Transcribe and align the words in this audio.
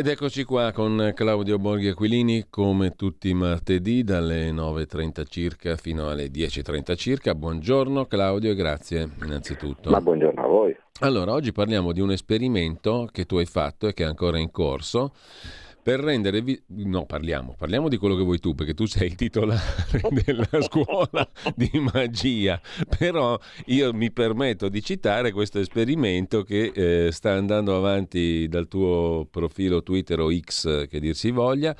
Ed 0.00 0.06
eccoci 0.06 0.44
qua 0.44 0.72
con 0.72 1.12
Claudio 1.14 1.58
Borghi 1.58 1.88
Aquilini 1.88 2.46
come 2.48 2.96
tutti 2.96 3.28
i 3.28 3.34
martedì 3.34 4.02
dalle 4.02 4.50
9.30 4.50 5.26
circa 5.28 5.76
fino 5.76 6.08
alle 6.08 6.28
10.30 6.28 6.96
circa. 6.96 7.34
Buongiorno 7.34 8.06
Claudio 8.06 8.50
e 8.50 8.54
grazie 8.54 9.10
innanzitutto. 9.22 9.90
Ma 9.90 10.00
buongiorno 10.00 10.42
a 10.42 10.46
voi. 10.46 10.74
Allora, 11.00 11.34
oggi 11.34 11.52
parliamo 11.52 11.92
di 11.92 12.00
un 12.00 12.12
esperimento 12.12 13.10
che 13.12 13.26
tu 13.26 13.36
hai 13.36 13.44
fatto 13.44 13.88
e 13.88 13.92
che 13.92 14.04
è 14.04 14.06
ancora 14.06 14.38
in 14.38 14.50
corso 14.50 15.12
per 15.82 16.00
rendere... 16.00 16.42
Vi- 16.42 16.62
no, 16.66 17.06
parliamo, 17.06 17.54
parliamo 17.56 17.88
di 17.88 17.96
quello 17.96 18.16
che 18.16 18.22
vuoi 18.22 18.38
tu, 18.38 18.54
perché 18.54 18.74
tu 18.74 18.86
sei 18.86 19.08
il 19.08 19.14
titolare 19.14 19.60
della 20.24 20.62
scuola 20.62 21.28
di 21.54 21.70
magia, 21.92 22.60
però 22.98 23.38
io 23.66 23.92
mi 23.92 24.10
permetto 24.10 24.68
di 24.68 24.82
citare 24.82 25.32
questo 25.32 25.58
esperimento 25.58 26.42
che 26.42 26.72
eh, 26.74 27.12
sta 27.12 27.32
andando 27.32 27.76
avanti 27.76 28.48
dal 28.48 28.68
tuo 28.68 29.26
profilo 29.30 29.82
Twitter 29.82 30.20
o 30.20 30.30
X, 30.32 30.86
che 30.88 31.00
dir 31.00 31.14
si 31.14 31.30
voglia, 31.30 31.74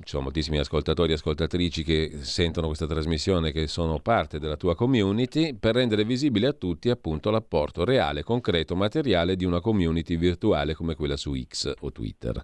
ci 0.00 0.08
sono 0.08 0.24
moltissimi 0.24 0.58
ascoltatori 0.58 1.12
e 1.12 1.14
ascoltatrici 1.14 1.84
che 1.84 2.18
sentono 2.20 2.66
questa 2.66 2.86
trasmissione, 2.86 3.52
che 3.52 3.68
sono 3.68 4.00
parte 4.00 4.40
della 4.40 4.56
tua 4.56 4.74
community, 4.74 5.54
per 5.54 5.76
rendere 5.76 6.04
visibile 6.04 6.48
a 6.48 6.52
tutti 6.52 6.90
appunto 6.90 7.30
l'apporto 7.30 7.84
reale, 7.84 8.24
concreto, 8.24 8.74
materiale 8.74 9.36
di 9.36 9.44
una 9.44 9.60
community 9.60 10.16
virtuale 10.16 10.74
come 10.74 10.96
quella 10.96 11.16
su 11.16 11.40
X 11.40 11.72
o 11.80 11.92
Twitter. 11.92 12.42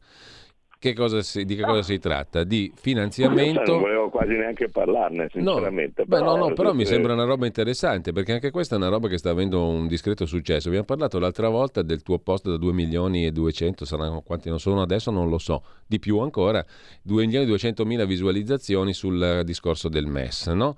Che 0.80 0.94
si, 1.20 1.44
di 1.44 1.56
che 1.56 1.62
cosa 1.62 1.82
si 1.82 1.98
tratta? 1.98 2.42
Di 2.42 2.72
finanziamento. 2.74 3.72
Non 3.72 3.82
volevo 3.82 4.08
quasi 4.08 4.32
neanche 4.32 4.70
parlarne, 4.70 5.28
sinceramente. 5.30 6.04
No, 6.04 6.08
però, 6.08 6.32
Beh, 6.32 6.38
no, 6.38 6.46
no, 6.48 6.54
però 6.54 6.72
mi 6.72 6.86
sembra 6.86 7.12
una 7.12 7.24
roba 7.24 7.44
interessante 7.44 8.12
perché 8.12 8.32
anche 8.32 8.50
questa 8.50 8.76
è 8.76 8.78
una 8.78 8.88
roba 8.88 9.06
che 9.06 9.18
sta 9.18 9.28
avendo 9.28 9.62
un 9.68 9.86
discreto 9.86 10.24
successo. 10.24 10.68
Abbiamo 10.68 10.86
parlato 10.86 11.18
l'altra 11.18 11.50
volta 11.50 11.82
del 11.82 12.00
tuo 12.00 12.18
post 12.18 12.48
da 12.48 12.56
2 12.56 12.72
milioni 12.72 13.26
e 13.26 13.30
200, 13.30 13.84
saranno 13.84 14.22
quanti 14.22 14.48
non 14.48 14.58
sono 14.58 14.80
adesso, 14.80 15.10
non 15.10 15.28
lo 15.28 15.36
so, 15.36 15.62
di 15.86 15.98
più 15.98 16.18
ancora, 16.20 16.64
2 17.02 17.24
milioni 17.26 17.44
e 17.44 17.48
200 17.48 17.84
mila 17.84 18.06
visualizzazioni 18.06 18.94
sul 18.94 19.42
discorso 19.44 19.90
del 19.90 20.06
MES, 20.06 20.46
no? 20.46 20.76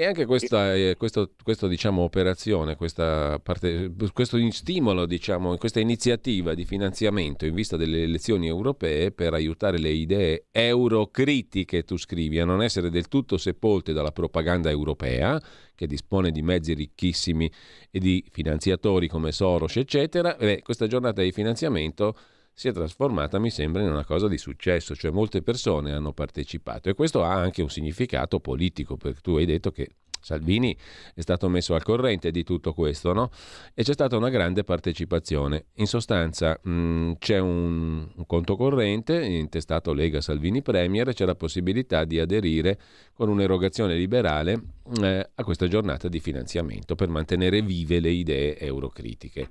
E 0.00 0.06
anche 0.06 0.26
questa, 0.26 0.76
eh, 0.76 0.94
questo, 0.96 1.32
questo, 1.42 1.66
diciamo, 1.66 2.02
operazione, 2.02 2.76
questa 2.76 3.40
parte, 3.40 3.92
questo 4.12 4.38
stimolo, 4.52 5.06
diciamo, 5.06 5.56
questa 5.56 5.80
iniziativa 5.80 6.54
di 6.54 6.64
finanziamento 6.64 7.46
in 7.46 7.52
vista 7.52 7.76
delle 7.76 8.04
elezioni 8.04 8.46
europee 8.46 9.10
per 9.10 9.34
aiutare 9.34 9.76
le 9.76 9.88
idee 9.88 10.46
eurocritiche, 10.52 11.82
tu 11.82 11.96
scrivi, 11.96 12.38
a 12.38 12.44
non 12.44 12.62
essere 12.62 12.90
del 12.90 13.08
tutto 13.08 13.38
sepolte 13.38 13.92
dalla 13.92 14.12
propaganda 14.12 14.70
europea, 14.70 15.42
che 15.74 15.88
dispone 15.88 16.30
di 16.30 16.42
mezzi 16.42 16.74
ricchissimi 16.74 17.50
e 17.90 17.98
di 17.98 18.24
finanziatori 18.30 19.08
come 19.08 19.32
Soros, 19.32 19.78
eccetera, 19.78 20.36
beh, 20.38 20.62
questa 20.62 20.86
giornata 20.86 21.22
di 21.22 21.32
finanziamento 21.32 22.14
si 22.58 22.66
è 22.66 22.72
trasformata, 22.72 23.38
mi 23.38 23.50
sembra, 23.50 23.82
in 23.82 23.88
una 23.88 24.04
cosa 24.04 24.26
di 24.26 24.36
successo, 24.36 24.96
cioè 24.96 25.12
molte 25.12 25.42
persone 25.42 25.92
hanno 25.92 26.12
partecipato 26.12 26.88
e 26.88 26.94
questo 26.94 27.22
ha 27.22 27.32
anche 27.32 27.62
un 27.62 27.70
significato 27.70 28.40
politico, 28.40 28.96
perché 28.96 29.20
tu 29.20 29.36
hai 29.36 29.46
detto 29.46 29.70
che 29.70 29.90
Salvini 30.20 30.76
è 31.14 31.20
stato 31.20 31.48
messo 31.48 31.76
al 31.76 31.84
corrente 31.84 32.32
di 32.32 32.42
tutto 32.42 32.72
questo, 32.72 33.12
no? 33.12 33.30
E 33.74 33.84
c'è 33.84 33.92
stata 33.92 34.16
una 34.16 34.28
grande 34.28 34.64
partecipazione. 34.64 35.66
In 35.74 35.86
sostanza 35.86 36.58
mh, 36.60 37.12
c'è 37.20 37.38
un, 37.38 38.08
un, 38.12 38.26
conto 38.26 38.56
corrente 38.56 39.24
intestato 39.24 39.92
Lega 39.92 40.20
Salvini 40.20 40.60
Premier 40.60 41.10
e 41.10 41.14
c'è 41.14 41.26
la 41.26 41.36
possibilità 41.36 42.04
di 42.04 42.18
aderire 42.18 42.76
con 43.12 43.28
un'erogazione 43.28 43.94
liberale 43.94 44.60
eh, 45.00 45.30
a 45.32 45.44
questa 45.44 45.68
giornata 45.68 46.08
di 46.08 46.18
finanziamento 46.18 46.96
per 46.96 47.08
mantenere 47.08 47.62
vive 47.62 48.00
le 48.00 48.10
idee 48.10 48.58
eurocritiche. 48.58 49.48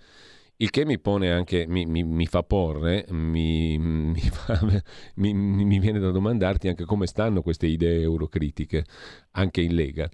Il 0.60 0.72
che 0.72 0.86
mi 0.86 1.00
pone 1.00 1.32
anche, 1.32 1.68
mi, 1.68 1.86
mi, 1.86 2.04
mi 2.04 2.26
fa 2.26 2.42
porre, 2.42 3.06
mi, 3.10 4.14
fa, 4.32 4.60
mi, 5.16 5.80
viene 5.80 6.00
da 6.00 6.10
domandarti 6.10 6.68
anche 6.68 6.84
come 6.84 7.06
stanno 7.06 7.42
queste 7.42 7.68
idee 7.68 8.02
eurocritiche, 8.02 8.86
anche 9.32 9.62
in 9.62 9.76
Lega. 9.76 10.10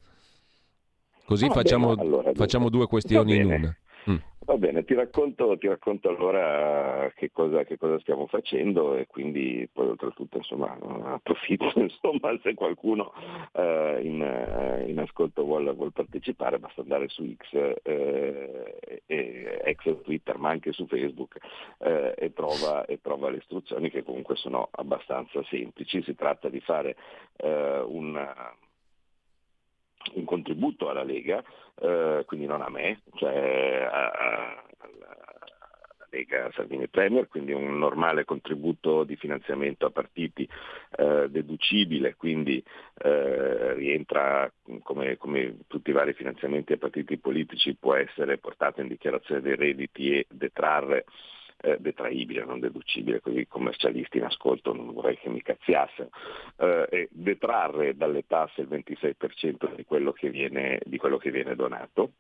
Così 1.25 1.45
ah, 1.45 1.51
facciamo, 1.51 1.95
bene, 1.95 2.01
allora, 2.01 2.31
facciamo 2.33 2.69
due 2.69 2.87
questioni 2.87 3.35
in 3.35 3.45
una. 3.45 3.77
Mm. 4.09 4.17
Va 4.45 4.57
bene, 4.57 4.83
ti 4.83 4.93
racconto, 4.93 5.57
ti 5.57 5.67
racconto 5.67 6.09
allora 6.09 7.09
che 7.15 7.31
cosa, 7.31 7.63
che 7.63 7.77
cosa, 7.77 7.97
stiamo 7.99 8.27
facendo 8.27 8.97
e 8.97 9.07
quindi 9.07 9.69
poi 9.71 9.87
oltretutto 9.87 10.35
insomma, 10.37 10.77
approfitto 11.13 11.71
insomma, 11.79 12.37
se 12.41 12.53
qualcuno 12.53 13.13
eh, 13.53 14.01
in, 14.03 14.21
eh, 14.21 14.89
in, 14.89 14.99
ascolto 14.99 15.45
vuole, 15.45 15.71
vuole, 15.71 15.91
partecipare 15.91 16.59
basta 16.59 16.81
andare 16.81 17.07
su 17.07 17.25
X, 17.33 17.53
eh, 17.83 19.01
e, 19.05 19.61
ex 19.63 20.01
Twitter 20.01 20.37
ma 20.37 20.49
anche 20.49 20.73
su 20.73 20.87
Facebook 20.87 21.37
eh, 21.77 22.13
e 22.17 22.33
trova, 22.33 22.83
e, 22.85 22.99
trova, 23.01 23.29
le 23.29 23.37
istruzioni 23.37 23.89
che 23.89 24.03
comunque 24.03 24.35
sono 24.35 24.67
abbastanza 24.71 25.41
semplici. 25.43 26.03
Si 26.03 26.15
tratta 26.15 26.49
di 26.49 26.59
fare 26.59 26.97
eh, 27.37 27.79
un 27.85 28.19
un 30.15 30.25
contributo 30.25 30.89
alla 30.89 31.03
Lega, 31.03 31.43
eh, 31.81 32.23
quindi 32.25 32.45
non 32.45 32.61
a 32.61 32.69
me, 32.69 33.01
cioè 33.15 33.87
alla 33.89 34.63
Lega 36.13 36.51
Salvini 36.53 36.87
Premier, 36.87 37.27
quindi 37.27 37.53
un 37.53 37.77
normale 37.79 38.23
contributo 38.23 39.03
di 39.03 39.15
finanziamento 39.15 39.87
a 39.87 39.89
partiti 39.89 40.47
eh, 40.95 41.27
deducibile, 41.29 42.15
quindi 42.15 42.63
eh, 42.99 43.73
rientra 43.73 44.51
come, 44.83 45.17
come, 45.17 45.57
tutti 45.67 45.89
i 45.89 45.93
vari 45.93 46.13
finanziamenti 46.13 46.73
a 46.73 46.77
partiti 46.77 47.17
politici, 47.17 47.75
può 47.75 47.95
essere 47.95 48.37
portato 48.37 48.81
in 48.81 48.87
dichiarazione 48.87 49.41
dei 49.41 49.55
redditi 49.55 50.11
e 50.11 50.27
detrarre 50.29 51.05
eh, 51.63 51.77
detraibile, 51.79 52.43
non 52.43 52.59
deducibile, 52.59 53.21
così 53.21 53.39
i 53.39 53.47
commercialisti 53.47 54.17
in 54.17 54.25
ascolto 54.25 54.73
non 54.73 54.93
vorrei 54.93 55.17
che 55.17 55.29
mi 55.29 55.41
cazziassero, 55.41 56.09
eh, 56.57 57.07
detrarre 57.09 57.95
dalle 57.95 58.25
tasse 58.27 58.61
il 58.61 58.67
26% 58.67 59.75
di 59.75 59.85
quello 59.85 60.11
che 60.11 60.29
viene, 60.29 60.79
quello 60.97 61.17
che 61.17 61.31
viene 61.31 61.55
donato. 61.55 62.11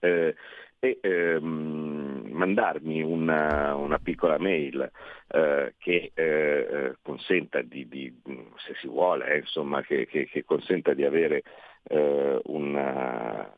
Eh, 0.00 0.34
e 0.82 0.98
ehm, 1.02 2.28
mandarmi 2.30 3.02
una, 3.02 3.74
una, 3.74 3.98
piccola 3.98 4.38
mail 4.38 4.90
eh, 5.28 5.74
che 5.76 6.10
eh, 6.14 6.96
consenta 7.02 7.60
di, 7.60 7.86
di, 7.86 8.20
se 8.66 8.74
si 8.80 8.88
vuole, 8.88 9.26
eh, 9.30 9.38
insomma, 9.40 9.82
che, 9.82 10.06
che, 10.06 10.26
che, 10.26 10.42
consenta 10.44 10.94
di 10.94 11.04
avere 11.04 11.42
eh, 11.82 12.40
una, 12.44 13.54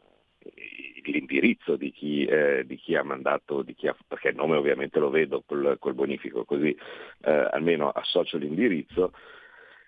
l'indirizzo 1.10 1.76
di 1.76 1.90
chi, 1.90 2.24
eh, 2.24 2.64
di 2.64 2.76
chi, 2.76 2.94
ha 2.94 3.02
mandato, 3.02 3.64
chi 3.74 3.88
ha, 3.88 3.96
perché 4.06 4.28
il 4.28 4.36
nome 4.36 4.56
ovviamente 4.56 4.98
lo 5.00 5.10
vedo 5.10 5.42
col, 5.44 5.76
col 5.78 5.94
bonifico, 5.94 6.44
così 6.44 6.76
eh, 7.22 7.48
almeno 7.50 7.88
associo 7.88 8.36
l'indirizzo. 8.36 9.12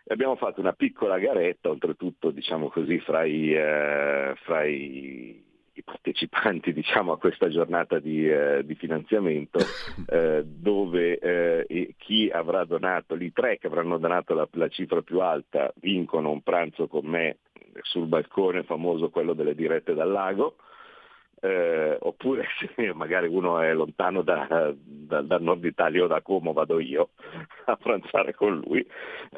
Abbiamo 0.09 0.37
fatto 0.37 0.61
una 0.61 0.73
piccola 0.73 1.19
garetta, 1.19 1.71
oltretutto 1.71 2.31
diciamo 2.31 2.69
così, 2.69 2.99
fra 2.99 3.25
i, 3.25 3.55
eh, 3.55 4.35
fra 4.43 4.65
i, 4.65 5.43
i 5.73 5.83
partecipanti 5.83 6.73
diciamo, 6.75 7.13
a 7.13 7.19
questa 7.19 7.49
giornata 7.49 7.99
di, 7.99 8.29
eh, 8.29 8.63
di 8.65 8.75
finanziamento, 8.75 9.61
eh, 10.09 10.43
dove 10.45 11.19
eh, 11.19 11.95
chi 11.99 12.29
avrà 12.31 12.65
donato, 12.65 13.15
i 13.15 13.33
tre 13.33 13.59
che 13.59 13.67
avranno 13.67 13.99
donato 13.99 14.35
la, 14.35 14.49
la 14.53 14.69
cifra 14.69 15.01
più 15.03 15.21
alta 15.21 15.73
vincono 15.77 16.31
un 16.31 16.43
pranzo 16.43 16.87
con 16.87 17.07
me 17.07 17.39
sul 17.83 18.07
balcone 18.07 18.63
famoso 18.63 19.11
quello 19.11 19.33
delle 19.33 19.55
dirette 19.55 19.95
dal 19.95 20.11
lago 20.11 20.57
eh, 21.45 21.99
oppure 22.01 22.47
se 22.75 22.95
magari 22.95 23.29
uno 23.29 23.61
è 23.61 23.75
lontano 23.75 24.23
da, 24.23 24.75
da, 24.79 25.21
dal 25.21 25.43
nord 25.43 25.63
Italia 25.65 26.05
o 26.05 26.07
da 26.07 26.23
Como 26.23 26.55
vado 26.55 26.81
io 26.81 27.11
a 27.67 27.77
pranzare 27.77 28.35
con 28.35 28.63
lui 28.65 28.85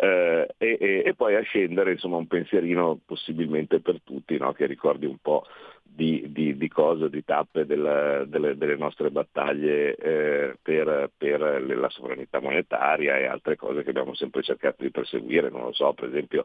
eh, 0.00 0.54
e, 0.56 1.02
e, 1.04 1.14
poi 1.14 1.34
a 1.34 1.42
scendere 1.42 1.92
insomma 1.92 2.16
un 2.16 2.28
pensierino 2.28 3.00
possibilmente 3.04 3.80
per 3.80 4.00
tutti 4.04 4.38
no? 4.38 4.52
che 4.52 4.66
ricordi 4.66 5.06
un 5.06 5.18
po' 5.20 5.46
di, 5.88 6.26
di, 6.30 6.56
di 6.56 6.68
cose, 6.68 7.08
di 7.08 7.24
tappe 7.24 7.64
della, 7.64 8.24
delle, 8.24 8.56
delle, 8.56 8.76
nostre 8.76 9.10
battaglie 9.10 9.94
eh, 9.94 10.56
per, 10.60 11.10
per, 11.16 11.64
la 11.66 11.88
sovranità 11.88 12.40
monetaria 12.40 13.16
e 13.16 13.26
altre 13.26 13.56
cose 13.56 13.82
che 13.82 13.90
abbiamo 13.90 14.14
sempre 14.14 14.42
cercato 14.42 14.82
di 14.82 14.90
perseguire, 14.90 15.48
non 15.48 15.62
lo 15.62 15.72
so, 15.72 15.94
per 15.94 16.08
esempio 16.08 16.44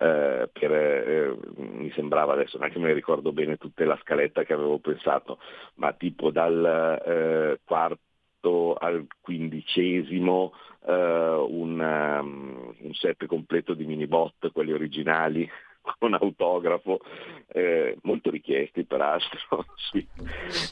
eh, 0.00 0.48
per, 0.52 0.72
eh, 0.72 1.36
mi 1.56 1.90
sembrava 1.92 2.32
adesso, 2.32 2.58
neanche 2.58 2.78
me 2.78 2.88
ne 2.88 2.94
ricordo 2.94 3.32
bene 3.32 3.56
tutta 3.56 3.84
la 3.84 3.98
scaletta 4.02 4.42
che 4.42 4.52
avevo 4.52 4.78
pensato, 4.78 5.38
ma 5.74 5.92
tipo 5.92 6.30
dal 6.30 7.00
eh, 7.04 7.60
quarto 7.64 8.74
al 8.74 9.06
quindicesimo 9.20 10.52
uh, 10.80 10.92
un, 10.92 11.80
um, 11.80 12.74
un 12.78 12.94
set 12.94 13.26
completo 13.26 13.74
di 13.74 13.84
minibot, 13.84 14.52
quelli 14.52 14.72
originali, 14.72 15.48
con 15.98 16.14
autografo, 16.14 17.00
eh, 17.48 17.96
molto 18.02 18.30
richiesti 18.30 18.84
peraltro, 18.84 19.64
sì. 19.90 20.06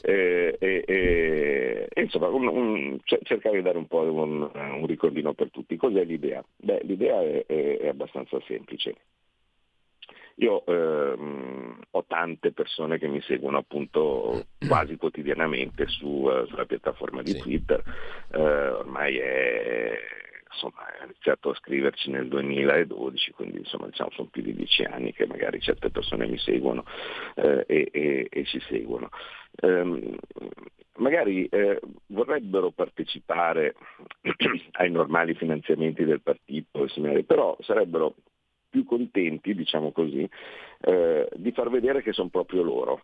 eh, 0.03 0.57
eh, 0.59 0.83
eh, 0.87 2.01
insomma 2.01 2.27
un, 2.27 2.47
un, 2.47 2.99
cercare 3.03 3.57
di 3.57 3.63
dare 3.63 3.77
un 3.77 3.87
po' 3.87 4.01
un, 4.01 4.49
un, 4.53 4.85
ricordino 4.85 5.33
per 5.33 5.49
tutti. 5.51 5.75
Cos'è 5.75 6.03
l'idea? 6.03 6.43
Beh, 6.55 6.81
l'idea 6.83 7.21
è, 7.21 7.45
è, 7.45 7.77
è 7.79 7.87
abbastanza 7.87 8.39
semplice. 8.45 8.95
Io 10.39 10.63
ehm, 10.67 11.79
ho 11.89 12.05
tante 12.05 12.51
persone 12.51 12.99
che 12.99 13.07
mi 13.07 13.21
seguono 13.21 13.57
appunto 13.57 14.45
quasi 14.67 14.95
quotidianamente 14.95 15.87
su, 15.87 16.05
uh, 16.05 16.45
sulla 16.45 16.65
piattaforma 16.65 17.23
di 17.23 17.31
sì. 17.31 17.39
Twitter, 17.39 17.81
uh, 18.33 18.39
ormai 18.77 19.17
è 19.17 19.97
insomma, 20.51 20.85
ha 20.99 21.03
iniziato 21.03 21.49
a 21.49 21.55
scriverci 21.55 22.09
nel 22.09 22.27
2012, 22.27 23.31
quindi 23.31 23.57
insomma, 23.59 23.87
diciamo, 23.87 24.09
sono 24.11 24.29
più 24.29 24.41
di 24.41 24.53
dieci 24.53 24.83
anni 24.83 25.13
che 25.13 25.25
magari 25.25 25.59
certe 25.59 25.89
persone 25.89 26.27
mi 26.27 26.37
seguono 26.37 26.83
eh, 27.35 27.63
e, 27.67 27.89
e, 27.91 28.27
e, 28.29 28.45
ci 28.45 28.59
seguono. 28.61 29.09
Um, 29.61 30.15
magari 30.97 31.45
eh, 31.47 31.79
vorrebbero 32.07 32.71
partecipare 32.71 33.75
ai 34.73 34.91
normali 34.91 35.33
finanziamenti 35.35 36.03
del 36.03 36.21
partito, 36.21 36.85
però 37.25 37.57
sarebbero 37.61 38.15
più 38.69 38.83
contenti, 38.83 39.55
diciamo 39.55 39.91
così, 39.91 40.27
eh, 40.81 41.27
di 41.35 41.51
far 41.51 41.69
vedere 41.69 42.01
che 42.01 42.13
sono 42.13 42.29
proprio 42.29 42.61
loro. 42.61 43.01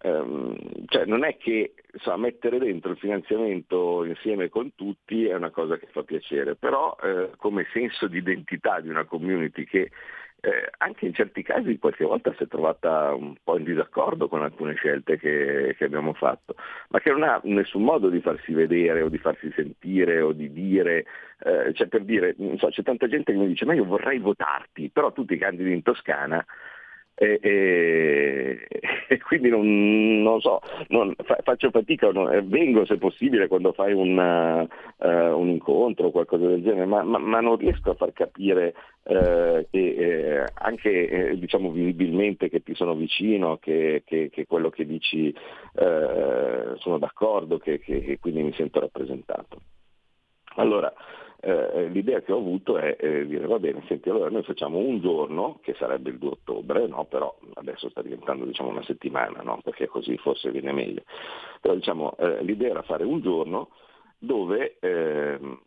Um, 0.00 0.54
cioè 0.86 1.06
non 1.06 1.24
è 1.24 1.36
che 1.38 1.74
so, 1.96 2.16
mettere 2.16 2.58
dentro 2.58 2.92
il 2.92 2.98
finanziamento 2.98 4.04
insieme 4.04 4.48
con 4.48 4.74
tutti 4.76 5.26
è 5.26 5.34
una 5.34 5.50
cosa 5.50 5.76
che 5.76 5.88
fa 5.90 6.04
piacere, 6.04 6.54
però 6.54 6.96
eh, 7.02 7.30
come 7.36 7.66
senso 7.72 8.06
di 8.06 8.18
identità 8.18 8.78
di 8.80 8.88
una 8.88 9.04
community 9.04 9.64
che 9.64 9.90
eh, 10.40 10.70
anche 10.78 11.06
in 11.06 11.14
certi 11.14 11.42
casi 11.42 11.78
qualche 11.78 12.04
volta 12.04 12.32
si 12.36 12.44
è 12.44 12.46
trovata 12.46 13.12
un 13.12 13.34
po' 13.42 13.58
in 13.58 13.64
disaccordo 13.64 14.28
con 14.28 14.42
alcune 14.42 14.74
scelte 14.74 15.18
che, 15.18 15.74
che, 15.76 15.84
abbiamo 15.84 16.12
fatto, 16.12 16.54
ma 16.90 17.00
che 17.00 17.10
non 17.10 17.24
ha 17.24 17.40
nessun 17.42 17.82
modo 17.82 18.08
di 18.08 18.20
farsi 18.20 18.52
vedere 18.52 19.02
o 19.02 19.08
di 19.08 19.18
farsi 19.18 19.50
sentire 19.56 20.20
o 20.20 20.32
di 20.32 20.52
dire, 20.52 21.06
eh, 21.40 21.72
cioè 21.74 21.88
per 21.88 22.04
dire, 22.04 22.36
so, 22.56 22.68
c'è 22.68 22.84
tanta 22.84 23.08
gente 23.08 23.32
che 23.32 23.38
mi 23.38 23.48
dice 23.48 23.64
ma 23.64 23.74
io 23.74 23.84
vorrei 23.84 24.18
votarti, 24.18 24.90
però 24.90 25.10
tu 25.12 25.24
ti 25.24 25.36
candidi 25.36 25.72
in 25.72 25.82
Toscana 25.82 26.44
e, 27.18 27.40
e, 27.42 28.68
e, 29.08 29.18
quindi 29.18 29.48
non, 29.48 30.22
non 30.22 30.40
so, 30.40 30.60
non, 30.88 31.12
fa, 31.24 31.36
faccio 31.42 31.70
fatica, 31.70 32.10
non, 32.12 32.32
eh, 32.32 32.42
vengo 32.42 32.86
se 32.86 32.96
possibile 32.96 33.48
quando 33.48 33.72
fai 33.72 33.92
un, 33.92 34.16
uh, 34.16 35.06
un 35.36 35.48
incontro 35.48 36.06
o 36.06 36.10
qualcosa 36.12 36.46
del 36.46 36.62
genere, 36.62 36.86
ma, 36.86 37.02
ma, 37.02 37.18
ma, 37.18 37.40
non 37.40 37.56
riesco 37.56 37.90
a 37.90 37.94
far 37.94 38.12
capire 38.12 38.74
uh, 39.02 39.66
che 39.68 39.72
eh, 39.72 40.44
anche 40.54 41.08
eh, 41.08 41.38
diciamo 41.38 41.72
visibilmente 41.72 42.48
che 42.48 42.62
ti 42.62 42.74
sono 42.74 42.94
vicino, 42.94 43.56
che, 43.56 44.04
che, 44.06 44.30
che 44.30 44.46
quello 44.46 44.70
che 44.70 44.86
dici 44.86 45.34
uh, 45.72 46.76
sono 46.76 46.98
d'accordo, 46.98 47.58
che, 47.58 47.80
che 47.80 48.18
quindi 48.20 48.42
mi 48.42 48.52
sento 48.52 48.78
rappresentato. 48.78 49.58
Allora, 50.54 50.92
eh, 51.40 51.88
l'idea 51.88 52.20
che 52.20 52.32
ho 52.32 52.38
avuto 52.38 52.78
è 52.78 52.96
eh, 52.98 53.26
dire 53.26 53.46
va 53.46 53.58
bene, 53.58 53.84
senti 53.86 54.08
allora 54.08 54.28
noi 54.28 54.42
facciamo 54.42 54.78
un 54.78 55.00
giorno, 55.00 55.60
che 55.62 55.74
sarebbe 55.78 56.10
il 56.10 56.18
2 56.18 56.30
ottobre, 56.30 56.86
no? 56.86 57.04
però 57.04 57.36
adesso 57.54 57.88
sta 57.90 58.02
diventando 58.02 58.44
diciamo, 58.44 58.70
una 58.70 58.82
settimana, 58.82 59.42
no? 59.42 59.60
perché 59.62 59.86
così 59.86 60.16
forse 60.16 60.50
viene 60.50 60.72
meglio, 60.72 61.02
però 61.60 61.74
diciamo, 61.74 62.16
eh, 62.18 62.42
l'idea 62.42 62.70
era 62.70 62.82
fare 62.82 63.04
un 63.04 63.20
giorno 63.20 63.70
dove 64.18 64.78
ehm, 64.80 65.60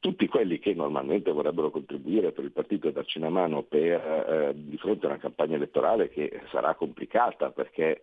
tutti 0.00 0.26
quelli 0.26 0.58
che 0.58 0.74
normalmente 0.74 1.30
vorrebbero 1.30 1.70
contribuire 1.70 2.32
per 2.32 2.42
il 2.42 2.50
partito 2.50 2.88
e 2.88 2.92
darci 2.92 3.18
una 3.18 3.30
mano 3.30 3.62
per, 3.62 4.00
eh, 4.00 4.52
di 4.52 4.76
fronte 4.78 5.06
a 5.06 5.10
una 5.10 5.18
campagna 5.18 5.54
elettorale 5.54 6.08
che 6.08 6.42
sarà 6.50 6.74
complicata 6.74 7.50
perché 7.50 8.00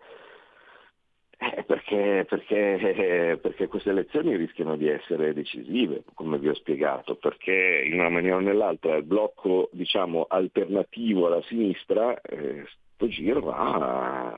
eh, 1.42 1.64
perché, 1.64 2.26
perché, 2.28 3.40
perché, 3.42 3.68
queste 3.68 3.92
elezioni 3.92 4.36
rischiano 4.36 4.76
di 4.76 4.90
essere 4.90 5.34
decisive, 5.34 6.04
come 6.14 6.38
vi 6.38 6.50
ho 6.50 6.54
spiegato, 6.54 7.16
perché 7.16 7.84
in 7.86 7.94
una 7.94 8.10
maniera 8.10 8.36
o 8.36 8.40
nell'altra 8.40 8.98
il 8.98 9.04
blocco 9.04 9.70
diciamo, 9.72 10.26
alternativo 10.28 11.28
alla 11.28 11.42
sinistra, 11.44 12.20
eh, 12.20 12.66
sto 12.94 13.08
giro 13.08 13.52
ha 13.52 14.38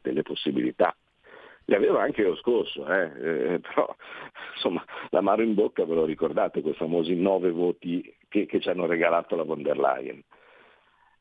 delle 0.00 0.22
possibilità. 0.22 0.96
Le 1.66 1.76
aveva 1.76 2.00
anche 2.00 2.22
lo 2.22 2.34
scorso, 2.36 2.86
eh, 2.86 3.10
eh, 3.52 3.60
però 3.60 3.94
insomma 4.54 4.82
l'amaro 5.10 5.42
in 5.42 5.52
bocca 5.52 5.84
ve 5.84 5.94
lo 5.94 6.06
ricordate, 6.06 6.62
quei 6.62 6.72
famosi 6.72 7.14
nove 7.16 7.50
voti 7.50 8.16
che, 8.28 8.46
che 8.46 8.60
ci 8.60 8.70
hanno 8.70 8.86
regalato 8.86 9.36
la 9.36 9.42
von 9.42 9.60
der 9.60 9.76
Leyen. 9.76 10.22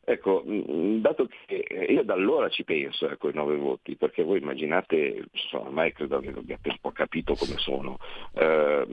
Ecco, 0.09 0.43
mm, 0.43 1.01
dato 1.01 1.29
che 1.45 1.85
io 1.87 2.03
da 2.03 2.15
allora 2.15 2.49
ci 2.49 2.63
penso 2.63 3.07
ecco, 3.07 3.27
ai 3.27 3.33
nove 3.35 3.55
voti, 3.57 3.95
perché 3.95 4.23
voi 4.23 4.39
immaginate, 4.39 5.25
ormai 5.51 5.93
credo 5.93 6.19
che 6.19 6.29
abbiate 6.29 6.69
un 6.69 6.77
po' 6.81 6.91
capito 6.91 7.35
come 7.35 7.57
sono, 7.57 7.99
eh, 8.33 8.87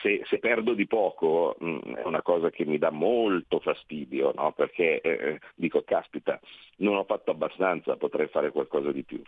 se, 0.00 0.22
se, 0.24 0.38
perdo 0.38 0.72
di 0.72 0.86
poco 0.86 1.54
mm, 1.62 1.96
è 1.96 2.06
una 2.06 2.22
cosa 2.22 2.48
che 2.48 2.64
mi 2.64 2.78
dà 2.78 2.88
molto 2.88 3.60
fastidio, 3.60 4.32
no? 4.34 4.52
perché 4.52 5.02
eh, 5.02 5.38
dico, 5.54 5.82
caspita, 5.82 6.40
non 6.76 6.96
ho 6.96 7.04
fatto 7.04 7.32
abbastanza, 7.32 7.96
potrei 7.96 8.28
fare 8.28 8.52
qualcosa 8.52 8.92
di 8.92 9.02
più. 9.02 9.20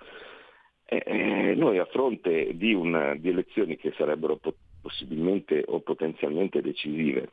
Eh, 0.86 1.52
noi 1.54 1.76
a 1.76 1.84
fronte 1.84 2.56
di, 2.56 2.72
una, 2.72 3.14
di 3.14 3.28
elezioni 3.28 3.76
che 3.76 3.92
sarebbero 3.94 4.40
possibilmente 4.80 5.64
o 5.66 5.80
potenzialmente 5.80 6.62
decisive 6.62 7.28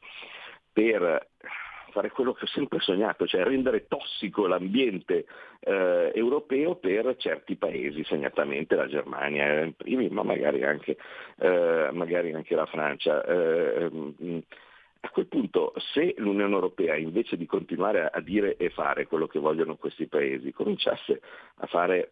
per 0.74 1.28
fare 1.90 2.10
quello 2.12 2.34
che 2.34 2.46
ho 2.46 2.48
sempre 2.48 2.80
sognato, 2.80 3.28
cioè 3.28 3.44
rendere 3.44 3.88
tossico 3.88 4.48
l'ambiente 4.48 5.26
eh, 5.60 6.12
europeo 6.14 6.76
per 6.76 7.16
certi 7.18 7.56
paesi, 7.56 8.04
segnatamente 8.04 8.76
la 8.76 8.88
Germania 8.88 9.64
in 9.64 9.74
primi, 9.74 10.10
ma 10.10 10.24
magari 10.24 10.64
anche, 10.64 10.98
eh, 11.38 11.90
magari 11.92 12.34
anche 12.34 12.56
la 12.56 12.66
Francia. 12.66 13.24
Eh, 13.24 13.90
mm, 13.92 14.38
a 15.02 15.10
quel 15.12 15.28
punto, 15.28 15.74
se 15.94 16.14
l'Unione 16.18 16.54
Europea, 16.54 16.96
invece 16.96 17.38
di 17.38 17.46
continuare 17.46 18.10
a 18.12 18.20
dire 18.20 18.58
e 18.58 18.70
fare 18.70 19.08
quello 19.08 19.28
che 19.28 19.40
vogliono 19.40 19.78
questi 19.78 20.08
paesi, 20.08 20.52
cominciasse 20.52 21.22
a 21.56 21.68
fare 21.68 22.12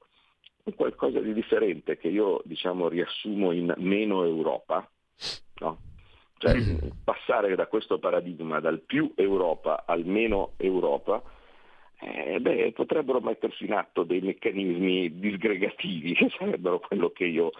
qualcosa 0.76 1.20
di 1.20 1.34
differente, 1.34 1.98
che 1.98 2.08
io 2.08 2.42
diciamo, 2.46 2.88
riassumo 2.88 3.52
in 3.52 3.74
meno 3.78 4.24
Europa, 4.24 4.90
no? 5.60 5.80
Cioè 6.38 6.56
passare 7.04 7.56
da 7.56 7.68
questo 7.68 7.98
paradigma, 7.98 8.60
dal 8.60 8.82
più 8.82 9.12
Europa 9.16 9.84
al 9.86 10.06
meno 10.06 10.54
Europa, 10.58 11.22
eh, 12.00 12.40
beh, 12.40 12.74
potrebbero 12.74 13.20
mettersi 13.22 13.66
in 13.66 13.74
atto 13.74 14.04
dei 14.04 14.22
meccanismi 14.22 15.20
disgregativi, 15.20 16.14
che 16.16 16.30
sarebbero 16.38 16.80
quello 16.80 17.10
che 17.10 17.26
io 17.26 17.52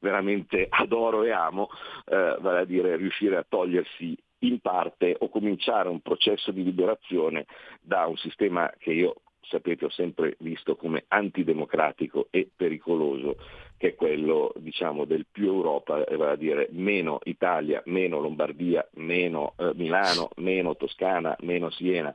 veramente 0.00 0.66
adoro 0.68 1.24
e 1.24 1.32
amo, 1.32 1.68
eh, 2.06 2.36
vale 2.40 2.60
a 2.60 2.64
dire 2.64 2.96
riuscire 2.96 3.36
a 3.36 3.46
togliersi 3.48 4.16
in 4.40 4.60
parte 4.60 5.16
o 5.18 5.28
cominciare 5.28 5.88
un 5.88 6.00
processo 6.00 6.52
di 6.52 6.62
liberazione 6.62 7.46
da 7.80 8.06
un 8.06 8.16
sistema 8.16 8.72
che 8.78 8.92
io 8.92 9.22
sapete 9.40 9.86
ho 9.86 9.90
sempre 9.90 10.36
visto 10.40 10.76
come 10.76 11.04
antidemocratico 11.08 12.28
e 12.30 12.48
pericoloso, 12.54 13.36
che 13.78 13.88
è 13.88 13.94
quello 13.94 14.52
diciamo, 14.56 15.04
del 15.04 15.26
più 15.30 15.46
Europa, 15.46 16.04
vale 16.16 16.32
a 16.32 16.36
dire 16.36 16.68
meno 16.72 17.20
Italia, 17.24 17.80
meno 17.86 18.20
Lombardia, 18.20 18.86
meno 18.94 19.54
eh, 19.56 19.72
Milano, 19.74 20.30
meno 20.36 20.76
Toscana, 20.76 21.36
meno 21.40 21.70
Siena, 21.70 22.12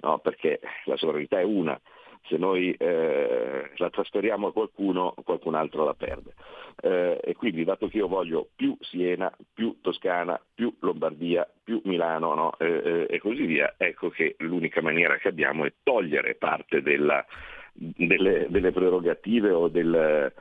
no? 0.00 0.18
perché 0.18 0.60
la 0.84 0.96
sovranità 0.96 1.38
è 1.38 1.44
una 1.44 1.80
se 2.26 2.38
noi 2.38 2.74
eh, 2.78 3.70
la 3.76 3.90
trasferiamo 3.90 4.48
a 4.48 4.52
qualcuno, 4.52 5.14
qualcun 5.24 5.54
altro 5.54 5.84
la 5.84 5.94
perde. 5.94 6.32
Eh, 6.80 7.20
e 7.22 7.34
quindi 7.34 7.64
dato 7.64 7.88
che 7.88 7.98
io 7.98 8.08
voglio 8.08 8.48
più 8.56 8.76
Siena, 8.80 9.34
più 9.52 9.78
Toscana, 9.80 10.40
più 10.54 10.74
Lombardia, 10.80 11.48
più 11.62 11.80
Milano 11.84 12.34
no? 12.34 12.54
eh, 12.58 13.06
eh 13.08 13.14
e 13.14 13.18
così 13.18 13.44
via, 13.44 13.74
ecco 13.76 14.08
che 14.08 14.36
l'unica 14.38 14.80
maniera 14.80 15.16
che 15.18 15.28
abbiamo 15.28 15.64
è 15.64 15.72
togliere 15.82 16.34
parte 16.34 16.82
della, 16.82 17.24
delle, 17.72 18.46
delle, 18.48 18.72
prerogative 18.72 19.50
o 19.50 19.68
del, 19.68 20.32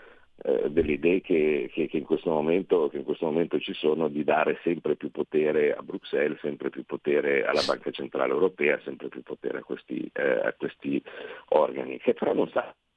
eh, 0.42 0.70
delle 0.70 0.94
idee 0.94 1.22
che, 1.22 1.70
che, 1.72 1.88
che, 1.88 1.98
in 1.98 2.06
momento, 2.24 2.90
che, 2.90 2.98
in 2.98 3.04
questo 3.04 3.26
momento, 3.26 3.60
ci 3.60 3.74
sono 3.74 4.08
di 4.08 4.24
dare 4.24 4.60
sempre 4.64 4.96
più 4.96 5.12
potere 5.12 5.74
a 5.74 5.82
Bruxelles, 5.82 6.40
sempre 6.40 6.70
più 6.70 6.86
potere 6.86 7.46
alla 7.46 7.64
Banca 7.66 7.92
Centrale 7.92 8.34
Europea, 8.34 8.80
sempre 8.84 9.10
più 9.10 9.22
potere 9.22 9.60
a 9.60 9.64
questi, 9.64 10.10
eh, 10.14 10.40
a 10.44 10.54
questi 10.58 11.02
organi, 11.50 11.98
che 12.00 12.14
però 12.14 12.34
non 12.34 12.50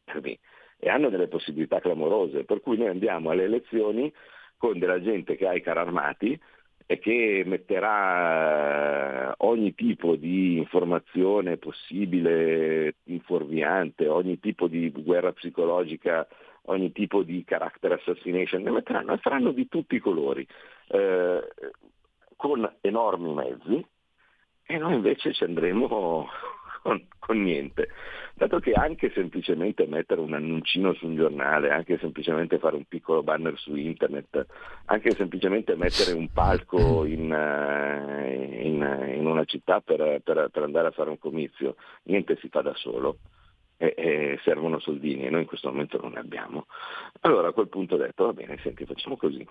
fermi 0.05 0.39
e 0.79 0.91
hanno 0.91 1.09
delle 1.09 1.29
possibilità 1.29 1.81
clamorose, 1.81 2.45
per 2.45 2.61
cui 2.61 2.77
noi 2.77 2.89
andiamo 2.89 3.31
alle 3.31 3.45
elezioni 3.45 4.13
con 4.59 4.79
della 4.79 5.01
gente 5.01 5.37
che 5.37 5.47
ha 5.47 5.55
i 5.55 5.63
carri 5.63 5.79
armati, 5.79 6.41
e 6.89 7.01
che 7.01 7.43
metterà 7.45 9.35
ogni 9.39 9.75
tipo 9.75 10.15
di 10.15 10.57
informazione 10.59 11.57
possibile, 11.57 12.95
inforviante, 13.05 14.07
ogni 14.07 14.39
tipo 14.39 14.69
di 14.69 14.91
guerra 14.91 15.33
psicologica 15.33 16.27
ogni 16.67 16.93
tipo 16.93 17.23
di 17.23 17.45
character 17.45 17.93
assassination, 17.93 18.63
ne 18.63 18.71
metteranno 18.71 19.13
e 19.13 19.19
faranno 19.19 19.53
di 19.53 19.69
tutti 19.69 19.97
i 19.97 20.01
colori, 20.01 20.47
eh, 20.89 21.49
con 22.37 22.77
enormi 22.81 23.35
mezzi, 23.35 23.87
e 24.69 24.79
noi 24.79 24.95
invece 24.95 25.33
ci 25.33 25.45
andremo 25.45 25.87
con, 26.83 27.07
con, 27.19 27.43
niente. 27.43 27.89
Dato 28.35 28.59
che 28.59 28.73
anche 28.73 29.11
semplicemente 29.15 29.87
mettere 29.87 30.21
un 30.21 30.35
annuncino 30.35 30.93
su 30.95 31.07
un 31.07 31.17
giornale, 31.17 31.71
anche 31.71 31.99
semplicemente 31.99 32.59
fare 32.59 32.77
un 32.77 32.85
piccolo 32.85 33.23
banner 33.23 33.57
su 33.57 33.75
internet, 33.75 34.47
anche 34.87 35.13
semplicemente 35.13 35.75
mettere 35.75 36.13
un 36.13 36.29
palco 36.33 37.05
in, 37.05 37.33
eh, 37.33 38.61
in, 38.63 39.15
in 39.17 39.27
una 39.27 39.45
città 39.45 39.81
per, 39.81 40.21
per, 40.23 40.51
per, 40.53 40.63
andare 40.63 40.89
a 40.89 40.93
fare 40.93 41.11
un 41.11 41.19
comizio, 41.19 41.77
niente 42.05 42.37
si 42.37 42.49
fa 42.49 42.61
da 42.61 42.75
solo. 42.75 43.19
E, 43.79 43.93
e 43.95 44.39
servono 44.43 44.79
soldini 44.79 45.27
e 45.27 45.31
noi 45.31 45.43
in 45.43 45.47
questo 45.47 45.69
momento 45.71 46.01
non 46.01 46.13
ne 46.13 46.21
abbiamo. 46.21 46.67
Allora 47.21 47.49
a 47.49 47.53
quel 47.53 47.69
punto 47.69 47.97
ho 47.97 47.99
detto 47.99 48.25
va 48.25 48.33
bene, 48.33 48.59
senti, 48.63 48.87
facciamo 48.87 49.19
così. 49.19 49.47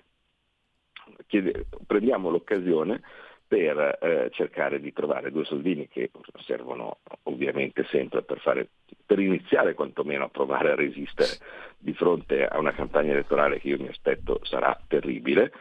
Chiede, 1.28 1.68
prendiamo 1.86 2.32
l'occasione 2.32 3.04
per 3.48 4.00
eh, 4.02 4.32
cercare 4.34 4.80
di 4.80 4.92
trovare 4.92 5.32
due 5.32 5.46
soldini 5.46 5.88
che 5.88 6.10
servono 6.40 6.98
ovviamente 7.24 7.86
sempre 7.86 8.24
per, 8.24 8.40
fare, 8.40 8.70
per 9.06 9.20
iniziare 9.20 9.76
quantomeno 9.76 10.24
a 10.24 10.30
provare 10.30 10.72
a 10.72 10.76
resistere 10.76 11.38
di 11.78 11.94
fronte 11.94 12.48
a 12.48 12.58
una 12.58 12.74
campagna 12.74 13.12
elettorale 13.12 13.60
che 13.60 13.68
io 13.68 13.80
mi 13.80 13.90
aspetto 13.90 14.40
sarà 14.44 14.76
terribile, 14.88 15.52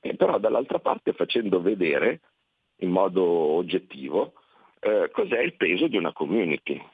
e 0.00 0.16
però 0.16 0.38
dall'altra 0.38 0.80
parte 0.80 1.12
facendo 1.12 1.60
vedere 1.60 2.20
in 2.78 2.90
modo 2.90 3.22
oggettivo 3.22 4.32
eh, 4.80 5.08
cos'è 5.12 5.38
il 5.38 5.54
peso 5.54 5.86
di 5.86 5.96
una 5.96 6.12
community. 6.12 6.84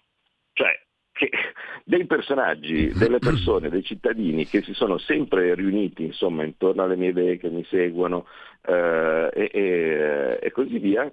Cioè, 0.52 0.78
che 1.14 1.30
dei 1.84 2.04
personaggi, 2.04 2.92
delle 2.92 3.18
persone, 3.18 3.70
dei 3.70 3.82
cittadini 3.82 4.46
che 4.46 4.62
si 4.62 4.74
sono 4.74 4.98
sempre 4.98 5.54
riuniti 5.54 6.04
insomma, 6.04 6.44
intorno 6.44 6.82
alle 6.82 6.96
mie 6.96 7.10
idee, 7.10 7.38
che 7.38 7.48
mi 7.48 7.64
seguono 7.70 8.26
eh, 8.66 9.30
e, 9.32 10.38
e, 10.42 10.50
così 10.50 10.78
via, 10.78 11.10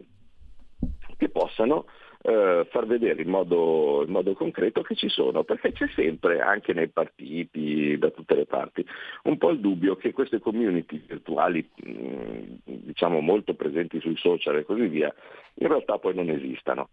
che 1.15 1.29
possano 1.29 1.85
eh, 2.23 2.67
far 2.69 2.85
vedere 2.87 3.21
in 3.21 3.29
modo, 3.29 4.03
in 4.05 4.11
modo, 4.11 4.33
concreto 4.33 4.81
che 4.81 4.95
ci 4.95 5.07
sono, 5.07 5.43
perché 5.43 5.71
c'è 5.71 5.87
sempre, 5.95 6.39
anche 6.39 6.73
nei 6.73 6.89
partiti, 6.89 7.97
da 7.97 8.09
tutte 8.09 8.35
le 8.35 8.45
parti, 8.45 8.85
un 9.23 9.37
po' 9.37 9.51
il 9.51 9.59
dubbio 9.59 9.95
che 9.95 10.13
queste 10.13 10.39
community 10.39 11.03
virtuali, 11.05 11.67
mh, 11.75 12.55
diciamo 12.63 13.19
molto 13.19 13.53
presenti 13.53 13.99
sui 13.99 14.17
social 14.17 14.57
e 14.57 14.65
così 14.65 14.87
via, 14.87 15.13
in 15.55 15.67
realtà 15.67 15.99
poi 15.99 16.15
non 16.15 16.29
esistano. 16.29 16.89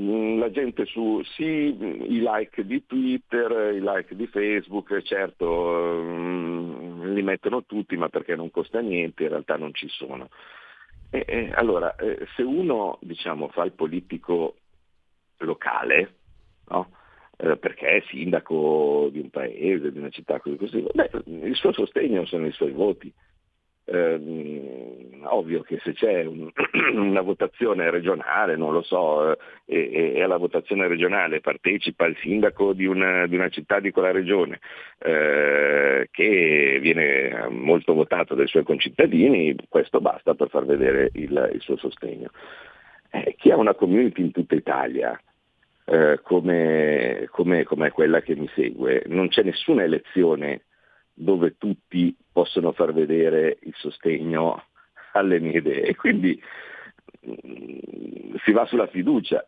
Mm, 0.00 0.38
la 0.38 0.50
gente 0.50 0.86
su 0.86 1.22
sì, 1.22 1.44
i 1.44 2.22
like 2.22 2.64
di 2.64 2.86
Twitter, 2.86 3.74
i 3.74 3.80
like 3.80 4.14
di 4.16 4.26
Facebook, 4.26 5.02
certo 5.02 5.46
um, 5.46 7.12
li 7.12 7.22
mettono 7.22 7.64
tutti 7.64 7.96
ma 7.98 8.08
perché 8.08 8.34
non 8.34 8.50
costa 8.50 8.80
niente, 8.80 9.24
in 9.24 9.28
realtà 9.28 9.56
non 9.56 9.74
ci 9.74 9.88
sono. 9.88 10.30
E, 11.10 11.24
e, 11.28 11.50
allora, 11.54 11.94
eh, 11.96 12.26
se 12.36 12.42
uno 12.42 12.98
diciamo, 13.02 13.48
fa 13.48 13.64
il 13.64 13.72
politico 13.72 14.56
locale, 15.38 16.14
no? 16.68 16.90
eh, 17.36 17.58
perché 17.58 17.96
è 17.96 18.02
sindaco 18.08 19.08
di 19.12 19.20
un 19.20 19.28
paese, 19.28 19.92
di 19.92 19.98
una 19.98 20.08
città 20.08 20.40
così, 20.40 20.56
così 20.56 20.86
beh, 20.90 21.10
il 21.26 21.54
suo 21.54 21.72
sostegno 21.72 22.24
sono 22.24 22.46
i 22.46 22.52
suoi 22.52 22.72
voti 22.72 23.12
eh, 23.84 25.20
ovvio 25.24 25.62
che 25.62 25.78
se 25.82 25.92
c'è 25.92 26.24
un, 26.24 26.50
una 26.94 27.20
votazione 27.20 27.90
regionale, 27.90 28.56
non 28.56 28.72
lo 28.72 28.82
so, 28.82 29.32
eh, 29.32 29.38
e, 29.66 30.12
e, 30.14 30.22
alla 30.22 30.36
votazione 30.36 30.86
regionale 30.86 31.40
partecipa 31.40 32.06
il 32.06 32.16
sindaco 32.18 32.72
di 32.72 32.86
una, 32.86 33.26
di 33.26 33.34
una 33.34 33.48
città 33.48 33.80
di 33.80 33.90
quella 33.90 34.12
regione 34.12 34.60
eh, 34.98 36.08
che 36.10 36.78
viene 36.80 37.48
molto 37.50 37.94
votato 37.94 38.34
dai 38.34 38.46
suoi 38.46 38.64
concittadini, 38.64 39.54
questo 39.68 40.00
basta 40.00 40.34
per 40.34 40.48
far 40.48 40.64
vedere 40.64 41.10
il, 41.14 41.50
il 41.52 41.60
suo 41.60 41.76
sostegno. 41.76 42.30
Eh, 43.10 43.34
chi 43.36 43.50
ha 43.50 43.56
una 43.56 43.74
community 43.74 44.22
in 44.22 44.30
tutta 44.30 44.54
Italia, 44.54 45.20
eh, 45.84 46.20
come, 46.22 47.26
come, 47.30 47.64
come 47.64 47.90
quella 47.90 48.20
che 48.22 48.36
mi 48.36 48.48
segue, 48.54 49.02
non 49.06 49.28
c'è 49.28 49.42
nessuna 49.42 49.82
elezione 49.82 50.62
dove 51.14 51.56
tutti 51.58 52.16
possono 52.32 52.72
far 52.72 52.92
vedere 52.92 53.58
il 53.62 53.74
sostegno 53.76 54.64
alle 55.12 55.40
mie 55.40 55.58
idee 55.58 55.94
quindi 55.94 56.40
mm, 57.26 58.34
si 58.44 58.52
va 58.52 58.64
sulla 58.66 58.86
fiducia. 58.86 59.44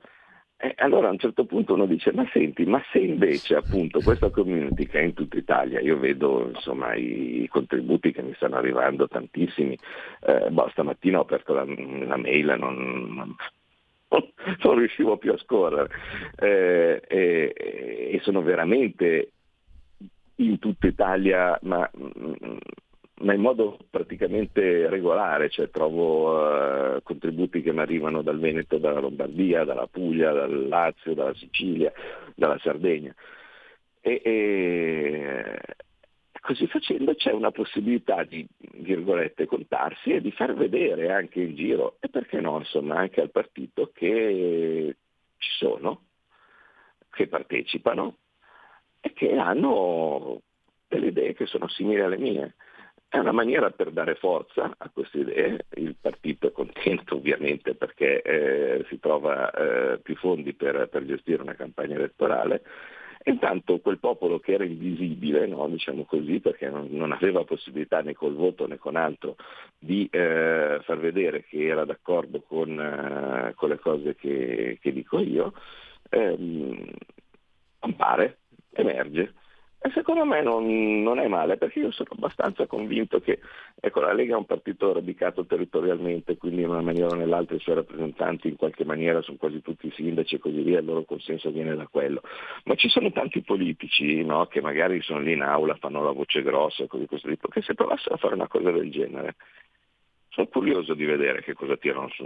E 0.57 0.73
allora 0.79 1.09
a 1.09 1.11
un 1.11 1.19
certo 1.19 1.45
punto 1.45 1.75
uno 1.75 1.85
dice, 1.85 2.13
ma 2.13 2.27
senti, 2.33 2.65
ma 2.65 2.83
se 2.91 2.99
invece 2.99 3.57
appunto 3.57 4.01
questa 4.01 4.31
community 4.31 4.87
che 4.87 5.01
è 5.01 5.03
in 5.03 5.13
tutta 5.13 5.37
Italia, 5.37 5.81
io 5.81 5.99
vedo 5.99 6.49
insomma 6.55 6.95
i, 6.95 7.47
contributi 7.51 8.13
che 8.13 8.23
mi 8.23 8.33
stanno 8.35 8.57
arrivando 8.57 9.09
tantissimi, 9.09 9.77
eh, 10.23 10.49
boh, 10.51 10.69
stamattina 10.71 11.19
ho 11.19 11.23
aperto 11.23 11.53
la, 11.53 11.65
la 11.67 12.17
mail, 12.17 12.55
non, 12.57 13.35
non, 14.63 14.75
riuscivo 14.79 15.19
più 15.19 15.33
a 15.33 15.39
scorrere 15.39 15.91
eh, 16.37 17.03
e, 17.07 18.11
e 18.13 18.21
sono 18.23 18.41
veramente 18.41 19.33
in 20.37 20.59
tutta 20.59 20.87
Italia, 20.87 21.59
ma, 21.63 21.89
ma 23.21 23.33
in 23.33 23.41
modo 23.41 23.79
praticamente 23.89 24.89
regolare, 24.89 25.49
cioè 25.49 25.71
trovo 25.71 26.39
uh, 26.39 27.03
contributi 27.03 27.63
che 27.63 27.73
mi 27.73 27.81
arrivano 27.81 28.23
dal 28.23 28.39
Veneto, 28.41 28.79
dalla 28.79 29.01
Lombardia, 29.01 29.65
dalla 29.65 29.87
Puglia, 29.87 30.33
dal 30.33 30.67
Lazio, 30.67 31.15
dalla 31.15 31.35
Sicilia, 31.35 31.93
dalla 32.35 32.59
Sardegna. 32.59 33.15
E, 34.01 34.21
e 34.23 35.61
così 36.41 36.67
facendo 36.67 37.15
c'è 37.15 37.33
una 37.33 37.53
possibilità 37.53 38.25
di, 38.25 38.47
virgolette, 38.73 39.47
contarsi 39.47 40.11
e 40.11 40.21
di 40.21 40.33
far 40.33 40.55
vedere 40.55 41.13
anche 41.13 41.41
in 41.41 41.55
giro, 41.55 41.97
e 42.01 42.09
perché 42.09 42.41
no, 42.41 42.59
insomma, 42.59 42.97
anche 42.97 43.21
al 43.21 43.31
partito 43.31 43.93
che 43.95 44.97
ci 45.39 45.51
sono, 45.59 46.03
che 47.11 47.29
partecipano 47.29 48.17
e 49.05 49.13
che 49.13 49.37
hanno 49.37 50.41
delle 50.89 51.09
idee 51.09 51.35
che 51.35 51.45
sono 51.45 51.69
simili 51.69 52.01
alle 52.01 52.17
mie. 52.17 52.55
È 53.07 53.19
una 53.19 53.33
maniera 53.33 53.71
per 53.71 53.91
dare 53.91 54.15
forza 54.15 54.75
a 54.77 54.91
queste 54.91 55.19
idee, 55.19 55.67
il 55.75 55.95
partito 56.01 56.47
è 56.47 56.53
contento 56.53 57.17
ovviamente 57.17 57.75
perché 57.75 58.23
eh, 58.23 58.87
si 58.89 58.99
trova 58.99 59.51
eh, 59.51 59.99
più 59.99 60.17
fondi 60.17 60.55
per, 60.55 60.89
per, 60.89 61.05
gestire 61.05 61.43
una 61.43 61.55
campagna 61.55 61.97
elettorale, 61.97 62.63
intanto 63.25 63.79
quel 63.81 63.99
popolo 63.99 64.41
che 64.41 64.55
era 64.55 64.65
invisibile, 64.65 65.47
no, 65.47 65.69
diciamo 65.69 66.05
così, 66.05 66.41
perché 66.41 66.71
non, 66.71 66.89
non, 66.91 67.13
aveva 67.13 67.45
possibilità 67.45 68.01
né 68.01 68.15
col 68.15 68.35
voto 68.35 68.67
né 68.67 68.79
con 68.79 68.97
altro 68.97 69.37
di 69.79 70.09
eh, 70.11 70.81
far 70.83 70.99
vedere 70.99 71.45
che 71.45 71.67
era 71.67 71.85
d'accordo 71.85 72.41
con, 72.41 72.81
eh, 72.81 73.53
con 73.55 73.69
le 73.69 73.79
cose 73.79 74.15
che, 74.15 74.79
che 74.81 74.93
dico 74.93 75.21
io, 75.21 75.53
ehm, 76.09 76.91
compare 77.79 78.39
emerge. 78.83 79.35
E 79.87 79.91
secondo 79.91 80.25
me 80.25 80.41
non, 80.41 81.03
non, 81.03 81.19
è 81.19 81.29
male, 81.29 81.59
perché 81.59 81.81
io 81.81 81.91
sono 81.91 82.09
abbastanza 82.13 82.67
convinto 82.67 83.21
che 83.21 83.39
ecco, 83.79 84.01
la 84.01 84.15
Lega 84.15 84.33
è 84.33 84.39
un 84.39 84.47
partito 84.47 84.95
radicato 84.95 85.45
territorialmente, 85.45 86.39
quindi 86.39 86.63
in 86.63 86.71
una 86.71 86.81
maniera 86.81 87.09
o 87.09 87.15
nell'altra 87.15 87.55
i 87.55 87.61
suoi 87.61 87.75
rappresentanti 87.75 88.49
in 88.49 88.57
qualche 88.57 88.87
maniera 88.87 89.21
sono 89.21 89.37
quasi 89.37 89.61
tutti 89.61 89.93
sindaci 89.95 90.37
e 90.37 90.39
così 90.39 90.63
via, 90.63 90.79
il 90.79 90.87
loro 90.87 91.05
consenso 91.05 91.51
viene 91.51 91.77
da 91.77 91.87
quello. 91.87 92.23
Ma 92.65 92.77
ci 92.77 92.89
sono 92.89 93.13
tanti 93.13 93.43
politici 93.43 94.25
no, 94.25 94.47
che 94.47 94.63
magari 94.63 95.03
sono 95.03 95.21
lì 95.21 95.33
in 95.33 95.43
aula, 95.43 95.75
fanno 95.75 96.03
la 96.03 96.13
voce 96.13 96.41
grossa 96.41 96.85
e 96.85 96.87
così 96.87 97.05
questo 97.05 97.29
tipo, 97.29 97.49
che 97.49 97.61
se 97.61 97.75
provassero 97.75 98.15
a 98.15 98.19
fare 98.19 98.37
una 98.37 98.49
cosa 98.49 98.71
del 98.71 98.91
genere, 98.91 99.37
sono 100.31 100.47
curioso 100.47 100.95
di 100.95 101.05
vedere 101.05 101.43
che 101.43 101.53
cosa 101.53 101.77
tirano 101.77 102.09
su. 102.09 102.25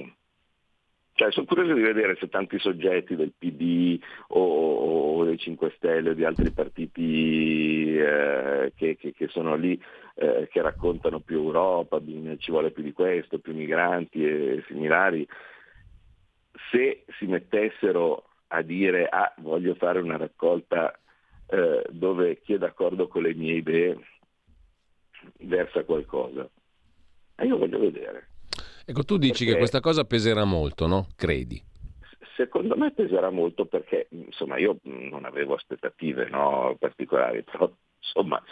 Cioè, 1.19 1.33
sono 1.33 1.47
curioso 1.47 1.75
di 1.75 1.81
vedere 1.81 2.15
se 2.15 2.29
tanti 2.29 2.61
soggetti 2.61 3.17
del 3.17 3.33
PD 3.37 4.01
o, 4.29 5.17
o 5.17 5.25
dei 5.25 5.37
5 5.37 5.73
Stelle 5.75 6.11
o 6.11 6.15
di 6.15 6.25
altri 6.25 6.53
partiti 6.53 7.97
eh, 7.97 8.73
che, 8.77 8.97
che, 8.97 9.13
che, 9.13 9.27
sono 9.27 9.57
lì, 9.57 9.83
eh, 10.15 10.47
che 10.49 10.63
raccontano 10.63 11.19
più 11.19 11.39
Europa, 11.39 12.01
ci 12.39 12.53
vuole 12.53 12.71
più 12.71 12.85
di 12.85 12.93
questo, 12.93 13.41
più 13.41 13.53
migranti 13.53 14.25
e 14.25 14.63
similari, 14.69 15.27
se 16.71 17.05
si 17.19 17.27
mettessero 17.27 18.29
a 18.47 18.63
dire 18.63 19.09
ah, 19.09 19.35
voglio 19.39 19.75
fare 19.75 19.99
una 19.99 20.19
raccolta 20.19 20.97
eh, 21.49 21.85
dove 21.91 22.41
chi 22.43 22.53
è 22.53 22.59
d'accordo 22.59 23.09
con 23.09 23.23
le 23.23 23.35
mie 23.35 23.55
idee 23.55 23.99
versa 25.39 25.83
qualcosa. 25.83 26.49
E 27.35 27.45
io 27.45 27.57
voglio 27.59 27.81
vedere. 27.81 28.28
Ecco, 28.89 29.05
tu 29.05 29.19
dici 29.19 29.45
perché... 29.45 29.53
che 29.53 29.59
questa 29.59 29.81
cosa 29.81 30.05
peserà 30.05 30.45
molto, 30.45 30.87
no? 30.87 31.09
Credi? 31.15 31.63
Secondo 32.35 32.75
me 32.75 32.91
peserà 32.91 33.29
molto 33.29 33.67
perché 33.67 34.07
insomma, 34.13 34.57
io 34.57 34.79
non 34.85 35.27
avevo 35.27 35.53
aspettative 35.53 36.31
no, 36.31 36.75
particolari, 36.79 37.43
però 37.51 37.71
insomma, 37.99 38.43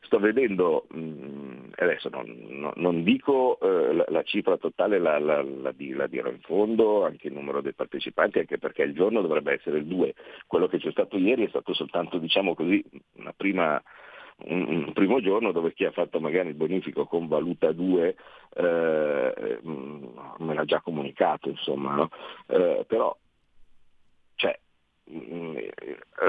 sto 0.00 0.18
vedendo, 0.18 0.88
mm, 0.96 1.74
adesso 1.76 2.08
non, 2.08 2.24
non, 2.48 2.72
non 2.74 3.04
dico 3.04 3.60
eh, 3.60 3.94
la, 3.94 4.04
la, 4.08 4.22
cifra 4.24 4.56
totale, 4.56 4.98
la, 4.98 5.20
la, 5.20 5.44
la, 5.44 5.72
dirò 6.08 6.28
in 6.28 6.40
fondo, 6.40 7.04
anche 7.04 7.28
il 7.28 7.34
numero 7.34 7.60
dei 7.60 7.72
partecipanti, 7.72 8.40
anche 8.40 8.58
perché 8.58 8.82
il 8.82 8.94
giorno 8.94 9.20
dovrebbe 9.20 9.52
essere 9.52 9.78
il 9.78 9.86
2. 9.86 10.14
Quello 10.48 10.66
che 10.66 10.78
c'è 10.78 10.90
stato 10.90 11.16
ieri 11.18 11.44
è 11.46 11.48
stato 11.50 11.72
soltanto, 11.72 12.18
diciamo 12.18 12.56
così, 12.56 12.84
una 13.12 13.32
prima 13.32 13.80
un, 14.46 14.92
primo 14.92 15.20
giorno 15.20 15.52
dove 15.52 15.72
chi 15.72 15.84
ha 15.84 15.90
fatto 15.90 16.20
magari 16.20 16.48
il 16.48 16.54
bonifico 16.54 17.06
con 17.06 17.28
valuta 17.28 17.72
2 17.72 18.16
eh, 18.54 19.60
mm, 19.66 20.04
me 20.38 20.54
l'ha 20.54 20.64
già 20.64 20.80
comunicato, 20.80 21.48
insomma, 21.48 21.94
no? 21.94 22.10
eh, 22.48 22.84
però 22.86 23.16
cioè, 24.34 24.58
Mm, 25.10 25.58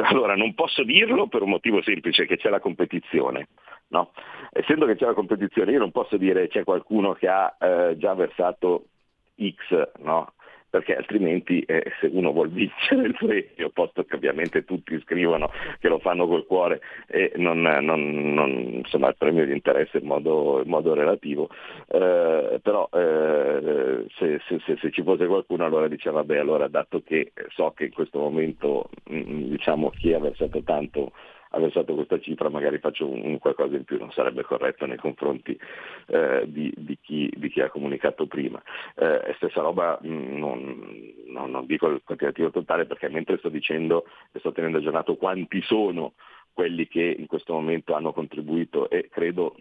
allora 0.09 0.35
non 0.35 0.53
posso 0.55 0.83
dirlo 0.83 1.27
per 1.27 1.43
un 1.43 1.49
motivo 1.49 1.81
semplice, 1.81 2.25
che 2.25 2.37
c'è 2.37 2.49
la 2.49 2.59
competizione. 2.59 3.49
No? 3.87 4.11
Essendo 4.51 4.85
che 4.85 4.95
c'è 4.95 5.05
la 5.05 5.13
competizione 5.13 5.71
io 5.71 5.79
non 5.79 5.91
posso 5.91 6.17
dire 6.17 6.47
c'è 6.47 6.63
qualcuno 6.63 7.13
che 7.13 7.27
ha 7.27 7.55
eh, 7.59 7.95
già 7.97 8.15
versato 8.15 8.85
X, 9.37 9.91
no? 9.99 10.33
Perché 10.73 10.95
altrimenti 10.95 11.59
eh, 11.67 11.83
se 11.99 12.09
uno 12.11 12.31
vuol 12.31 12.49
vincere 12.49 13.03
il 13.05 13.13
premio, 13.13 13.69
posto 13.71 14.05
che 14.05 14.15
ovviamente 14.15 14.65
tutti 14.65 14.99
scrivono 15.01 15.51
che 15.79 15.87
lo 15.87 15.99
fanno 15.99 16.25
col 16.25 16.47
cuore 16.47 16.81
e 17.05 17.31
non, 17.35 17.61
non, 17.61 18.33
non 18.33 18.49
insomma 18.49 19.09
il 19.09 19.15
premio 19.15 19.43
gli 19.43 19.51
interessa 19.51 19.99
in 19.99 20.07
modo, 20.07 20.63
in 20.63 20.69
modo 20.71 20.95
relativo, 20.95 21.47
eh, 21.89 22.59
però 22.59 22.89
eh, 22.91 24.07
se, 24.17 24.41
se, 24.47 24.59
se, 24.65 24.77
se, 24.81 24.89
ci 24.89 25.03
fosse 25.03 25.27
qualcuno 25.27 25.63
allora 25.63 25.87
diceva 25.87 26.21
vabbè 26.21 26.39
allora 26.39 26.67
dato 26.67 27.03
che 27.05 27.33
so 27.49 27.71
che 27.75 27.83
in 27.83 27.91
questo 27.91 28.17
momento 28.17 28.89
mh, 29.11 29.15
mm, 29.15 29.41
diciamo 29.51 29.91
chi 29.91 30.11
ha 30.13 30.19
versato 30.19 30.63
tanto 30.63 31.11
ha 31.55 31.59
versato 31.59 31.93
questa 31.93 32.19
cifra 32.19 32.49
magari 32.49 32.79
faccio 32.79 33.07
un, 33.07 33.21
un, 33.23 33.37
qualcosa 33.37 33.75
in 33.75 33.83
più, 33.83 33.97
non 33.99 34.11
sarebbe 34.11 34.43
corretto 34.43 34.85
nei 34.85 34.97
confronti 34.97 35.57
eh, 36.07 36.43
di, 36.47 36.73
di, 36.75 36.97
chi, 36.99 37.31
di, 37.35 37.49
chi, 37.49 37.61
ha 37.61 37.69
comunicato 37.69 38.25
prima. 38.25 38.61
Eh, 38.95 39.33
stessa 39.35 39.61
roba 39.61 39.99
mh, 40.01 40.07
mm, 40.07 40.37
non, 40.37 41.13
non, 41.27 41.51
non, 41.51 41.65
dico 41.65 41.87
il 41.87 42.01
quantitativo 42.03 42.49
totale 42.49 42.85
perché 42.85 43.07
mentre 43.09 43.37
sto 43.37 43.49
dicendo 43.49 44.05
e 44.31 44.39
sto 44.39 44.51
tenendo 44.51 44.79
aggiornato 44.79 45.15
quanti 45.15 45.61
sono 45.61 46.13
quelli 46.51 46.87
che 46.87 47.15
in 47.17 47.27
questo 47.27 47.53
momento 47.53 47.93
hanno 47.93 48.13
contribuito 48.13 48.89
e 48.89 49.09
credo 49.09 49.55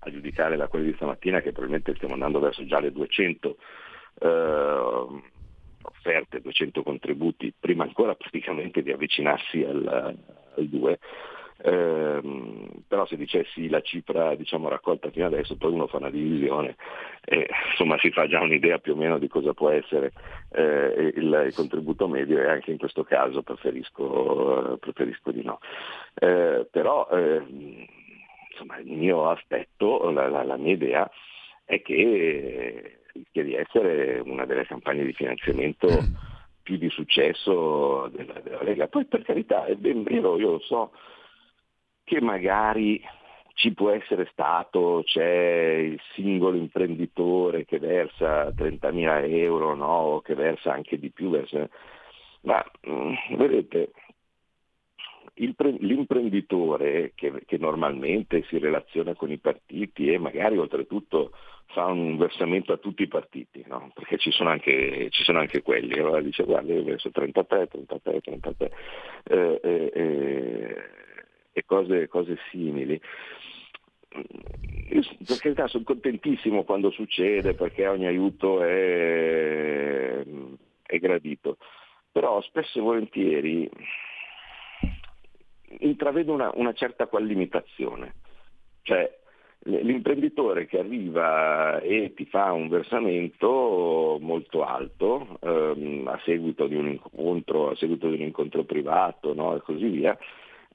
a 0.00 0.10
giudicare 0.10 0.56
da 0.56 0.66
quelli 0.66 0.86
di 0.86 0.94
stamattina 0.94 1.40
che 1.40 1.52
probabilmente 1.52 1.94
stiamo 1.94 2.14
andando 2.14 2.40
verso 2.40 2.64
già 2.66 2.80
le 2.80 2.90
200 2.90 3.56
eh, 4.18 5.06
offerte, 5.82 6.40
200 6.40 6.82
contributi, 6.82 7.52
prima 7.58 7.84
ancora 7.84 8.14
praticamente 8.14 8.82
di 8.82 8.90
avvicinarsi 8.90 9.62
al 9.62 10.16
2, 10.56 10.98
eh, 11.58 12.20
però 12.86 13.06
se 13.06 13.16
dicessi 13.16 13.68
la 13.68 13.80
cifra 13.80 14.34
diciamo, 14.34 14.68
raccolta 14.68 15.10
fino 15.10 15.26
adesso, 15.26 15.56
poi 15.56 15.72
uno 15.72 15.86
fa 15.86 15.96
una 15.98 16.10
divisione 16.10 16.76
e 17.24 17.48
insomma 17.70 17.98
si 17.98 18.10
fa 18.10 18.26
già 18.26 18.40
un'idea 18.40 18.78
più 18.78 18.92
o 18.92 18.96
meno 18.96 19.18
di 19.18 19.28
cosa 19.28 19.52
può 19.52 19.70
essere 19.70 20.12
eh, 20.52 21.12
il, 21.16 21.44
il, 21.46 21.54
contributo 21.54 22.08
medio 22.08 22.38
e 22.38 22.48
anche 22.48 22.70
in 22.70 22.78
questo 22.78 23.04
caso 23.04 23.42
preferisco, 23.42 24.76
preferisco 24.80 25.30
di 25.32 25.42
no. 25.42 25.60
Eh, 26.14 26.66
però 26.70 27.08
ehm, 27.10 27.86
insomma, 28.50 28.78
il 28.78 28.92
mio 28.92 29.28
aspetto, 29.30 30.10
la, 30.10 30.28
la, 30.28 30.44
la 30.44 30.56
mia 30.56 30.72
idea 30.72 31.10
è 31.64 31.82
che 31.82 32.98
rischia 33.12 33.42
di 33.42 33.54
essere 33.54 34.20
una 34.20 34.44
delle 34.44 34.66
campagne 34.66 35.04
di 35.04 35.12
finanziamento 35.12 35.88
più 36.62 36.76
di 36.76 36.88
successo 36.90 38.08
della, 38.12 38.40
della 38.40 38.62
Lega. 38.62 38.88
Poi 38.88 39.04
per 39.04 39.22
carità 39.22 39.64
è 39.66 39.74
ben 39.74 40.02
vero, 40.02 40.38
io 40.38 40.52
lo 40.52 40.60
so, 40.60 40.92
che 42.06 42.20
magari 42.20 43.02
ci 43.54 43.72
può 43.72 43.90
essere 43.90 44.28
stato, 44.30 45.02
c'è 45.04 45.74
il 45.82 46.00
singolo 46.14 46.56
imprenditore 46.56 47.64
che 47.64 47.80
versa 47.80 48.48
30.000 48.50 49.28
euro, 49.28 49.74
no? 49.74 49.86
o 49.86 50.20
che 50.20 50.34
versa 50.34 50.72
anche 50.72 50.98
di 51.00 51.10
più, 51.10 51.30
versa... 51.30 51.68
ma 52.42 52.64
mm, 52.88 53.36
vedete, 53.36 53.90
pre- 55.56 55.76
l'imprenditore 55.80 57.12
che, 57.16 57.42
che, 57.44 57.58
normalmente 57.58 58.44
si 58.44 58.58
relaziona 58.58 59.14
con 59.14 59.32
i 59.32 59.38
partiti 59.38 60.12
e 60.12 60.18
magari 60.18 60.58
oltretutto 60.58 61.32
fa 61.68 61.86
un 61.86 62.16
versamento 62.18 62.72
a 62.72 62.76
tutti 62.76 63.02
i 63.02 63.08
partiti, 63.08 63.64
no? 63.66 63.90
perché 63.94 64.16
ci 64.18 64.30
sono, 64.30 64.50
anche, 64.50 65.08
ci 65.10 65.24
sono 65.24 65.40
anche 65.40 65.62
quelli, 65.62 65.98
allora 65.98 66.20
dice 66.20 66.44
guarda 66.44 66.72
io 66.72 66.84
verso 66.84 67.10
33, 67.10 67.66
33, 67.66 68.20
33 68.20 68.70
eh, 69.24 69.60
eh, 69.60 69.92
eh 69.92 71.04
e 71.56 71.64
cose, 71.64 72.06
cose 72.08 72.36
simili. 72.50 73.00
Io 74.90 75.02
per 75.26 75.38
carità 75.38 75.66
sono 75.68 75.84
contentissimo 75.84 76.64
quando 76.64 76.90
succede 76.90 77.54
perché 77.54 77.86
ogni 77.86 78.06
aiuto 78.06 78.62
è, 78.62 80.22
è 80.82 80.98
gradito, 80.98 81.56
però 82.12 82.42
spesso 82.42 82.78
e 82.78 82.82
volentieri 82.82 83.70
intravedo 85.78 86.34
una, 86.34 86.50
una 86.56 86.74
certa 86.74 87.08
limitazione. 87.20 88.16
Cioè, 88.82 89.18
l'imprenditore 89.64 90.66
che 90.66 90.78
arriva 90.78 91.80
e 91.80 92.12
ti 92.14 92.26
fa 92.26 92.52
un 92.52 92.68
versamento 92.68 94.18
molto 94.20 94.62
alto 94.62 95.38
ehm, 95.40 96.06
a 96.06 96.20
seguito 96.22 96.66
di 96.66 96.76
un 96.76 96.88
incontro, 96.88 97.70
a 97.70 97.76
seguito 97.76 98.08
di 98.08 98.16
un 98.16 98.22
incontro 98.22 98.64
privato 98.64 99.32
no? 99.32 99.56
e 99.56 99.62
così 99.62 99.86
via, 99.86 100.16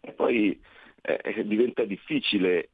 e 0.01 0.11
poi 0.13 0.59
eh, 1.01 1.43
diventa 1.45 1.83
difficile 1.85 2.69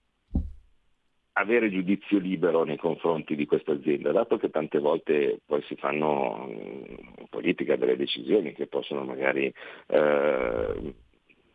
avere 1.34 1.70
giudizio 1.70 2.18
libero 2.18 2.64
nei 2.64 2.78
confronti 2.78 3.36
di 3.36 3.46
questa 3.46 3.74
azienda, 3.74 4.12
dato 4.12 4.38
che 4.38 4.50
tante 4.50 4.80
volte 4.80 5.40
poi 5.46 5.62
si 5.64 5.76
fanno 5.76 6.48
in 6.50 7.28
politica 7.30 7.76
delle 7.76 7.96
decisioni 7.96 8.54
che 8.54 8.66
possono 8.66 9.04
magari 9.04 9.54
eh, 9.88 10.94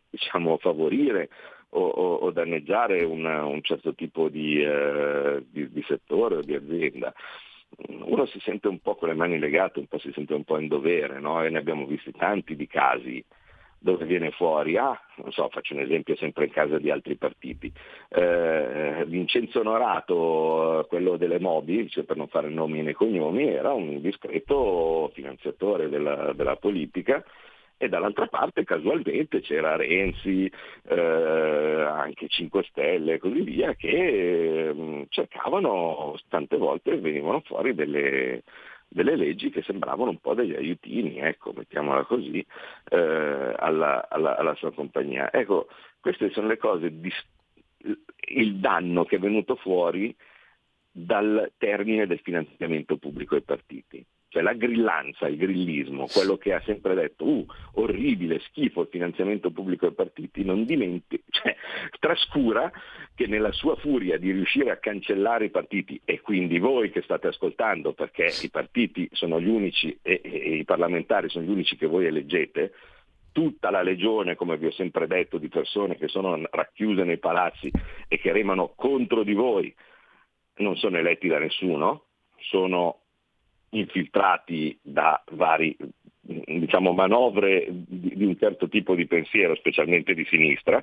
diciamo, 0.09 0.59
favorire 0.59 1.31
o, 1.71 1.85
o, 1.85 2.15
o 2.15 2.31
danneggiare 2.31 3.03
una, 3.03 3.45
un 3.45 3.61
certo 3.63 3.95
tipo 3.95 4.29
di, 4.29 4.63
eh, 4.63 5.45
di, 5.51 5.69
di 5.69 5.85
settore 5.89 6.37
o 6.37 6.43
di 6.43 6.55
azienda 6.55 7.13
uno 8.05 8.27
si 8.27 8.39
sente 8.41 8.69
un 8.69 8.81
po' 8.81 8.97
con 8.97 9.09
le 9.09 9.15
mani 9.15 9.39
legate, 9.39 9.79
un 9.79 9.87
po' 9.87 9.99
si 9.99 10.13
sente 10.13 10.35
un 10.35 10.45
po' 10.45 10.59
in 10.59 10.69
dovere, 10.69 11.21
no? 11.21 11.43
e 11.43 11.49
ne 11.49 11.59
abbiamo 11.59 11.87
visti 11.87 12.13
tanti 12.13 12.55
di 12.55 12.67
casi 12.67 13.25
dove 13.83 14.05
viene 14.05 14.31
fuori, 14.31 14.77
ah, 14.77 14.99
non 15.17 15.33
so, 15.33 15.49
faccio 15.51 15.75
un 15.75 15.81
esempio 15.81 16.15
sempre 16.17 16.45
in 16.45 16.53
casa 16.53 16.79
di 16.79 16.91
altri 16.91 17.17
partiti, 17.17 17.71
eh, 18.11 19.05
Vincenzo 19.07 19.61
Onorato, 19.61 20.87
quello 20.89 21.17
delle 21.17 21.41
Mobi, 21.41 21.89
cioè 21.91 22.05
per 22.05 22.17
non 22.17 22.29
fare 22.29 22.49
nomi 22.49 22.81
né 22.83 22.93
cognomi, 22.93 23.49
era 23.49 23.73
un 23.73 24.01
discreto 24.01 25.11
finanziatore 25.15 25.89
della, 25.89 26.33
della 26.33 26.57
politica. 26.57 27.25
E 27.77 27.89
dall'altra 27.89 28.29
parte 28.29 28.63
casualmente 28.63 29.41
c'era 29.41 29.75
Renzi, 29.75 30.49
eh, 30.89 30.95
anche 30.95 32.29
5 32.29 32.63
Stelle 32.69 33.15
e 33.15 33.19
così 33.19 33.41
via, 33.41 33.75
che 33.75 33.89
eh, 34.69 35.07
cercavano, 35.09 36.17
tante 36.29 36.57
volte 36.59 36.97
venivano 37.01 37.41
fuori 37.41 37.75
delle, 37.75 38.45
delle 38.93 39.17
leggi 39.17 39.51
che 39.51 39.63
sembravano 39.63 40.11
un 40.11 40.19
po' 40.19 40.35
degli 40.35 40.55
aiutini, 40.55 41.19
ecco, 41.19 41.53
mettiamola 41.55 42.05
così, 42.05 42.45
eh, 42.91 43.55
alla, 43.57 44.09
alla, 44.09 44.37
alla, 44.37 44.55
sua 44.55 44.73
compagnia. 44.73 45.33
Ecco, 45.33 45.69
queste 46.01 46.31
sono 46.31 46.49
le 46.49 46.59
cose, 46.59 47.01
di, 47.01 47.13
il 48.29 48.57
danno 48.57 49.05
che 49.05 49.17
è 49.17 49.19
venuto 49.19 49.57
fuori 49.57 50.15
dal 50.91 51.53
termine 51.57 52.07
del 52.07 52.21
finanziamento 52.21 52.97
pubblico 52.97 53.35
ai 53.35 53.43
partiti 53.43 54.05
cioè 54.33 54.41
la 54.41 54.55
grillanza, 54.55 55.29
il 55.29 55.37
grillismo, 55.37 56.07
quello 56.07 56.39
che 56.39 56.55
ha 56.55 56.63
sempre 56.65 56.95
detto, 56.95 57.29
uh, 57.29 57.47
orribile, 57.75 58.41
schifo 58.41 58.81
il 58.81 58.89
finanziamento 58.91 59.51
pubblico 59.51 59.85
ai 59.85 59.93
partiti, 59.93 60.43
non 60.43 60.65
dimentichi, 60.65 61.23
cioè, 61.29 61.55
trascura 62.01 62.73
che 63.15 63.27
nella 63.27 63.53
sua 63.53 63.77
furia 63.77 64.17
di 64.17 64.33
riuscire 64.33 64.71
a 64.71 64.79
cancellare 64.79 65.45
i 65.45 65.51
partiti, 65.51 66.01
e 66.07 66.23
quindi 66.23 66.59
voi 66.59 66.91
che 66.91 67.03
state 67.03 67.27
ascoltando, 67.27 67.93
perché 67.93 68.33
i 68.43 68.49
partiti 68.49 69.07
sono 69.13 69.39
gli 69.39 69.49
unici 69.49 69.99
e, 70.01 70.23
e, 70.25 70.31
e 70.31 70.55
i 70.57 70.65
parlamentari 70.65 71.29
sono 71.29 71.45
gli 71.45 71.51
unici 71.51 71.77
che 71.77 71.87
voi 71.87 72.07
eleggete, 72.07 72.73
tutta 73.33 73.69
la 73.69 73.83
legione, 73.83 74.35
come 74.35 74.57
vi 74.57 74.65
ho 74.65 74.73
sempre 74.73 75.07
detto, 75.07 75.37
di 75.37 75.49
persone 75.49 75.99
che 75.99 76.09
sono 76.09 76.41
racchiuse 76.51 77.05
nei 77.05 77.19
palazzi 77.19 77.71
e 78.09 78.19
che 78.19 78.33
remano 78.33 78.73
contro 78.75 79.25
di 79.25 79.35
voi, 79.35 79.75
non 80.57 80.75
sono 80.77 80.97
eletti 80.97 81.29
da 81.29 81.39
nessuno, 81.39 82.05
sono 82.39 83.02
infiltrati 83.73 84.79
da 84.83 85.23
vari 85.33 85.77
diciamo, 86.23 86.93
manovre 86.93 87.67
di, 87.69 88.13
di 88.15 88.25
un 88.25 88.37
certo 88.39 88.69
tipo 88.69 88.95
di 88.95 89.07
pensiero, 89.07 89.55
specialmente 89.57 90.15
di 90.15 90.25
sinistra, 90.25 90.83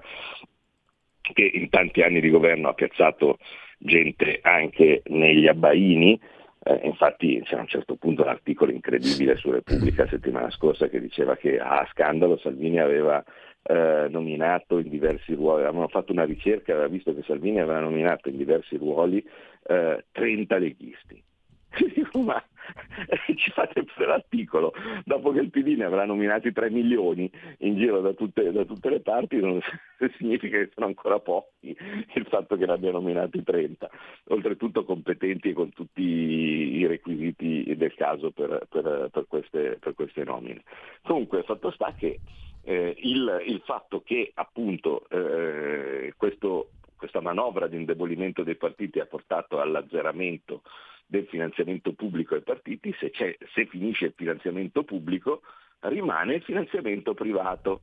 che 1.21 1.51
in 1.53 1.69
tanti 1.69 2.01
anni 2.01 2.19
di 2.19 2.29
governo 2.29 2.69
ha 2.69 2.73
piazzato 2.73 3.37
gente 3.77 4.39
anche 4.41 5.03
negli 5.05 5.47
abbaini, 5.47 6.19
eh, 6.63 6.81
infatti 6.83 7.41
c'è 7.43 7.55
a 7.55 7.61
un 7.61 7.67
certo 7.67 7.95
punto 7.95 8.23
un 8.23 8.27
articolo 8.29 8.71
incredibile 8.71 9.37
su 9.37 9.49
Repubblica 9.49 10.07
settimana 10.07 10.49
scorsa 10.49 10.89
che 10.89 10.99
diceva 10.99 11.37
che 11.37 11.57
a 11.57 11.87
scandalo 11.91 12.37
Salvini 12.37 12.79
aveva 12.79 13.23
eh, 13.63 14.07
nominato 14.09 14.79
in 14.79 14.89
diversi 14.89 15.33
ruoli, 15.33 15.63
avevano 15.63 15.87
fatto 15.87 16.11
una 16.11 16.25
ricerca, 16.25 16.73
aveva 16.73 16.87
visto 16.87 17.13
che 17.13 17.23
Salvini 17.25 17.59
aveva 17.59 17.79
nominato 17.79 18.27
in 18.27 18.37
diversi 18.37 18.75
ruoli 18.75 19.25
eh, 19.67 20.05
30 20.11 20.57
leghisti. 20.57 21.23
ma 22.25 22.43
ci 23.35 23.51
fate 23.51 23.83
pure 23.83 24.05
l'articolo, 24.05 24.73
dopo 25.05 25.31
che 25.31 25.39
il 25.39 25.49
PD 25.49 25.77
ne 25.77 25.85
avrà 25.85 26.05
nominati 26.05 26.51
3 26.51 26.69
milioni 26.69 27.29
in 27.59 27.77
giro 27.77 28.01
da 28.01 28.13
tutte, 28.13 28.51
da 28.51 28.65
tutte 28.65 28.89
le 28.89 28.99
parti, 29.01 29.39
non 29.39 29.59
significa 30.17 30.57
che 30.57 30.69
sono 30.73 30.87
ancora 30.87 31.19
pochi 31.19 31.75
il 32.13 32.25
fatto 32.27 32.55
che 32.55 32.65
ne 32.65 32.73
abbia 32.73 32.91
nominati 32.91 33.43
30, 33.43 33.89
oltretutto 34.27 34.83
competenti 34.83 35.53
con 35.53 35.71
tutti 35.73 36.01
i 36.01 36.85
requisiti 36.85 37.75
del 37.75 37.93
caso 37.95 38.31
per, 38.31 38.67
per, 38.69 39.09
per, 39.11 39.25
queste, 39.27 39.77
per 39.79 39.93
queste, 39.93 40.23
nomine. 40.23 40.63
Comunque, 41.03 41.43
fatto 41.43 41.71
sta 41.71 41.93
che 41.97 42.19
eh, 42.63 42.95
il, 42.97 43.43
il, 43.47 43.61
fatto 43.65 44.01
che 44.01 44.31
appunto 44.33 45.07
eh, 45.09 46.13
questo, 46.17 46.71
questa 46.95 47.21
manovra 47.21 47.67
di 47.67 47.77
indebolimento 47.77 48.43
dei 48.43 48.55
partiti 48.55 48.99
ha 48.99 49.05
portato 49.05 49.59
all'azzeramento 49.59 50.61
del 51.09 51.25
finanziamento 51.25 51.93
pubblico 51.93 52.35
ai 52.35 52.43
partiti, 52.43 52.95
se, 52.99 53.11
se 53.11 53.65
finisce 53.65 54.05
il 54.05 54.13
finanziamento 54.15 54.83
pubblico 54.83 55.41
rimane 55.81 56.35
il 56.35 56.43
finanziamento 56.43 57.15
privato. 57.15 57.81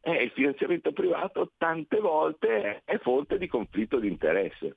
E 0.00 0.24
il 0.24 0.30
finanziamento 0.30 0.92
privato 0.92 1.52
tante 1.56 2.00
volte 2.00 2.82
è 2.84 2.98
fonte 2.98 3.38
di 3.38 3.46
conflitto 3.46 4.00
di 4.00 4.08
interesse. 4.08 4.74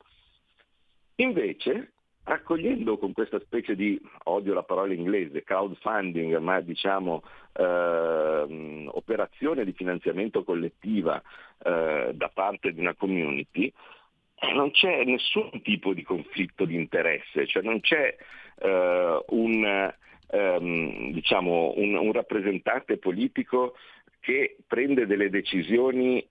Invece, 1.15 1.93
raccogliendo 2.23 2.99
con 2.99 3.13
questa 3.13 3.39
specie 3.39 3.75
di, 3.75 3.99
odio 4.25 4.53
la 4.53 4.63
parola 4.63 4.93
inglese, 4.93 5.43
crowdfunding, 5.43 6.37
ma 6.37 6.59
diciamo 6.59 7.23
eh, 7.53 8.85
operazione 8.91 9.65
di 9.65 9.71
finanziamento 9.71 10.43
collettiva 10.43 11.19
eh, 11.63 12.11
da 12.13 12.29
parte 12.31 12.73
di 12.73 12.79
una 12.79 12.93
community, 12.93 13.73
non 14.51 14.71
c'è 14.71 15.03
nessun 15.03 15.61
tipo 15.61 15.93
di 15.93 16.03
conflitto 16.03 16.65
di 16.65 16.75
interesse, 16.75 17.47
cioè 17.47 17.63
non 17.63 17.79
c'è 17.79 18.15
uh, 18.61 19.23
un, 19.35 19.93
um, 20.31 21.11
diciamo, 21.11 21.73
un, 21.77 21.95
un 21.95 22.11
rappresentante 22.11 22.97
politico 22.97 23.75
che 24.19 24.57
prende 24.67 25.05
delle 25.05 25.29
decisioni 25.29 26.25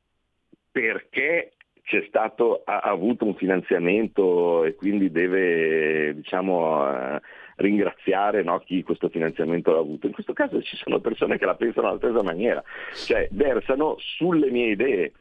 perché 0.71 1.53
c'è 1.83 2.05
stato, 2.07 2.63
ha 2.65 2.81
avuto 2.81 3.25
un 3.25 3.35
finanziamento 3.35 4.65
e 4.65 4.75
quindi 4.75 5.11
deve 5.11 6.15
diciamo, 6.15 6.89
uh, 6.89 7.19
ringraziare 7.57 8.43
no, 8.43 8.59
chi 8.61 8.83
questo 8.83 9.09
finanziamento 9.09 9.73
l'ha 9.73 9.81
avuto. 9.81 10.07
In 10.07 10.13
questo 10.13 10.33
caso 10.33 10.63
ci 10.63 10.77
sono 10.77 11.01
persone 11.01 11.39
che 11.39 11.45
la 11.45 11.55
pensano 11.55 11.89
alla 11.89 11.99
stessa 11.99 12.23
maniera, 12.23 12.63
cioè 13.07 13.29
versano 13.33 13.97
sulle 13.99 14.51
mie 14.51 14.71
idee 14.71 15.13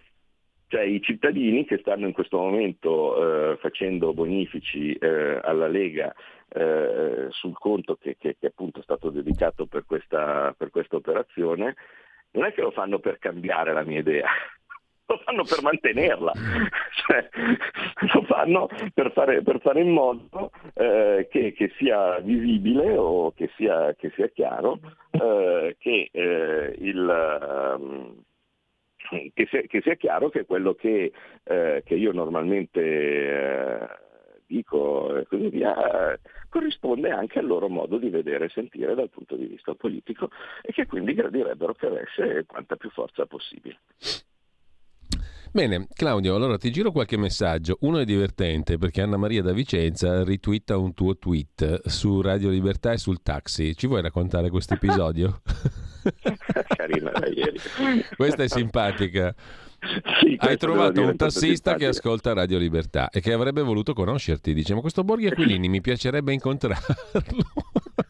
cioè 0.72 0.84
i 0.84 1.02
cittadini 1.02 1.66
che 1.66 1.80
stanno 1.80 2.06
in 2.06 2.14
questo 2.14 2.38
momento 2.38 3.52
eh, 3.52 3.58
facendo 3.58 4.14
bonifici 4.14 4.94
eh, 4.94 5.38
alla 5.44 5.68
Lega 5.68 6.16
eh, 6.48 7.28
sul 7.28 7.58
conto 7.58 7.98
che, 7.98 8.16
che, 8.18 8.38
che, 8.40 8.48
appunto 8.48 8.80
è 8.80 8.84
stato 8.84 9.10
dedicato 9.10 9.66
per 9.66 9.84
questa, 9.86 10.56
per 10.58 10.70
questa 10.70 10.96
operazione, 10.96 11.76
non 12.32 12.46
è 12.46 12.54
che 12.54 12.62
lo 12.62 12.72
fanno 12.72 13.00
per 13.00 13.20
cambiare 13.20 13.74
la 13.74 13.84
mia 13.84 14.00
idea, 14.00 14.30
lo 15.08 15.18
fanno 15.26 15.44
per 15.44 15.62
mantenerla, 15.62 16.32
cioè, 17.06 17.30
lo 18.14 18.24
fanno 18.24 18.70
per 18.94 19.12
fare, 19.12 19.42
per 19.42 19.60
fare 19.60 19.82
in 19.82 19.90
modo 19.90 20.52
eh, 20.74 21.28
che, 21.30 21.52
che, 21.52 21.74
sia 21.76 22.18
visibile 22.20 22.96
o 22.96 23.34
che 23.34 23.50
sia, 23.58 23.94
che 23.96 24.10
sia 24.16 24.30
chiaro 24.30 24.80
eh, 25.12 25.76
che 25.78 26.10
eh, 26.14 26.76
il... 26.80 28.30
Che 29.12 29.48
sia, 29.50 29.62
che 29.64 29.82
sia, 29.82 29.96
chiaro 29.96 30.30
che 30.30 30.46
quello 30.46 30.74
che, 30.74 31.12
eh, 31.44 31.82
che 31.86 31.96
io 31.96 32.14
normalmente 32.14 32.80
eh, 32.80 33.88
dico 34.48 35.18
e 35.18 35.26
così 35.28 35.50
via 35.50 36.18
corrisponde 36.48 37.10
anche 37.10 37.40
al 37.40 37.46
loro 37.46 37.68
modo 37.68 37.98
di 37.98 38.10
vedere 38.10 38.46
e 38.46 38.50
sentire 38.50 38.96
dal 38.96 39.10
punto 39.10 39.36
di 39.36 39.46
vista 39.46 39.74
politico 39.74 40.30
e 40.62 40.72
che 40.72 40.86
quindi 40.86 41.14
gradirebbero 41.14 41.74
che 41.74 41.88
avesse 41.88 42.46
quanta 42.46 42.76
più 42.76 42.90
forza 42.90 43.26
possibile. 43.26 43.80
Bene, 45.54 45.88
Claudio, 45.94 46.34
allora 46.34 46.58
ti 46.58 46.72
giro 46.72 46.92
qualche 46.92 47.18
messaggio. 47.18 47.78
Uno 47.82 47.98
è 48.00 48.06
divertente 48.06 48.78
perché 48.78 49.02
Anna 49.02 49.18
Maria 49.18 49.42
da 49.42 49.52
Vicenza 49.52 50.24
ritwitta 50.24 50.78
un 50.78 50.94
tuo 50.94 51.18
tweet 51.18 51.88
su 51.90 52.22
Radio 52.22 52.50
Libertà 52.50 52.94
e 52.94 52.98
sul 52.98 53.22
taxi. 53.22 53.76
Ci 53.76 53.88
vuoi 53.88 54.02
raccontare 54.02 54.50
questo 54.50 54.76
episodio? 54.76 55.42
Carina 56.82 57.12
da 57.12 57.28
ieri. 57.28 57.60
Questa 58.16 58.44
è 58.44 58.48
simpatica. 58.48 59.34
Sì, 60.22 60.38
Hai 60.40 60.58
trovato 60.58 61.02
un 61.02 61.16
tassista 61.16 61.76
che 61.76 61.88
ascolta 61.88 62.34
Radio 62.34 62.60
Libertà 62.60 63.10
e 63.10 63.20
che 63.20 63.34
avrebbe 63.34 63.62
voluto 63.62 63.94
conoscerti. 63.94 64.54
Dice, 64.54 64.76
ma 64.76 64.82
questo 64.82 65.04
Borghi 65.04 65.28
Aquilini 65.28 65.70
mi 65.70 65.82
piacerebbe 65.82 66.34
incontrarlo. 66.34 66.96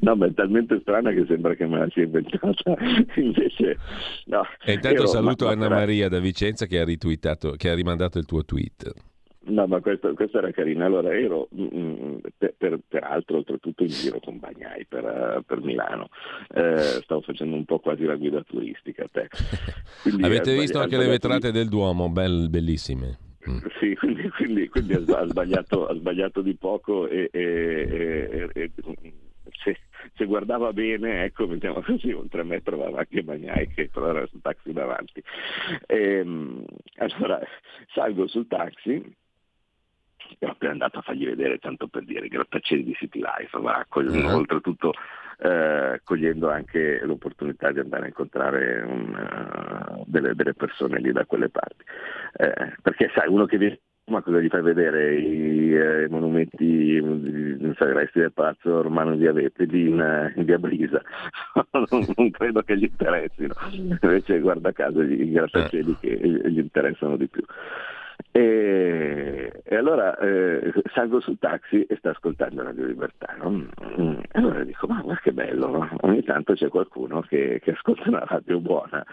No, 0.00 0.16
ma 0.16 0.26
è 0.26 0.34
talmente 0.34 0.80
strana 0.80 1.12
che 1.12 1.24
sembra 1.28 1.54
che 1.54 1.64
me 1.64 1.78
la 1.78 1.88
sia 1.90 2.02
inventata. 2.02 2.74
Invece, 3.14 3.78
no. 4.24 4.42
E 4.64 4.72
intanto 4.72 5.02
ero, 5.02 5.06
saluto 5.06 5.44
ma, 5.44 5.52
Anna 5.52 5.68
ma, 5.68 5.76
Maria 5.76 6.08
da 6.08 6.18
Vicenza 6.18 6.66
che 6.66 6.80
ha 6.80 6.84
che 6.84 7.70
ha 7.70 7.74
rimandato 7.74 8.18
il 8.18 8.26
tuo 8.26 8.44
tweet. 8.44 8.92
No, 9.40 9.66
ma 9.66 9.80
questo, 9.80 10.12
questo 10.14 10.38
era 10.38 10.50
carino. 10.50 10.84
Allora, 10.84 11.14
ero 11.14 11.48
mm, 11.54 11.66
mm 11.66 12.16
per, 12.36 12.54
per, 12.56 12.78
peraltro 12.86 13.36
oltretutto 13.36 13.82
in 13.82 13.88
giro 13.88 14.20
con 14.20 14.38
Bagnai 14.38 14.84
per, 14.86 15.04
uh, 15.04 15.42
per 15.42 15.60
Milano. 15.60 16.08
Eh, 16.52 17.00
stavo 17.02 17.20
facendo 17.20 17.54
un 17.54 17.64
po' 17.64 17.78
quasi 17.78 18.04
la 18.04 18.16
guida 18.16 18.42
turistica 18.42 19.06
te. 19.10 19.28
Quindi, 20.02 20.24
Avete 20.24 20.54
visto 20.54 20.78
anche 20.80 20.96
le 20.96 21.06
vetrate 21.06 21.52
del 21.52 21.68
Duomo, 21.68 22.08
bell, 22.10 22.48
bellissime. 22.48 23.18
Mm. 23.48 23.58
Sì, 23.78 23.94
quindi, 23.94 24.28
quindi, 24.30 24.68
quindi 24.68 24.94
ha, 24.94 25.26
sbagliato, 25.26 25.86
ha, 25.86 25.94
sbagliato, 25.94 26.42
di 26.42 26.54
poco 26.56 27.08
e, 27.08 27.30
e, 27.32 28.50
e, 28.52 28.62
e 28.62 28.72
se, 29.62 29.78
se, 30.14 30.24
guardava 30.24 30.72
bene, 30.72 31.24
ecco, 31.24 31.46
mettiamo 31.46 31.80
così, 31.80 32.10
oltre 32.12 32.40
a 32.40 32.44
me 32.44 32.60
trovava 32.62 32.98
anche 32.98 33.22
Bagnai 33.22 33.68
che 33.68 33.88
però 33.88 34.10
era 34.10 34.26
sul 34.26 34.40
taxi 34.42 34.72
davanti. 34.72 35.22
Ehm, 35.86 36.64
allora 36.96 37.40
salgo 37.94 38.26
sul 38.26 38.46
taxi 38.48 39.16
ero 40.38 40.52
appena 40.52 40.72
andato 40.72 40.98
a 40.98 41.02
fargli 41.02 41.26
vedere, 41.26 41.58
tanto 41.58 41.86
per 41.88 42.04
dire, 42.04 42.26
i 42.26 42.30
grattacieli 42.30 42.84
di 42.84 42.94
City 42.94 43.20
Life, 43.20 43.56
ma 43.58 43.86
mm. 44.00 44.34
oltretutto 44.34 44.92
eh, 45.38 46.00
cogliendo 46.04 46.50
anche 46.50 47.00
l'opportunità 47.04 47.70
di 47.70 47.78
andare 47.78 48.04
a 48.04 48.08
incontrare 48.08 48.82
un, 48.82 49.98
uh, 49.98 50.02
delle, 50.06 50.34
delle, 50.34 50.54
persone 50.54 50.98
lì 50.98 51.12
da 51.12 51.24
quelle 51.26 51.48
parti. 51.48 51.84
Eh, 52.36 52.74
perché 52.82 53.10
sai, 53.14 53.28
uno 53.28 53.46
che 53.46 53.58
viene 53.58 53.80
ma 54.08 54.22
cosa 54.22 54.40
gli 54.40 54.48
fai 54.48 54.62
vedere 54.62 55.16
i 55.16 55.74
eh, 55.74 56.08
monumenti, 56.08 56.98
non 57.00 57.74
so, 57.76 57.86
i 57.86 57.92
resti 57.92 58.20
del 58.20 58.32
palazzo 58.32 58.82
romano 58.82 59.14
di 59.16 59.26
Avetri 59.26 59.64
in, 59.64 60.32
in 60.34 60.44
via 60.44 60.58
Brisa? 60.58 61.02
non, 61.72 62.06
non, 62.16 62.30
credo 62.30 62.62
che 62.62 62.76
gli 62.76 62.84
interessino, 62.84 63.54
invece 63.70 64.40
guarda 64.40 64.72
caso 64.72 65.02
i 65.02 65.30
grattacieli 65.30 65.96
che 66.00 66.16
gli 66.16 66.58
interessano 66.58 67.16
di 67.16 67.28
più. 67.28 67.44
E, 68.30 69.62
e 69.64 69.76
allora 69.76 70.16
eh, 70.18 70.72
salgo 70.92 71.20
sul 71.20 71.38
taxi 71.38 71.84
e 71.84 71.96
sto 71.96 72.10
ascoltando 72.10 72.62
Radio 72.62 72.86
Libertà. 72.86 73.34
No? 73.40 73.50
Mm, 73.50 74.18
e 74.20 74.28
allora 74.32 74.62
dico, 74.64 74.86
ma 74.86 75.00
guarda 75.00 75.20
che 75.20 75.32
bello, 75.32 75.88
ogni 76.02 76.22
tanto 76.22 76.54
c'è 76.54 76.68
qualcuno 76.68 77.20
che, 77.22 77.60
che, 77.62 77.72
ascolta 77.72 78.08
una 78.08 78.24
radio 78.24 78.60
buona. 78.60 79.04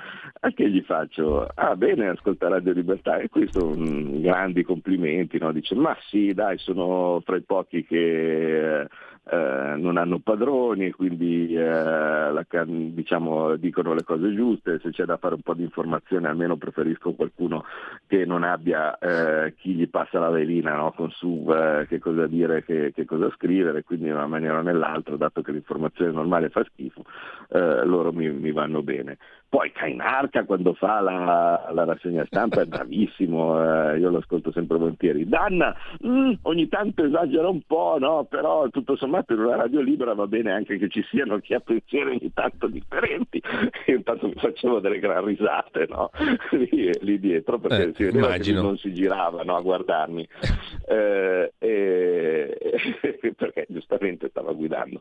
Anche 0.41 0.69
gli 0.69 0.81
faccio, 0.81 1.47
ah 1.53 1.75
bene, 1.75 2.09
ascolta 2.09 2.49
Radio 2.49 2.73
Libertà. 2.73 3.17
E 3.17 3.29
qui 3.29 3.47
sono 3.51 3.73
grandi 4.19 4.63
complimenti, 4.63 5.39
no? 5.39 5.51
dice, 5.51 5.75
ma 5.75 5.95
sì, 6.09 6.33
dai, 6.33 6.57
sono 6.57 7.21
fra 7.23 7.37
i 7.37 7.41
pochi 7.41 7.85
che 7.85 8.81
eh, 8.81 8.87
non 9.31 9.97
hanno 9.97 10.19
padroni 10.19 10.91
quindi 10.91 11.55
eh, 11.55 11.63
la, 11.63 12.45
diciamo, 12.65 13.55
dicono 13.55 13.93
le 13.93 14.03
cose 14.03 14.33
giuste, 14.33 14.79
se 14.81 14.91
c'è 14.91 15.05
da 15.05 15.17
fare 15.17 15.35
un 15.35 15.41
po' 15.41 15.53
di 15.53 15.63
informazione 15.63 16.27
almeno 16.27 16.57
preferisco 16.57 17.13
qualcuno 17.13 17.65
che 18.07 18.25
non 18.25 18.43
abbia 18.43 18.97
eh, 18.97 19.53
chi 19.55 19.73
gli 19.73 19.89
passa 19.89 20.19
la 20.19 20.29
velina 20.29 20.75
no? 20.75 20.91
con 20.91 21.09
su 21.09 21.45
eh, 21.49 21.85
che 21.87 21.99
cosa 21.99 22.27
dire, 22.27 22.63
che, 22.63 22.91
che, 22.93 23.05
cosa 23.05 23.31
scrivere, 23.35 23.83
quindi 23.83 24.07
in 24.07 24.13
una 24.13 24.27
maniera 24.27 24.59
o 24.59 24.61
nell'altra, 24.61 25.15
dato 25.15 25.41
che 25.41 25.51
l'informazione 25.51 26.11
normale 26.11 26.49
fa 26.49 26.63
schifo, 26.63 27.03
eh, 27.49 27.85
loro 27.85 28.11
mi, 28.11 28.29
mi 28.29 28.51
vanno 28.51 28.81
bene. 28.83 29.17
Poi 29.55 29.71
Cainarca 29.71 30.43
quando 30.43 30.73
fa 30.73 30.99
la, 30.99 31.69
la 31.71 31.85
rassegna 31.85 32.25
stampa 32.25 32.59
è 32.59 32.65
bravissimo, 32.65 33.93
eh, 33.93 33.99
io 33.99 34.09
lo 34.09 34.17
ascolto 34.17 34.51
sempre 34.51 34.77
volentieri. 34.77 35.25
Danna 35.29 35.73
mm, 36.05 36.33
ogni 36.41 36.67
tanto 36.67 37.05
esagera 37.05 37.47
un 37.47 37.61
po', 37.65 37.95
no? 37.97 38.25
però 38.25 38.67
tutto 38.67 38.97
sommato 38.97 39.31
in 39.31 39.39
una 39.39 39.55
radio 39.55 39.79
libera 39.79 40.13
va 40.13 40.27
bene 40.27 40.51
anche 40.51 40.77
che 40.77 40.89
ci 40.89 41.01
siano 41.09 41.39
chi 41.39 41.53
ha 41.53 41.61
pensieri 41.61 42.09
ogni 42.09 42.33
tanto 42.33 42.67
differenti. 42.67 43.41
Io 43.85 43.95
intanto 43.95 44.27
mi 44.27 44.33
facevo 44.35 44.81
delle 44.81 44.99
gran 44.99 45.23
risate 45.23 45.85
no? 45.87 46.09
lì, 46.51 46.89
lì, 46.99 47.17
dietro 47.17 47.57
perché 47.57 47.83
eh, 47.83 47.93
si 47.93 48.03
vedeva 48.03 48.25
immagino. 48.25 48.59
che 48.59 48.67
non 48.67 48.77
si 48.77 48.93
girava 48.93 49.43
no? 49.43 49.55
a 49.55 49.61
guardarmi, 49.61 50.27
eh, 50.89 51.53
perché 53.37 53.67
giustamente 53.69 54.27
stava 54.27 54.51
guidando. 54.51 54.99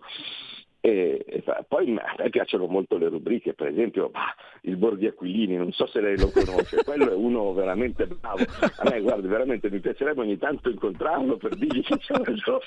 E, 0.87 1.25
e 1.27 1.43
poi 1.67 1.97
a 1.97 2.15
me 2.19 2.29
piacciono 2.29 2.67
molto 2.67 2.99
le 2.99 3.09
rubriche, 3.09 3.55
per 3.55 3.69
esempio 3.69 4.11
bah, 4.11 4.35
il 4.65 4.77
Borghi 4.77 5.07
Aquilini, 5.07 5.57
non 5.57 5.73
so 5.73 5.87
se 5.87 6.03
lei 6.03 6.19
lo 6.19 6.31
conosce, 6.31 6.77
quello 6.85 7.11
è 7.11 7.15
uno 7.15 7.55
veramente 7.55 8.07
bravo. 8.07 8.45
A 8.61 8.91
me 8.91 9.01
guardi, 9.01 9.27
veramente 9.27 9.71
mi 9.71 9.81
piacerebbe 9.81 10.21
ogni 10.21 10.37
tanto 10.37 10.69
incontrarlo 10.69 11.39
per 11.39 11.57
dirgli 11.57 11.83
che 11.83 11.97
c'è 11.97 12.13
ragione. 12.17 12.61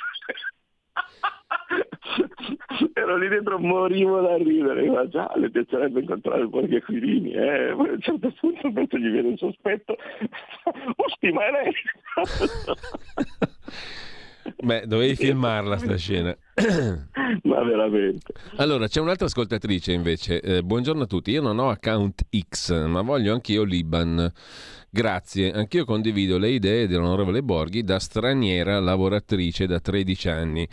ero 2.94 3.18
lì 3.18 3.28
dentro 3.28 3.60
morivo 3.60 4.22
da 4.22 4.36
ridere 4.38 4.90
ma 4.90 5.08
già 5.08 5.32
le 5.36 5.52
piacerebbe 5.52 6.00
incontrare 6.00 6.42
il 6.42 6.50
Borghi 6.50 6.78
Aquilini 6.78 7.34
eh? 7.34 7.70
a 7.70 7.76
un 7.76 8.00
certo 8.00 8.34
punto 8.40 8.66
invece 8.66 9.00
gli 9.00 9.12
viene 9.12 9.28
un 9.28 9.38
sospetto 9.38 9.96
osti 10.96 11.32
ma 11.32 11.46
è 11.46 11.52
lei 11.52 11.72
Beh, 14.60 14.88
dovevi 14.88 15.16
filmarla 15.16 15.78
sta 15.78 15.96
scena. 15.98 16.36
Ma 17.44 17.64
veramente. 17.64 18.34
Allora, 18.56 18.88
c'è 18.88 19.00
un'altra 19.00 19.28
ascoltatrice 19.28 19.92
invece. 19.92 20.42
Eh, 20.42 20.64
buongiorno 20.64 21.04
a 21.04 21.06
tutti. 21.06 21.30
Io 21.32 21.42
non 21.42 21.60
ho 21.60 21.70
account 21.70 22.26
X, 22.50 22.86
ma 22.88 23.02
voglio 23.02 23.34
anch'io 23.34 23.64
Liban. 23.64 24.32
Grazie. 24.90 25.52
Anch'io 25.52 25.86
condivido 25.86 26.40
le 26.40 26.50
idee 26.50 26.88
dell'onorevole 26.88 27.44
Borghi 27.44 27.84
da 27.84 28.00
straniera 28.00 28.80
lavoratrice 28.80 29.68
da 29.68 29.80
13 29.80 30.30
anni 30.30 30.68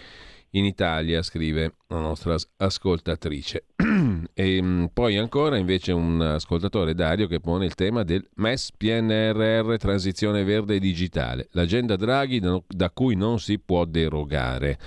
in 0.55 0.64
Italia, 0.64 1.23
scrive 1.23 1.75
la 1.88 2.01
nostra 2.01 2.37
ascoltatrice. 2.57 3.64
e 4.35 4.62
mm, 4.62 4.85
poi 4.93 5.17
ancora 5.17 5.57
invece 5.57 5.93
un 5.93 6.21
ascoltatore 6.21 6.95
Dario 6.95 7.27
che 7.27 7.40
pone 7.40 7.64
il 7.64 7.75
tema 7.75 8.03
del 8.03 8.27
MES 8.37 8.73
PNRR 8.77 9.77
transizione 9.77 10.45
verde 10.45 10.77
e 10.77 10.81
digitale, 10.81 11.49
l'agenda 11.53 11.97
Draghi 11.97 12.40
da 12.67 12.90
cui 12.90 13.17
non 13.17 13.38
si 13.38 13.59
può 13.59 13.85
derogare. 13.85 14.79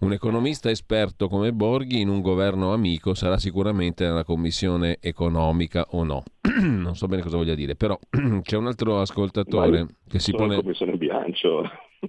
Un 0.00 0.12
economista 0.12 0.70
esperto 0.70 1.28
come 1.28 1.52
Borghi 1.52 2.00
in 2.00 2.08
un 2.08 2.20
governo 2.20 2.72
amico 2.72 3.14
sarà 3.14 3.38
sicuramente 3.38 4.04
nella 4.04 4.24
commissione 4.24 4.98
economica 5.00 5.86
o 5.90 6.04
no. 6.04 6.22
non 6.60 6.94
so 6.94 7.06
bene 7.06 7.22
cosa 7.22 7.36
voglia 7.36 7.54
dire, 7.54 7.74
però 7.74 7.98
c'è 8.42 8.56
un 8.56 8.66
altro 8.66 9.00
ascoltatore 9.00 9.86
che 10.08 10.18
si 10.18 10.32
pone... 10.32 10.56
La 10.56 10.62
commissione 10.62 10.96
bilancio, 10.96 11.62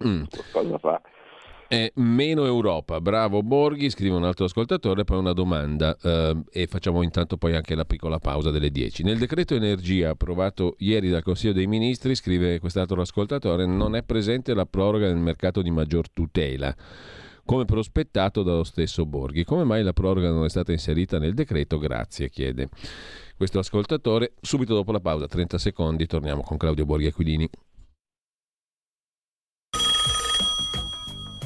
mm. 0.06 0.24
cosa 0.52 0.78
fa? 0.78 1.02
Eh, 1.72 1.92
meno 1.98 2.46
Europa, 2.46 3.00
bravo 3.00 3.44
Borghi, 3.44 3.92
scrive 3.92 4.16
un 4.16 4.24
altro 4.24 4.46
ascoltatore, 4.46 5.04
poi 5.04 5.20
una 5.20 5.34
domanda 5.34 5.96
eh, 6.02 6.36
e 6.52 6.66
facciamo 6.66 7.04
intanto 7.04 7.38
poi 7.38 7.56
anche 7.56 7.76
la 7.76 7.86
piccola 7.86 8.18
pausa 8.18 8.50
delle 8.50 8.72
10. 8.72 9.04
Nel 9.04 9.20
decreto 9.20 9.54
energia 9.54 10.10
approvato 10.10 10.74
ieri 10.80 11.10
dal 11.12 11.22
Consiglio 11.22 11.54
dei 11.54 11.68
Ministri, 11.68 12.16
scrive 12.16 12.58
quest'altro 12.58 13.00
ascoltatore, 13.00 13.68
non 13.68 13.96
è 13.96 14.02
presente 14.02 14.56
la 14.56 14.66
proroga 14.66 15.06
del 15.06 15.18
mercato 15.18 15.62
di 15.62 15.70
maggior 15.70 16.10
tutela, 16.10 16.76
come 17.46 17.66
prospettato 17.66 18.42
dallo 18.42 18.64
stesso 18.64 19.06
Borghi. 19.06 19.44
Come 19.44 19.64
mai 19.64 19.84
la 19.84 19.94
proroga 19.94 20.32
non 20.32 20.46
è 20.46 20.50
stata 20.50 20.72
inserita 20.72 21.20
nel 21.20 21.36
decreto? 21.36 21.78
Grazie, 21.78 22.32
chiede 22.32 22.70
questo 23.38 23.60
ascoltatore. 23.60 24.34
Subito 24.42 24.74
dopo 24.74 24.92
la 24.92 25.02
pausa, 25.02 25.28
30 25.28 25.60
secondi, 25.60 26.08
torniamo 26.08 26.42
con 26.42 26.58
Claudio 26.58 26.86
Borghi 26.86 27.06
Aquilini. 27.06 27.48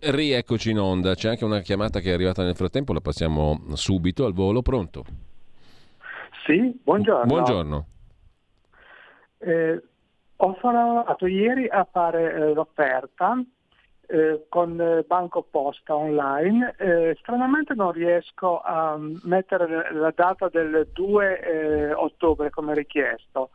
Rieccoci 0.00 0.70
in 0.70 0.78
onda, 0.78 1.14
c'è 1.14 1.30
anche 1.30 1.44
una 1.44 1.58
chiamata 1.58 1.98
che 1.98 2.10
è 2.10 2.12
arrivata 2.12 2.44
nel 2.44 2.54
frattempo, 2.54 2.92
la 2.92 3.00
passiamo 3.00 3.60
subito 3.72 4.26
al 4.26 4.32
volo, 4.32 4.62
pronto? 4.62 5.04
Sì, 6.46 6.78
buongiorno. 6.84 7.26
Buongiorno. 7.26 7.86
Eh, 9.38 9.82
ho 10.36 10.52
provato 10.54 11.26
ieri 11.26 11.66
a 11.66 11.84
fare 11.90 12.32
eh, 12.32 12.54
l'offerta 12.54 13.42
eh, 14.06 14.46
con 14.48 15.04
Banco 15.04 15.42
Posta 15.42 15.96
online, 15.96 16.76
eh, 16.78 17.16
stranamente 17.18 17.74
non 17.74 17.90
riesco 17.90 18.60
a 18.60 18.96
mettere 19.24 19.92
la 19.92 20.12
data 20.14 20.48
del 20.48 20.88
2 20.92 21.40
eh, 21.40 21.92
ottobre 21.92 22.50
come 22.50 22.72
richiesto. 22.72 23.50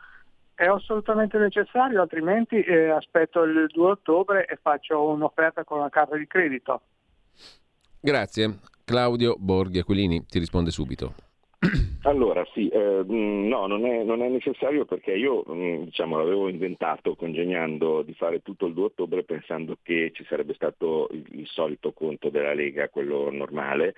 È 0.63 0.67
assolutamente 0.67 1.37
necessario, 1.37 1.99
altrimenti 1.99 2.55
eh, 2.61 2.87
aspetto 2.87 3.43
il 3.43 3.67
2 3.67 3.91
ottobre 3.91 4.45
e 4.45 4.57
faccio 4.61 5.09
un'offerta 5.09 5.65
con 5.65 5.79
una 5.79 5.89
carta 5.89 6.15
di 6.15 6.25
credito. 6.25 6.83
Grazie. 7.99 8.59
Claudio 8.85 9.35
Borghi 9.37 9.79
Aquilini 9.79 10.25
ti 10.25 10.39
risponde 10.39 10.71
subito. 10.71 11.15
Allora 12.03 12.45
sì, 12.53 12.69
eh, 12.69 13.03
mm, 13.03 13.47
no, 13.47 13.67
non 13.67 13.85
è, 13.85 14.03
non 14.03 14.21
è, 14.21 14.29
necessario 14.29 14.85
perché 14.85 15.11
io 15.13 15.43
mm, 15.49 15.83
diciamo, 15.83 16.17
l'avevo 16.17 16.47
inventato 16.47 17.15
congegnando 17.15 18.01
di 18.01 18.13
fare 18.13 18.41
tutto 18.41 18.65
il 18.65 18.73
2 18.73 18.85
ottobre 18.85 19.23
pensando 19.23 19.77
che 19.81 20.11
ci 20.13 20.25
sarebbe 20.29 20.53
stato 20.53 21.09
il, 21.11 21.25
il 21.31 21.47
solito 21.47 21.91
conto 21.91 22.29
della 22.29 22.53
Lega, 22.53 22.87
quello 22.87 23.29
normale, 23.31 23.95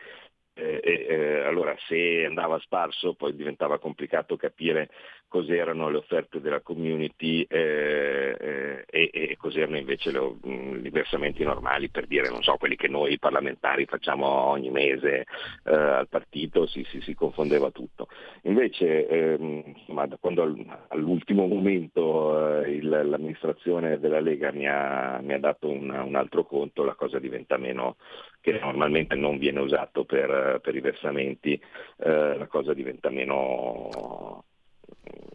eh, 0.56 1.06
eh, 1.10 1.42
allora 1.44 1.76
se 1.88 2.26
andava 2.26 2.60
sparso 2.60 3.14
poi 3.14 3.36
diventava 3.36 3.78
complicato 3.78 4.38
capire 4.38 4.90
cos'erano 5.28 5.90
le 5.90 5.98
offerte 5.98 6.40
della 6.40 6.62
community 6.62 7.46
eh, 7.50 8.36
eh 8.40 8.66
e, 8.96 9.10
e, 9.12 9.36
cos'erano 9.38 9.78
invece 9.78 10.10
le, 10.12 10.36
i 10.84 10.90
versamenti 10.90 11.44
normali, 11.44 11.90
per 11.90 12.08
dire, 12.08 12.30
non 12.30 12.42
so, 12.42 12.56
quelli 12.56 12.78
che 12.78 12.88
noi 12.88 13.20
parlamentari 13.20 13.86
facciamo 13.86 14.26
ogni 14.26 14.70
mese 14.70 15.26
eh, 15.64 15.76
al 15.76 16.08
partito, 16.08 16.66
si, 16.66 16.86
si, 16.86 17.02
si, 17.02 17.14
confondeva 17.14 17.72
tutto. 17.72 18.08
Invece, 18.44 19.06
ehm, 19.08 19.64
insomma, 19.66 20.08
quando 20.20 20.44
all'ultimo 20.88 21.46
momento 21.46 22.62
eh, 22.64 22.72
il, 22.72 22.88
l'amministrazione 22.88 24.00
della 24.00 24.22
Lega 24.22 24.52
mi 24.54 24.68
ha, 24.68 25.20
mi 25.22 25.34
ha 25.34 25.40
dato 25.40 25.70
un, 25.70 25.90
un, 25.90 26.16
altro 26.16 26.46
conto, 26.46 26.84
la 26.84 26.96
cosa 26.96 27.20
diventa 27.20 27.58
meno, 27.58 27.98
che 28.46 28.60
normalmente 28.60 29.16
non 29.16 29.40
viene 29.40 29.60
usato 29.60 30.06
per, 30.06 30.60
per 30.62 30.76
i 30.76 30.80
versamenti, 30.80 31.60
la 31.98 32.46
cosa 32.48 32.76
diventa 32.76 33.10
meno 33.10 34.44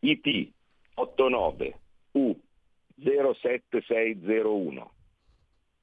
IT 0.00 0.52
89 0.94 1.78
U 2.12 2.34
07601 2.96 4.90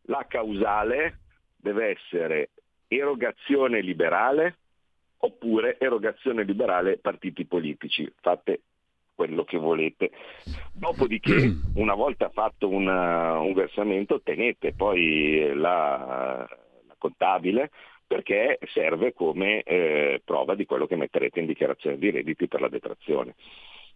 La 0.07 0.27
causale 0.27 1.21
deve 1.55 1.97
essere 1.97 2.51
erogazione 2.88 3.81
liberale 3.81 4.59
oppure 5.17 5.78
erogazione 5.80 6.43
liberale 6.43 6.97
partiti 6.97 7.45
politici. 7.45 8.12
Fate 8.21 8.62
quello 9.15 9.43
che 9.43 9.58
volete. 9.58 10.12
Dopodiché, 10.73 11.54
una 11.75 11.95
volta 11.95 12.30
fatto 12.30 12.67
una, 12.67 13.39
un 13.39 13.54
versamento, 13.54 14.21
tenete 14.21 14.73
poi 14.73 15.51
la, 15.56 16.45
la 16.88 16.95
contabile 16.97 17.71
perché 18.08 18.60
serve 18.73 19.13
come 19.13 19.63
eh, 19.63 20.21
prova 20.23 20.54
di 20.54 20.65
quello 20.65 20.86
che 20.86 20.95
metterete 20.95 21.39
in 21.39 21.47
dichiarazione 21.47 21.97
di 21.97 22.12
redditi 22.12 22.47
per 22.47 22.62
la 22.62 22.69
detrazione. 22.69 23.34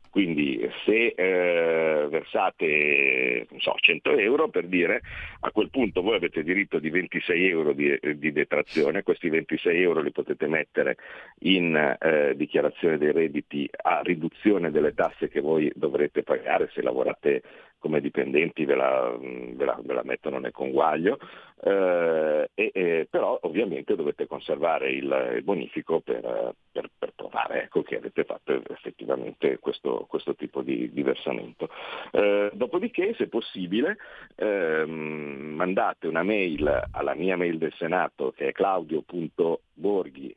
Quindi 0.09 0.59
se 0.85 1.13
eh, 1.15 2.07
versate 2.09 3.47
so, 3.57 3.75
100 3.75 4.17
euro 4.17 4.49
per 4.49 4.65
dire, 4.65 5.01
a 5.41 5.51
quel 5.51 5.69
punto 5.69 6.01
voi 6.01 6.15
avete 6.15 6.43
diritto 6.43 6.79
di 6.79 6.89
26 6.89 7.47
euro 7.47 7.73
di, 7.73 7.97
di 8.15 8.31
detrazione, 8.31 9.03
questi 9.03 9.29
26 9.29 9.81
euro 9.81 10.01
li 10.01 10.11
potete 10.11 10.47
mettere 10.47 10.97
in 11.39 11.75
eh, 11.75 12.33
dichiarazione 12.35 12.97
dei 12.97 13.11
redditi 13.11 13.69
a 13.83 14.01
riduzione 14.03 14.71
delle 14.71 14.93
tasse 14.93 15.29
che 15.29 15.41
voi 15.41 15.71
dovrete 15.75 16.23
pagare 16.23 16.69
se 16.73 16.81
lavorate 16.81 17.41
come 17.79 18.01
dipendenti 18.01 18.65
ve 18.65 18.75
la, 18.75 19.17
ve 19.19 19.65
la, 19.65 19.79
ve 19.81 19.93
la 19.93 20.03
mettono 20.03 20.37
nel 20.37 20.51
conguaglio, 20.51 21.17
eh, 21.63 22.49
e, 22.53 22.71
e, 22.73 23.07
però 23.09 23.39
ovviamente 23.41 23.95
dovete 23.95 24.27
conservare 24.27 24.91
il, 24.91 25.33
il 25.35 25.43
bonifico 25.43 25.99
per, 26.01 26.53
per, 26.71 26.89
per 26.97 27.13
provare 27.15 27.63
ecco, 27.63 27.81
che 27.81 27.97
avete 27.97 28.23
fatto 28.23 28.61
effettivamente 28.69 29.57
questo, 29.59 30.05
questo 30.07 30.35
tipo 30.35 30.61
di, 30.61 30.91
di 30.91 31.01
versamento. 31.01 31.69
Eh, 32.11 32.51
dopodiché, 32.53 33.13
se 33.15 33.27
possibile, 33.27 33.97
ehm, 34.35 35.53
mandate 35.55 36.07
una 36.07 36.23
mail 36.23 36.87
alla 36.91 37.15
mia 37.15 37.37
mail 37.37 37.57
del 37.57 37.73
Senato 37.73 38.31
che 38.35 38.49
è 38.49 38.51
claudio.borghi 38.51 40.35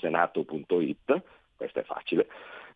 senato.it, 0.00 1.22
questo 1.56 1.78
è 1.78 1.82
facile, 1.82 2.26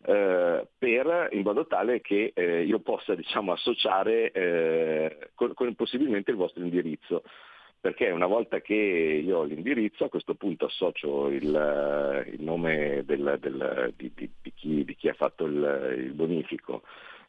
eh, 0.03 0.67
per, 0.79 1.29
in 1.33 1.43
modo 1.43 1.67
tale 1.67 2.01
che 2.01 2.33
eh, 2.35 2.63
io 2.63 2.81
possa 2.81 3.15
diciamo, 3.15 3.53
associare 3.53 4.31
eh, 4.33 5.31
con, 5.35 5.55
con 5.55 5.75
possibilmente 5.75 6.31
il 6.31 6.37
vostro 6.37 6.63
indirizzo. 6.63 7.23
Perché 7.81 8.11
una 8.11 8.27
volta 8.27 8.61
che 8.61 8.75
io 8.75 9.39
ho 9.39 9.45
l'indirizzo 9.45 10.05
a 10.05 10.11
questo 10.11 10.35
punto 10.35 10.67
associo 10.67 11.29
il, 11.29 12.27
il 12.31 12.43
nome 12.43 13.03
del, 13.07 13.39
del, 13.41 13.95
di, 13.97 14.13
di, 14.15 14.31
di, 14.43 14.53
chi, 14.55 14.85
di, 14.85 14.95
chi, 14.95 15.09
ha 15.09 15.15
fatto 15.15 15.47
il, 15.47 15.95
il 15.97 16.13
bonifico 16.13 16.83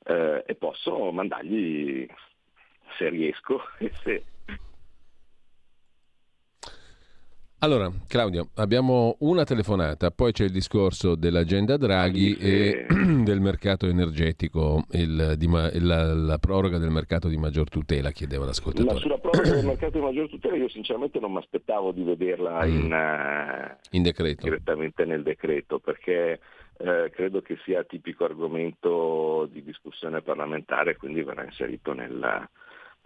eh, 0.03 0.43
e 0.45 0.55
posso 0.55 1.09
mandargli 1.13 2.05
se 2.97 3.07
riesco 3.07 3.61
e 3.79 3.91
se, 4.03 4.23
Allora, 7.63 7.91
Claudio, 8.07 8.49
abbiamo 8.55 9.17
una 9.19 9.43
telefonata, 9.43 10.09
poi 10.09 10.31
c'è 10.31 10.45
il 10.45 10.51
discorso 10.51 11.13
dell'agenda 11.13 11.77
Draghi 11.77 12.35
e 12.35 12.87
del 13.23 13.39
mercato 13.39 13.85
energetico, 13.85 14.83
il, 14.93 15.35
di, 15.37 15.47
la, 15.47 16.11
la, 16.11 16.37
proroga 16.39 16.79
del 16.79 16.89
mercato 16.89 17.27
di 17.27 17.37
maggior 17.37 17.69
tutela, 17.69 18.09
chiedeva 18.09 18.45
l'ascoltatore. 18.45 18.95
Ma 18.95 18.99
sulla 18.99 19.19
proroga 19.19 19.51
del 19.51 19.65
mercato 19.77 19.99
di 19.99 20.03
maggior 20.03 20.27
tutela 20.27 20.55
io 20.55 20.69
sinceramente 20.69 21.19
non 21.19 21.33
mi 21.33 21.37
aspettavo 21.37 21.91
di 21.91 22.01
vederla 22.01 22.65
mm. 22.65 22.67
in, 22.67 22.91
uh, 22.91 23.95
in 23.95 24.01
decreto. 24.01 24.41
direttamente 24.41 25.05
nel 25.05 25.21
decreto, 25.21 25.77
perché 25.77 26.39
eh, 26.77 27.11
credo 27.13 27.43
che 27.43 27.59
sia 27.63 27.83
tipico 27.83 28.25
argomento 28.25 29.47
di 29.51 29.63
discussione 29.63 30.23
parlamentare, 30.23 30.97
quindi 30.97 31.21
verrà 31.21 31.43
inserito 31.43 31.93
nel, 31.93 32.49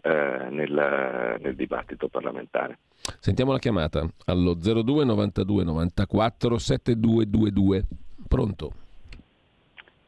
eh, 0.02 0.48
nel, 0.50 1.38
nel 1.40 1.56
dibattito 1.56 2.08
parlamentare. 2.08 2.80
Sentiamo 3.20 3.52
la 3.52 3.60
chiamata 3.60 4.08
allo 4.26 4.54
02 4.54 5.04
92 5.04 5.64
94 5.64 6.58
7222. 6.58 7.84
Pronto? 8.28 8.72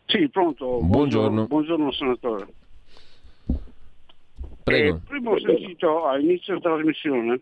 Sì, 0.06 0.30
pronto. 0.30 0.80
Buongiorno. 0.82 1.48
Buongiorno, 1.48 1.92
senatore. 1.92 2.48
Prego. 4.64 4.96
Eh, 4.96 5.00
prima 5.08 5.32
ho 5.32 5.40
sentito 5.40 6.06
all'inizio 6.08 6.60
della 6.60 6.76
trasmissione 6.76 7.42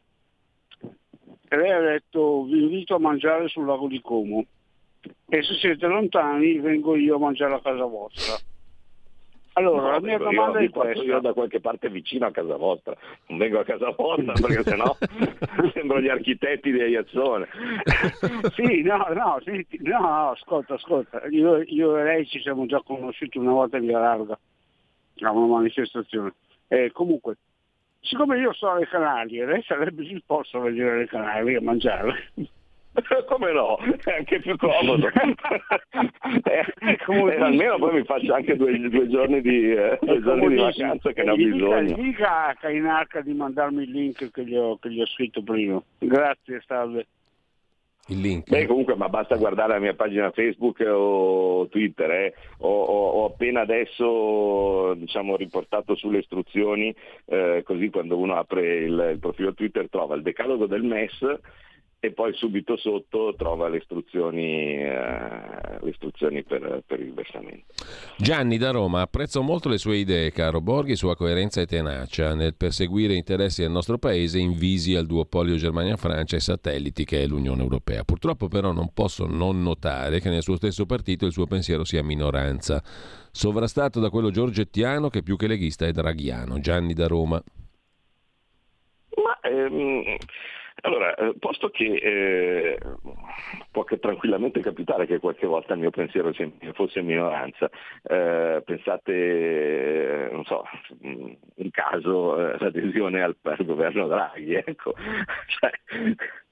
che 1.47 1.55
lei 1.55 1.71
ha 1.71 1.79
detto 1.79 2.43
vi 2.43 2.63
invito 2.63 2.95
a 2.95 2.99
mangiare 2.99 3.47
sul 3.47 3.65
lago 3.65 3.87
di 3.87 4.01
Como 4.01 4.45
e 5.27 5.43
se 5.43 5.53
siete 5.55 5.85
lontani 5.87 6.59
vengo 6.59 6.95
io 6.95 7.15
a 7.15 7.19
mangiare 7.19 7.55
a 7.55 7.61
casa 7.61 7.85
vostra. 7.85 8.35
Allora, 9.57 9.81
no, 9.81 9.91
la 9.91 9.99
mia 10.01 10.17
domanda 10.17 10.59
io, 10.59 10.67
è 10.67 10.69
questa. 10.69 11.03
Io 11.03 11.19
da 11.21 11.31
qualche 11.31 11.61
parte 11.61 11.89
vicino 11.89 12.25
a 12.25 12.31
casa 12.31 12.57
vostra, 12.57 12.93
non 13.27 13.37
vengo 13.37 13.59
a 13.59 13.63
casa 13.63 13.93
vostra 13.95 14.33
perché 14.39 14.63
sennò 14.63 14.97
sembro 15.73 16.01
gli 16.01 16.09
architetti 16.09 16.71
di 16.71 16.81
Aiazzone. 16.81 17.47
sì, 18.53 18.81
no, 18.81 19.07
no, 19.13 19.39
sì, 19.45 19.65
no, 19.79 20.31
ascolta, 20.31 20.73
ascolta, 20.73 21.25
io, 21.29 21.61
io, 21.61 21.97
e 21.97 22.03
lei 22.03 22.25
ci 22.25 22.41
siamo 22.41 22.65
già 22.65 22.81
conosciuti 22.83 23.37
una 23.37 23.51
volta 23.51 23.77
in 23.77 23.85
via 23.85 23.99
Larga, 23.99 24.37
a 25.21 25.31
una 25.31 25.55
manifestazione. 25.55 26.33
Eh, 26.67 26.91
comunque, 26.91 27.37
siccome 28.01 28.37
io 28.37 28.51
sono 28.51 28.73
alle 28.73 28.87
Canarie, 28.87 29.45
lei 29.45 29.63
sarebbe 29.63 30.03
disposto 30.03 30.57
a 30.57 30.63
venire 30.63 30.91
alle 30.91 31.07
Canarie 31.07 31.57
a 31.57 31.61
mangiare. 31.61 32.31
Come 33.27 33.51
no? 33.51 33.77
È 33.77 34.11
anche 34.17 34.39
più 34.39 34.55
comodo. 34.55 35.07
eh, 36.43 36.65
eh, 36.79 37.41
almeno 37.41 37.77
poi 37.77 37.95
mi 37.95 38.03
faccio 38.03 38.33
anche 38.33 38.55
due, 38.55 38.77
due 38.89 39.07
giorni 39.09 39.41
di, 39.41 39.71
eh, 39.71 39.99
due 40.01 40.21
giorni 40.21 40.47
di 40.49 40.55
vacanza 40.55 41.11
che 41.11 41.23
ne 41.23 41.31
ho 41.31 41.35
bisogno. 41.35 41.95
Dica 41.95 42.47
a 42.47 42.55
Cainarca 42.55 43.21
di 43.21 43.33
mandarmi 43.33 43.83
il 43.83 43.91
link 43.91 44.31
che 44.31 44.45
gli 44.45 44.55
ho, 44.55 44.77
che 44.77 44.89
gli 44.89 45.01
ho 45.01 45.05
scritto 45.05 45.41
prima. 45.43 45.81
Grazie, 45.97 46.61
salve. 46.65 47.07
Il 48.07 48.21
link. 48.21 48.47
Beh, 48.49 48.67
comunque, 48.67 48.95
ma 48.95 49.09
basta 49.09 49.35
guardare 49.35 49.73
la 49.73 49.79
mia 49.79 49.95
pagina 49.95 50.29
Facebook 50.29 50.79
o 50.87 51.67
Twitter. 51.69 52.11
Eh. 52.11 52.33
Ho, 52.59 52.69
ho, 52.69 53.09
ho, 53.09 53.25
appena 53.25 53.61
adesso 53.61 54.93
diciamo, 54.93 55.35
riportato 55.35 55.95
sulle 55.95 56.19
istruzioni, 56.19 56.95
eh, 57.25 57.63
così 57.65 57.89
quando 57.89 58.17
uno 58.17 58.35
apre 58.35 58.83
il, 58.83 59.09
il 59.13 59.19
profilo 59.19 59.55
Twitter 59.55 59.89
trova 59.89 60.15
il 60.15 60.21
decalogo 60.21 60.67
del 60.67 60.83
MES 60.83 61.39
e 62.05 62.11
poi 62.11 62.33
subito 62.33 62.77
sotto 62.77 63.33
trova 63.35 63.67
le 63.67 63.77
istruzioni, 63.77 64.77
eh, 64.77 65.79
le 65.81 65.89
istruzioni 65.89 66.43
per, 66.43 66.83
per, 66.85 66.99
il 66.99 67.13
versamento. 67.13 67.65
Gianni 68.17 68.57
da 68.57 68.71
Roma, 68.71 69.01
apprezzo 69.01 69.41
molto 69.41 69.69
le 69.69 69.77
sue 69.77 69.97
idee, 69.97 70.31
caro 70.31 70.61
Borghi, 70.61 70.95
sua 70.95 71.15
coerenza 71.15 71.61
e 71.61 71.65
tenacia 71.65 72.35
nel 72.35 72.55
perseguire 72.55 73.15
interessi 73.15 73.61
del 73.61 73.71
nostro 73.71 73.97
paese 73.97 74.37
invisi 74.37 74.95
al 74.95 75.07
duopolio 75.07 75.55
Germania-Francia 75.55 76.35
e 76.35 76.39
satelliti 76.39 77.05
che 77.05 77.23
è 77.23 77.27
l'Unione 77.27 77.63
Europea. 77.63 78.03
Purtroppo 78.03 78.47
però 78.47 78.71
non 78.71 78.93
posso 78.93 79.25
non 79.25 79.63
notare 79.63 80.19
che 80.19 80.29
nel 80.29 80.43
suo 80.43 80.57
stesso 80.57 80.85
partito 80.85 81.25
il 81.25 81.31
suo 81.31 81.47
pensiero 81.47 81.83
sia 81.83 82.03
minoranza, 82.03 82.83
sovrastato 83.31 83.99
da 83.99 84.09
quello 84.09 84.29
giorgettiano 84.29 85.09
che 85.09 85.23
più 85.23 85.35
che 85.37 85.47
leghista 85.47 85.87
è 85.87 85.91
draghiano. 85.91 86.59
Gianni 86.59 86.93
da 86.93 87.07
Roma. 87.07 87.41
Ma 89.15 89.39
ehm 89.41 90.17
allora, 90.85 91.15
eh, 91.15 91.33
posto 91.39 91.69
che 91.69 91.85
eh, 91.85 92.79
può 93.71 93.83
che 93.83 93.97
tranquillamente 93.97 94.61
capitare 94.61 95.07
che 95.07 95.19
qualche 95.19 95.47
volta 95.47 95.73
il 95.73 95.79
mio 95.79 95.89
pensiero 95.89 96.31
fosse 96.73 96.99
in 96.99 97.05
minoranza, 97.05 97.69
eh, 98.03 98.61
pensate, 98.63 99.13
eh, 99.13 100.29
non 100.31 100.45
so, 100.45 100.63
un 101.01 101.69
caso, 101.71 102.37
eh, 102.37 102.57
l'adesione 102.59 103.23
al, 103.23 103.35
al, 103.41 103.65
governo 103.65 104.07
Draghi, 104.07 104.53
ecco, 104.53 104.93
cioè, 105.59 105.71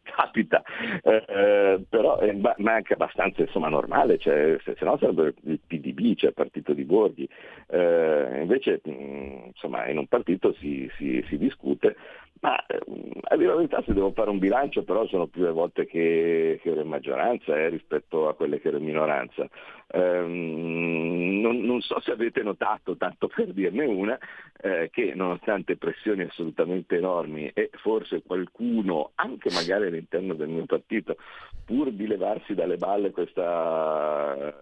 capita, 0.02 0.64
eh, 1.04 1.86
però 1.88 2.18
è 2.18 2.34
ma 2.34 2.74
anche 2.74 2.94
abbastanza 2.94 3.42
insomma, 3.42 3.70
normale, 3.70 4.18
cioè, 4.18 4.58
se, 4.64 4.76
se, 4.76 4.84
no 4.84 4.98
sarebbe 4.98 5.36
il 5.44 5.60
PDB, 5.66 6.16
cioè 6.16 6.30
il 6.30 6.36
partito 6.36 6.74
di 6.74 6.84
Borghi, 6.86 7.30
invece 7.70 8.82
mh, 8.84 9.46
insomma, 9.54 9.88
in 9.88 10.00
un 10.00 10.08
partito 10.08 10.54
si, 10.54 10.90
si, 10.98 11.24
si 11.28 11.38
discute 11.38 11.96
ma 12.44 12.58
eh, 12.66 12.78
a 13.22 13.38
dire 13.38 13.50
la 13.50 13.56
verità 13.56 13.82
se 13.86 13.94
devo 13.94 14.12
fare 14.12 14.30
un 14.30 14.38
bilancio 14.38 14.84
però 14.84 15.08
sono 15.08 15.28
più 15.28 15.44
le 15.44 15.52
volte 15.52 15.86
che, 15.86 16.60
che 16.62 16.70
ero 16.70 16.82
in 16.82 16.90
maggioranza 16.90 17.56
eh, 17.56 17.70
rispetto 17.70 18.28
a 18.28 18.36
quelle 18.36 18.60
che 18.60 18.68
ero 18.68 18.78
in 18.78 18.84
minoranza. 18.84 19.48
Um, 19.94 21.40
non, 21.40 21.62
non, 21.62 21.82
so 21.82 22.02
se 22.02 22.12
avete 22.12 22.44
notato, 22.44 22.98
tanto 22.98 23.28
per 23.28 23.54
dirne 23.54 23.86
una, 23.86 24.18
eh, 24.62 24.90
che 24.92 25.14
nonostante 25.16 25.78
pressioni 25.78 26.24
assolutamente 26.24 26.98
enormi 26.98 27.50
e 27.54 27.70
forse 27.76 28.24
qualcuno, 28.24 29.12
anche 29.16 29.50
magari 29.54 29.86
all'interno 29.88 30.34
del 30.34 30.50
mio 30.50 30.66
partito, 30.66 31.16
pur 31.64 31.92
di 31.92 32.08
levarsi 32.08 32.56
dalle 32.56 32.78
balle 32.78 33.12
questa, 33.12 34.54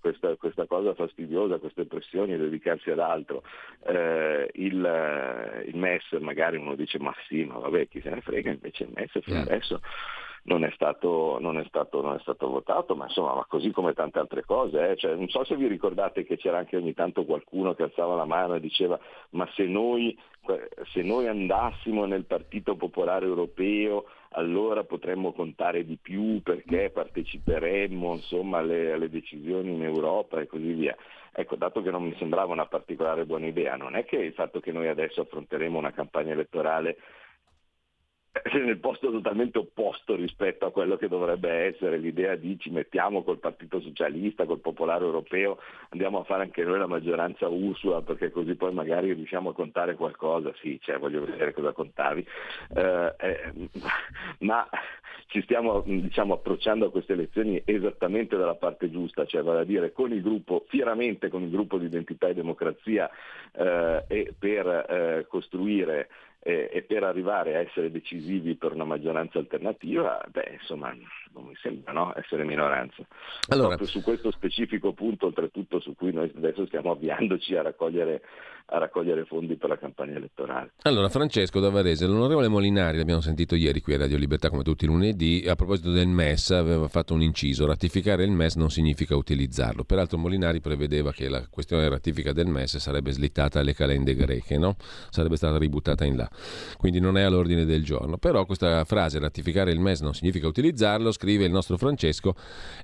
questa, 0.00 0.34
questa 0.36 0.66
cosa 0.66 0.94
fastidiosa, 0.94 1.58
queste 1.58 1.86
pressioni 1.86 2.32
e 2.32 2.38
dedicarsi 2.38 2.90
ad 2.90 2.98
altro, 2.98 3.42
eh, 3.86 4.50
il, 4.54 5.64
il 5.66 5.76
MES 5.76 6.12
magari 6.20 6.56
uno 6.56 6.74
dice 6.74 6.98
ma 6.98 7.14
sì, 7.26 7.44
ma 7.44 7.58
vabbè 7.58 7.88
chi 7.88 8.00
se 8.00 8.10
ne 8.10 8.20
frega, 8.20 8.50
invece 8.50 8.84
il 8.84 8.92
MES 8.94 9.18
fino 9.22 9.38
mm. 9.38 9.42
adesso 9.42 9.80
non 10.48 10.64
è, 10.64 10.70
stato, 10.74 11.38
non, 11.40 11.58
è 11.58 11.64
stato, 11.66 12.00
non 12.00 12.14
è 12.14 12.18
stato, 12.20 12.48
votato, 12.48 12.96
ma 12.96 13.04
insomma, 13.04 13.34
ma 13.34 13.44
così 13.46 13.70
come 13.70 13.92
tante 13.92 14.18
altre 14.18 14.44
cose. 14.44 14.90
Eh. 14.90 14.96
Cioè, 14.96 15.14
non 15.14 15.28
so 15.28 15.44
se 15.44 15.56
vi 15.56 15.66
ricordate 15.66 16.24
che 16.24 16.36
c'era 16.36 16.58
anche 16.58 16.76
ogni 16.76 16.94
tanto 16.94 17.24
qualcuno 17.24 17.74
che 17.74 17.82
alzava 17.82 18.14
la 18.14 18.24
mano 18.24 18.54
e 18.54 18.60
diceva 18.60 18.98
ma 19.30 19.48
se 19.54 19.64
noi, 19.64 20.18
se 20.92 21.02
noi 21.02 21.26
andassimo 21.28 22.06
nel 22.06 22.24
Partito 22.24 22.76
Popolare 22.76 23.26
Europeo 23.26 24.06
allora 24.30 24.84
potremmo 24.84 25.32
contare 25.32 25.84
di 25.84 25.96
più 26.00 26.42
perché 26.42 26.90
parteciperemmo 26.90 28.14
insomma, 28.14 28.58
alle, 28.58 28.92
alle 28.92 29.08
decisioni 29.08 29.72
in 29.72 29.82
Europa 29.82 30.40
e 30.40 30.46
così 30.46 30.72
via. 30.72 30.96
Ecco, 31.32 31.56
dato 31.56 31.82
che 31.82 31.90
non 31.90 32.02
mi 32.02 32.14
sembrava 32.18 32.52
una 32.52 32.66
particolare 32.66 33.24
buona 33.24 33.46
idea, 33.46 33.76
non 33.76 33.94
è 33.94 34.04
che 34.04 34.16
il 34.16 34.32
fatto 34.32 34.60
che 34.60 34.72
noi 34.72 34.88
adesso 34.88 35.20
affronteremo 35.20 35.78
una 35.78 35.92
campagna 35.92 36.32
elettorale 36.32 36.96
nel 38.52 38.78
posto 38.78 39.10
totalmente 39.10 39.58
opposto 39.58 40.14
rispetto 40.14 40.66
a 40.66 40.70
quello 40.70 40.96
che 40.96 41.08
dovrebbe 41.08 41.50
essere 41.50 41.98
l'idea 41.98 42.36
di 42.36 42.58
ci 42.58 42.70
mettiamo 42.70 43.22
col 43.22 43.38
Partito 43.38 43.80
Socialista, 43.80 44.44
col 44.44 44.60
Popolare 44.60 45.04
Europeo, 45.04 45.58
andiamo 45.90 46.20
a 46.20 46.24
fare 46.24 46.42
anche 46.42 46.64
noi 46.64 46.78
la 46.78 46.86
maggioranza 46.86 47.48
Ursula 47.48 48.02
perché 48.02 48.30
così 48.30 48.54
poi 48.54 48.72
magari 48.72 49.12
riusciamo 49.12 49.50
a 49.50 49.54
contare 49.54 49.94
qualcosa, 49.94 50.52
sì, 50.60 50.78
cioè, 50.82 50.98
voglio 50.98 51.24
vedere 51.24 51.52
cosa 51.52 51.72
contavi, 51.72 52.26
eh, 52.76 53.14
eh, 53.18 53.52
ma 54.40 54.68
ci 55.28 55.42
stiamo 55.42 55.82
diciamo, 55.84 56.34
approcciando 56.34 56.86
a 56.86 56.90
queste 56.90 57.12
elezioni 57.12 57.60
esattamente 57.64 58.36
dalla 58.36 58.54
parte 58.54 58.90
giusta, 58.90 59.26
cioè 59.26 59.42
vale 59.42 59.60
a 59.60 59.64
dire 59.64 59.92
con 59.92 60.12
il 60.12 60.22
gruppo, 60.22 60.64
fieramente 60.68 61.28
con 61.28 61.42
il 61.42 61.50
gruppo 61.50 61.78
di 61.78 61.86
identità 61.86 62.28
e 62.28 62.34
democrazia 62.34 63.10
eh, 63.52 64.04
e 64.08 64.34
per 64.38 64.66
eh, 64.66 65.26
costruire 65.28 66.08
eh, 66.40 66.70
e 66.72 66.82
per 66.82 67.02
arrivare 67.02 67.56
a 67.56 67.60
essere 67.60 67.90
decisivi 67.90 68.54
per 68.54 68.72
una 68.72 68.84
maggioranza 68.84 69.38
alternativa, 69.38 70.24
beh, 70.30 70.58
insomma, 70.60 70.94
non 71.32 71.44
mi 71.44 71.54
sembra 71.60 71.92
no? 71.92 72.12
essere 72.16 72.44
minoranza. 72.44 73.04
Allora, 73.48 73.76
Proprio 73.76 73.88
su 73.88 74.02
questo 74.02 74.30
specifico 74.30 74.92
punto, 74.92 75.26
oltretutto 75.26 75.80
su 75.80 75.94
cui 75.94 76.12
noi 76.12 76.32
adesso 76.36 76.66
stiamo 76.66 76.92
avviandoci 76.92 77.56
a 77.56 77.62
raccogliere, 77.62 78.22
a 78.66 78.78
raccogliere 78.78 79.24
fondi 79.24 79.56
per 79.56 79.68
la 79.70 79.78
campagna 79.78 80.16
elettorale. 80.16 80.72
Allora, 80.82 81.08
Francesco 81.08 81.60
da 81.60 81.70
Varese, 81.70 82.06
l'onorevole 82.06 82.48
Molinari, 82.48 82.98
l'abbiamo 82.98 83.20
sentito 83.20 83.54
ieri 83.54 83.80
qui 83.80 83.94
a 83.94 83.98
Radio 83.98 84.16
Libertà 84.16 84.48
come 84.48 84.62
tutti 84.62 84.84
i 84.84 84.88
lunedì, 84.88 85.44
a 85.46 85.54
proposito 85.54 85.90
del 85.90 86.08
MES 86.08 86.50
aveva 86.50 86.88
fatto 86.88 87.14
un 87.14 87.22
inciso, 87.22 87.66
ratificare 87.66 88.24
il 88.24 88.30
MES 88.30 88.56
non 88.56 88.70
significa 88.70 89.16
utilizzarlo. 89.16 89.84
Peraltro 89.84 90.18
Molinari 90.18 90.60
prevedeva 90.60 91.12
che 91.12 91.28
la 91.28 91.46
questione 91.48 91.82
della 91.82 91.96
ratifica 91.96 92.32
del 92.32 92.46
MES 92.46 92.76
sarebbe 92.78 93.10
slittata 93.10 93.58
alle 93.60 93.74
calende 93.74 94.14
greche, 94.14 94.56
no? 94.56 94.76
sarebbe 95.10 95.36
stata 95.36 95.58
ributtata 95.58 96.04
in 96.04 96.16
là. 96.16 96.27
Quindi 96.76 97.00
non 97.00 97.16
è 97.16 97.22
all'ordine 97.22 97.64
del 97.64 97.84
giorno. 97.84 98.18
Però 98.18 98.44
questa 98.46 98.84
frase, 98.84 99.18
ratificare 99.18 99.72
il 99.72 99.80
MES 99.80 100.00
non 100.00 100.14
significa 100.14 100.46
utilizzarlo, 100.46 101.12
scrive 101.12 101.44
il 101.44 101.50
nostro 101.50 101.76
Francesco, 101.76 102.34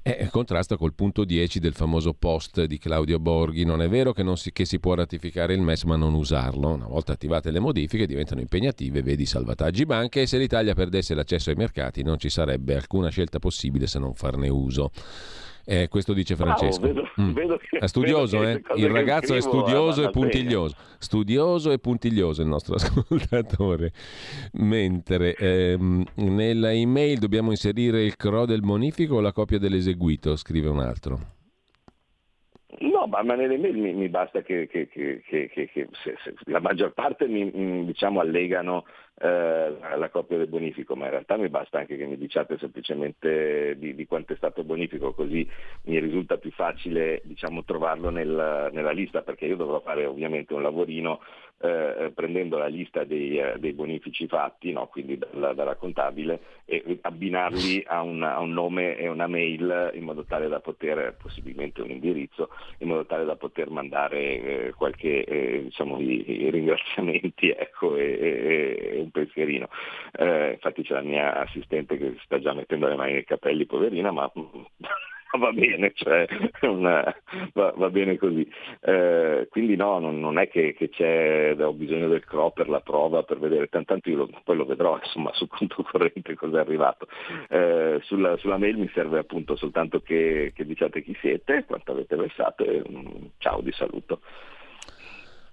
eh, 0.03 0.28
contrasta 0.30 0.76
col 0.76 0.95
punto 0.95 1.24
10 1.24 1.61
del 1.61 1.74
famoso 1.74 2.14
post 2.14 2.64
di 2.64 2.78
Claudio 2.78 3.18
Borghi. 3.18 3.64
Non 3.64 3.82
è 3.82 3.88
vero 3.88 4.12
che, 4.12 4.22
non 4.22 4.36
si, 4.36 4.53
che 4.53 4.64
si 4.64 4.78
può 4.78 4.95
ratificare 4.95 5.55
il 5.55 5.61
MES 5.61 5.84
ma 5.84 5.97
non 5.97 6.14
usarlo. 6.14 6.68
Una 6.68 6.86
volta 6.86 7.12
attivate 7.12 7.51
le 7.51 7.61
modifiche 7.61 8.07
diventano 8.07 8.40
impegnative, 8.40 9.03
vedi 9.03 9.26
salvataggi 9.26 9.84
banche 9.86 10.22
e 10.22 10.26
se 10.26 10.38
l'Italia 10.38 10.74
perdesse 10.74 11.14
l'accesso 11.14 11.51
ai 11.51 11.57
mercati 11.57 12.03
non 12.03 12.18
ci 12.18 12.28
sarebbe 12.28 12.74
alcuna 12.74 13.09
scelta 13.09 13.38
possibile 13.38 13.86
se 13.86 13.99
non 13.99 14.14
farne 14.14 14.49
uso. 14.49 14.90
Eh, 15.65 15.89
questo 15.89 16.12
dice 16.12 16.37
Francesco. 16.37 16.81
Bravo, 16.81 16.95
vedo, 16.95 17.23
mm. 17.23 17.33
vedo 17.33 17.57
che, 17.57 17.79
è 17.79 17.87
studioso, 17.87 18.43
eh? 18.43 18.61
il 18.77 18.89
ragazzo 18.89 19.35
è 19.35 19.41
studioso 19.41 20.03
e 20.03 20.11
puntiglioso. 20.11 20.77
Studioso 20.99 21.71
e 21.71 21.79
puntiglioso 21.79 22.43
il 22.43 22.49
nostro 22.49 22.75
ascoltatore. 22.77 23.93
Mentre 24.53 25.35
ehm, 25.35 26.05
nella 26.17 26.73
email 26.73 27.19
dobbiamo 27.19 27.51
inserire 27.51 28.05
il 28.05 28.17
CRO 28.17 28.45
del 28.45 28.61
bonifico 28.61 29.17
o 29.17 29.21
la 29.21 29.33
copia 29.33 29.59
dell'eseguito, 29.59 30.37
scrive 30.37 30.69
un 30.69 30.81
altro. 30.81 31.33
Ma, 33.07 33.23
ma 33.23 33.35
nelle 33.35 33.59
mail 33.59 33.77
mi, 33.77 33.93
mi 33.93 34.09
basta 34.09 34.43
che, 34.43 34.67
che, 34.67 34.89
che, 34.89 35.21
che 35.51 35.89
se, 36.03 36.17
se, 36.23 36.35
la 36.45 36.61
maggior 36.61 36.93
parte 36.93 37.27
mi 37.27 37.85
diciamo, 37.85 38.21
allegano 38.21 38.85
eh, 39.21 39.77
la 39.97 40.09
coppia 40.11 40.39
del 40.39 40.49
bonifico, 40.49 40.97
ma 40.97 41.05
in 41.05 41.11
realtà 41.11 41.37
mi 41.37 41.49
basta 41.49 41.79
anche 41.79 41.97
che 41.97 42.07
mi 42.07 42.17
diciate 42.17 42.59
semplicemente 42.59 43.77
di, 43.79 43.95
di 43.95 44.07
quanto 44.07 44.33
è 44.33 44.37
stato 44.37 44.65
bonifico, 44.65 45.13
così 45.13 45.49
mi 45.85 45.99
risulta 46.01 46.37
più 46.37 46.51
facile 46.51 47.21
diciamo, 47.25 47.65
trovarlo 47.65 48.11
nel, 48.11 48.71
nella 48.73 48.93
lista, 48.93 49.23
perché 49.23 49.47
io 49.47 49.57
dovrò 49.57 49.81
fare 49.81 50.05
ovviamente 50.07 50.55
un 50.55 50.63
lavorino 50.63 51.21
eh, 51.61 52.13
prendendo 52.15 52.59
la 52.59 52.67
lista 52.67 53.05
dei, 53.05 53.39
eh, 53.39 53.55
dei 53.59 53.73
bonifici 53.73 54.27
fatti, 54.27 54.73
no? 54.73 54.87
quindi 54.89 55.17
dalla, 55.17 55.53
dalla, 55.53 55.77
contabile, 55.77 56.41
e 56.65 56.99
abbinarli 57.01 57.85
a 57.87 58.03
un, 58.03 58.23
a 58.23 58.41
un, 58.41 58.53
nome 58.53 58.97
e 58.97 59.09
una 59.09 59.27
mail 59.27 59.93
in 59.95 60.03
modo 60.03 60.25
tale 60.25 60.49
da 60.49 60.61
poter, 60.61 61.17
possibilmente 61.21 61.81
un 61.81 61.91
indirizzo, 61.91 62.51
in 62.79 62.89
modo 62.89 63.07
tale 63.07 63.25
da 63.25 63.37
poter 63.37 63.71
mandare 63.71 64.19
eh, 64.67 64.73
qualche 64.77 65.25
eh, 65.25 65.63
diciamo, 65.65 66.01
i, 66.01 66.25
i 66.43 66.51
ringraziamenti 66.51 67.51
ecco, 67.57 67.97
e, 67.97 68.93
e, 68.93 69.01
un 69.01 69.11
pensierino. 69.11 69.69
Eh, 70.13 70.53
infatti 70.53 70.83
c'è 70.83 70.95
la 70.95 71.03
mia 71.03 71.41
assistente 71.41 71.97
che 71.97 72.17
sta 72.25 72.39
già 72.41 72.53
mettendo 72.53 72.87
le 72.89 72.97
mani 72.97 73.13
nei 73.13 73.25
capelli, 73.25 73.65
poverina, 73.65 74.11
ma 74.11 74.31
va 75.39 75.53
bene, 75.53 75.93
cioè, 75.95 76.26
una, 76.62 77.14
va, 77.53 77.72
va, 77.76 77.91
bene 77.91 78.16
così. 78.16 78.49
Eh, 78.80 79.47
quindi 79.51 79.76
no, 79.76 79.99
non, 79.99 80.20
non 80.20 80.39
è 80.39 80.49
che, 80.49 80.74
che, 80.74 80.89
c'è, 80.89 81.57
ho 81.59 81.72
bisogno 81.72 82.09
del 82.09 82.24
CRO 82.24 82.51
per 82.51 82.68
la 82.68 82.80
prova, 82.80 83.22
per 83.22 83.39
vedere, 83.39 83.68
tanto 83.68 84.09
io 84.09 84.16
lo, 84.16 84.30
poi 84.45 84.57
lo 84.57 84.64
vedrò 84.64 84.99
insomma 85.03 85.32
sul 85.35 85.49
conto 85.49 85.82
corrente 85.82 86.35
cosa 86.35 86.59
è 86.59 86.61
arrivato. 86.61 87.07
Eh, 87.49 87.99
sulla, 88.03 88.37
sulla, 88.37 88.59
mail 88.59 88.78
mi 88.78 88.91
serve 88.95 89.18
appunto 89.18 89.57
soltanto 89.57 90.01
che, 90.01 90.53
che 90.55 90.64
diciate 90.64 91.03
chi 91.03 91.16
siete, 91.20 91.64
quanto 91.64 91.93
avete 91.93 92.16
versato 92.16 92.64
e 92.64 92.82
un 92.87 93.30
ciao 93.39 93.61
di 93.61 93.72
saluto. 93.72 94.20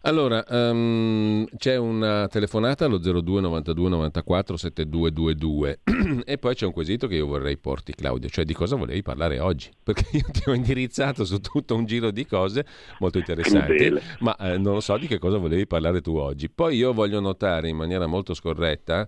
Allora, 0.04 0.44
um, 0.50 1.46
c'è 1.58 1.76
una 1.76 2.28
telefonata 2.28 2.86
allo 2.86 2.98
02 2.98 3.40
92 3.40 3.90
94 3.90 4.58
7222 4.58 5.80
e 6.26 6.38
poi 6.40 6.56
c'è 6.56 6.66
un 6.66 6.72
quesito 6.72 7.06
che 7.06 7.16
io 7.16 7.28
vorrei 7.28 7.58
porti 7.58 7.94
Claudio, 7.94 8.28
cioè 8.28 8.44
di 8.44 8.54
cosa 8.54 8.76
volevi 8.76 9.04
parlare 9.04 9.38
oggi? 9.38 9.70
Perché 9.84 10.18
io 10.18 10.26
ti 10.32 10.50
ho 10.50 10.54
indirizzato 10.54 11.24
su 11.24 11.40
tutto 11.40 11.76
un 11.76 11.86
giro 11.86 12.10
di 12.10 12.26
cose 12.26 12.66
molto 12.98 13.20
interessanti, 13.20 13.94
ma 14.22 14.36
eh, 14.38 14.58
non 14.58 14.74
lo 14.74 14.80
so 14.80 14.98
di 14.98 15.06
che 15.06 15.20
cosa 15.20 15.38
volevi 15.38 15.68
parlare 15.68 16.02
tu 16.02 16.16
oggi. 16.16 16.50
Poi 16.50 16.78
io 16.78 16.94
voglio 16.94 17.20
notare 17.20 17.70
in 17.70 17.76
maniera 17.76 18.08
molto 18.08 18.34
scorretta 18.34 19.08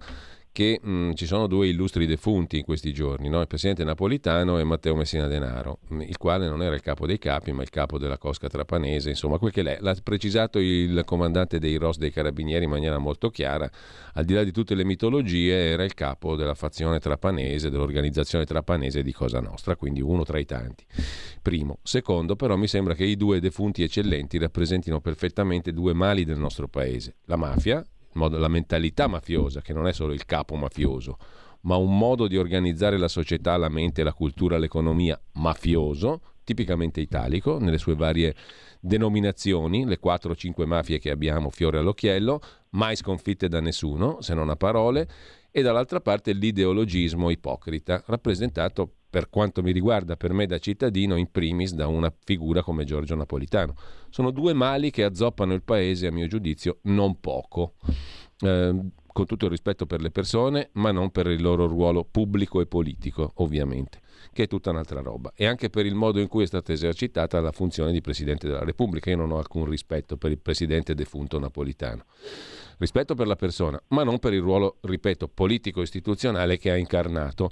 che 0.54 0.80
mh, 0.82 0.92
mm, 0.92 1.12
ci 1.14 1.26
sono 1.26 1.48
due 1.48 1.68
illustri 1.68 2.06
defunti 2.06 2.60
in 2.60 2.64
questi 2.64 2.94
giorni, 2.94 3.28
no? 3.28 3.42
il 3.42 3.48
presidente 3.48 3.84
Napolitano 3.84 4.60
e 4.60 4.64
Matteo 4.64 4.96
Messina 4.96 5.28
Denaro, 5.28 5.80
mm, 5.92 6.02
il 6.02 6.18
quale 6.18 6.48
non 6.48 6.62
era 6.62 6.76
il 6.76 6.82
capo 6.82 7.08
dei 7.08 7.18
capi, 7.18 7.52
ma 7.52 7.64
il 7.64 7.72
capo 7.72 7.98
della 7.98 8.20
Cosca 8.20 8.48
Trapanese, 8.48 9.10
insomma, 9.10 9.40
quel 9.40 9.52
che 9.52 9.64
l'è. 9.64 9.80
L'ha 9.82 9.96
precisato 10.02 10.60
il 10.60 11.02
comandante 11.06 11.58
dei 11.58 11.76
ROS 11.76 11.98
dei 11.98 12.12
Carabinieri 12.12 12.66
in 12.66 12.70
maniera 12.70 13.00
molto 13.00 13.30
chiara, 13.30 13.70
al 14.14 14.26
di 14.26 14.34
là 14.34 14.44
di 14.44 14.52
tutte 14.52 14.76
le 14.76 14.86
mitologie, 14.86 15.72
era 15.72 15.84
il 15.84 15.96
capo 15.96 16.36
della 16.36 16.54
fazione 16.54 17.00
trapanese, 17.00 17.72
dell'organizzazione 17.72 18.46
trapanese 18.46 19.02
di 19.02 19.12
Cosa 19.12 19.40
Nostra, 19.40 19.76
quindi 19.76 20.02
uno 20.02 20.24
tra 20.24 20.38
i 20.38 20.46
tanti. 20.46 20.86
Primo. 21.42 21.80
Secondo, 21.82 22.36
però, 22.36 22.56
mi 22.56 22.68
sembra 22.68 22.94
che 22.94 23.06
i 23.06 23.18
due 23.18 23.40
defunti 23.40 23.82
eccellenti 23.82 24.38
rappresentino 24.38 25.02
perfettamente 25.02 25.74
due 25.74 25.94
mali 25.94 26.26
del 26.26 26.38
nostro 26.38 26.68
paese, 26.68 27.16
la 27.26 27.38
mafia 27.38 27.84
la 28.14 28.48
mentalità 28.48 29.08
mafiosa, 29.08 29.62
che 29.62 29.74
non 29.74 29.88
è 29.88 29.94
solo 29.94 30.14
il 30.14 30.26
capo 30.26 30.56
mafioso, 30.56 31.18
ma 31.62 31.76
un 31.76 31.98
modo 31.98 32.28
di 32.28 32.38
organizzare 32.38 32.98
la 32.98 33.08
società, 33.08 33.56
la 33.58 33.70
mente, 33.70 34.04
la 34.04 34.14
cultura, 34.14 34.58
l'economia 34.58 35.20
mafioso, 35.34 36.22
tipicamente 36.44 37.00
italico, 37.00 37.58
nelle 37.60 37.78
sue 37.78 37.96
varie 37.96 38.36
denominazioni, 38.80 39.86
le 39.86 40.00
4-5 40.04 40.66
mafie 40.66 41.00
che 41.00 41.10
abbiamo 41.10 41.50
fiore 41.50 41.78
all'occhiello, 41.80 42.42
mai 42.72 42.96
sconfitte 42.96 43.48
da 43.48 43.62
nessuno, 43.62 44.22
se 44.22 44.34
non 44.34 44.50
a 44.50 44.56
parole, 44.56 45.08
e 45.56 45.62
dall'altra 45.62 46.02
parte 46.02 46.34
l'ideologismo 46.34 47.30
ipocrita, 47.30 48.02
rappresentato 48.08 48.92
per 49.08 49.30
quanto 49.30 49.62
mi 49.62 49.72
riguarda, 49.72 50.16
per 50.16 50.34
me 50.34 50.48
da 50.48 50.58
cittadino, 50.58 51.16
in 51.16 51.30
primis 51.30 51.76
da 51.76 51.86
una 51.86 52.12
figura 52.24 52.64
come 52.64 52.86
Giorgio 52.86 53.14
Napolitano. 53.14 53.76
Sono 54.10 54.32
due 54.32 54.54
mali 54.54 54.90
che 54.90 55.04
azzoppano 55.04 55.54
il 55.54 55.62
paese, 55.62 56.08
a 56.08 56.12
mio 56.12 56.26
giudizio, 56.26 56.80
non 56.86 57.20
poco. 57.20 57.76
Eh, 58.40 58.80
con 59.14 59.26
tutto 59.28 59.46
il 59.46 59.52
rispetto 59.52 59.86
per 59.86 60.02
le 60.02 60.10
persone, 60.10 60.70
ma 60.74 60.92
non 60.92 61.12
per 61.12 61.28
il 61.28 61.42
loro 61.42 61.68
ruolo 61.68 62.04
pubblico 62.04 62.60
e 62.60 62.66
politico, 62.66 63.32
ovviamente, 63.36 64.02
che 64.34 64.44
è 64.44 64.48
tutta 64.48 64.72
un'altra 64.72 65.02
roba. 65.02 65.32
E 65.36 65.46
anche 65.46 65.70
per 65.70 65.86
il 65.86 65.94
modo 65.94 66.20
in 66.20 66.28
cui 66.28 66.44
è 66.44 66.48
stata 66.48 66.74
esercitata 66.74 67.40
la 67.40 67.52
funzione 67.52 67.92
di 67.92 68.02
Presidente 68.02 68.48
della 68.48 68.64
Repubblica. 68.64 69.12
Io 69.12 69.18
non 69.18 69.32
ho 69.32 69.38
alcun 69.38 69.66
rispetto 69.66 70.18
per 70.18 70.32
il 70.32 70.40
Presidente 70.40 70.96
defunto 70.96 71.38
napolitano. 71.38 72.06
Rispetto 72.84 73.16
per 73.16 73.28
la 73.28 73.38
persona, 73.38 73.82
ma 73.90 74.04
non 74.04 74.20
per 74.20 74.34
il 74.34 74.42
ruolo, 74.42 74.76
ripeto, 74.82 75.30
politico-istituzionale 75.30 76.58
che 76.58 76.70
ha 76.70 76.76
incarnato 76.76 77.50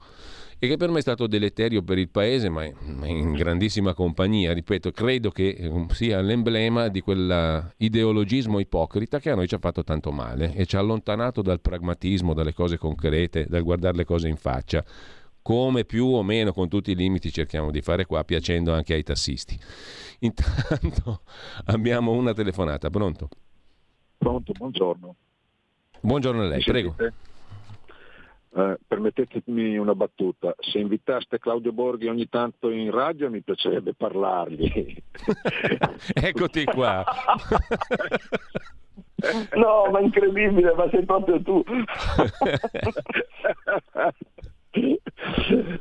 e 0.59 0.67
che 0.67 0.75
per 0.75 0.89
me 0.89 0.97
è 0.97 1.01
stato 1.01 1.25
deleterio 1.25 1.83
per 1.83 1.97
il 1.97 2.09
paese, 2.09 2.49
ma 2.49 2.65
in 2.65 3.31
grandissima 3.31 3.93
compagnia. 3.93 4.51
Ripeto, 4.51 4.91
credo 4.91 5.31
che 5.31 5.55
eh, 5.57 5.85
sia 5.91 6.19
l'emblema 6.19 6.89
di 6.89 6.99
quell'ideologismo 6.99 8.59
ipocrita 8.59 9.19
che 9.19 9.29
a 9.29 9.35
noi 9.35 9.47
ci 9.47 9.55
ha 9.55 9.59
fatto 9.59 9.85
tanto 9.85 10.11
male 10.11 10.53
e 10.53 10.65
ci 10.65 10.75
ha 10.75 10.79
allontanato 10.79 11.41
dal 11.41 11.61
pragmatismo, 11.61 12.33
dalle 12.33 12.53
cose 12.53 12.77
concrete, 12.77 13.45
dal 13.47 13.63
guardare 13.63 13.95
le 13.95 14.03
cose 14.03 14.27
in 14.27 14.35
faccia 14.35 14.83
come 15.41 15.85
più 15.85 16.07
o 16.07 16.23
meno 16.23 16.51
con 16.51 16.67
tutti 16.67 16.91
i 16.91 16.95
limiti 16.95 17.31
cerchiamo 17.31 17.71
di 17.71 17.81
fare 17.81 18.05
qua, 18.05 18.25
piacendo 18.25 18.73
anche 18.73 18.95
ai 18.95 19.03
tassisti. 19.03 19.57
Intanto 20.19 21.21
abbiamo 21.67 22.11
una 22.11 22.33
telefonata, 22.33 22.89
pronto? 22.89 23.29
Pronto, 24.21 24.53
buongiorno. 24.55 25.15
Buongiorno 25.99 26.43
a 26.43 26.45
lei, 26.45 26.63
prego. 26.63 26.93
Eh, 28.53 28.77
permettetemi 28.87 29.77
una 29.77 29.95
battuta, 29.95 30.53
se 30.59 30.77
invitaste 30.77 31.39
Claudio 31.39 31.71
Borghi 31.71 32.05
ogni 32.05 32.29
tanto 32.29 32.69
in 32.69 32.91
radio 32.91 33.31
mi 33.31 33.41
piacerebbe 33.41 33.95
parlargli. 33.95 34.95
Eccoti 36.13 36.65
qua. 36.65 37.03
no, 39.57 39.89
ma 39.89 39.99
incredibile, 40.01 40.71
ma 40.75 40.87
sei 40.91 41.03
proprio 41.03 41.41
tu. 41.41 41.63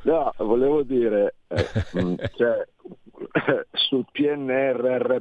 no, 0.02 0.32
volevo 0.38 0.82
dire, 0.82 1.34
eh, 1.48 2.30
cioè, 2.36 2.66
sul 3.72 4.04
PNRR 4.10 5.20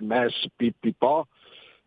MES 0.00 0.48
PPPO 0.56 1.26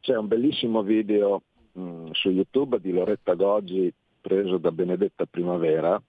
c'è 0.01 0.15
un 0.15 0.27
bellissimo 0.27 0.83
video 0.83 1.41
mh, 1.71 2.11
su 2.11 2.29
YouTube 2.29 2.79
di 2.79 2.91
Loretta 2.91 3.33
Goggi 3.33 3.91
preso 4.21 4.57
da 4.57 4.71
Benedetta 4.71 5.25
Primavera 5.25 6.01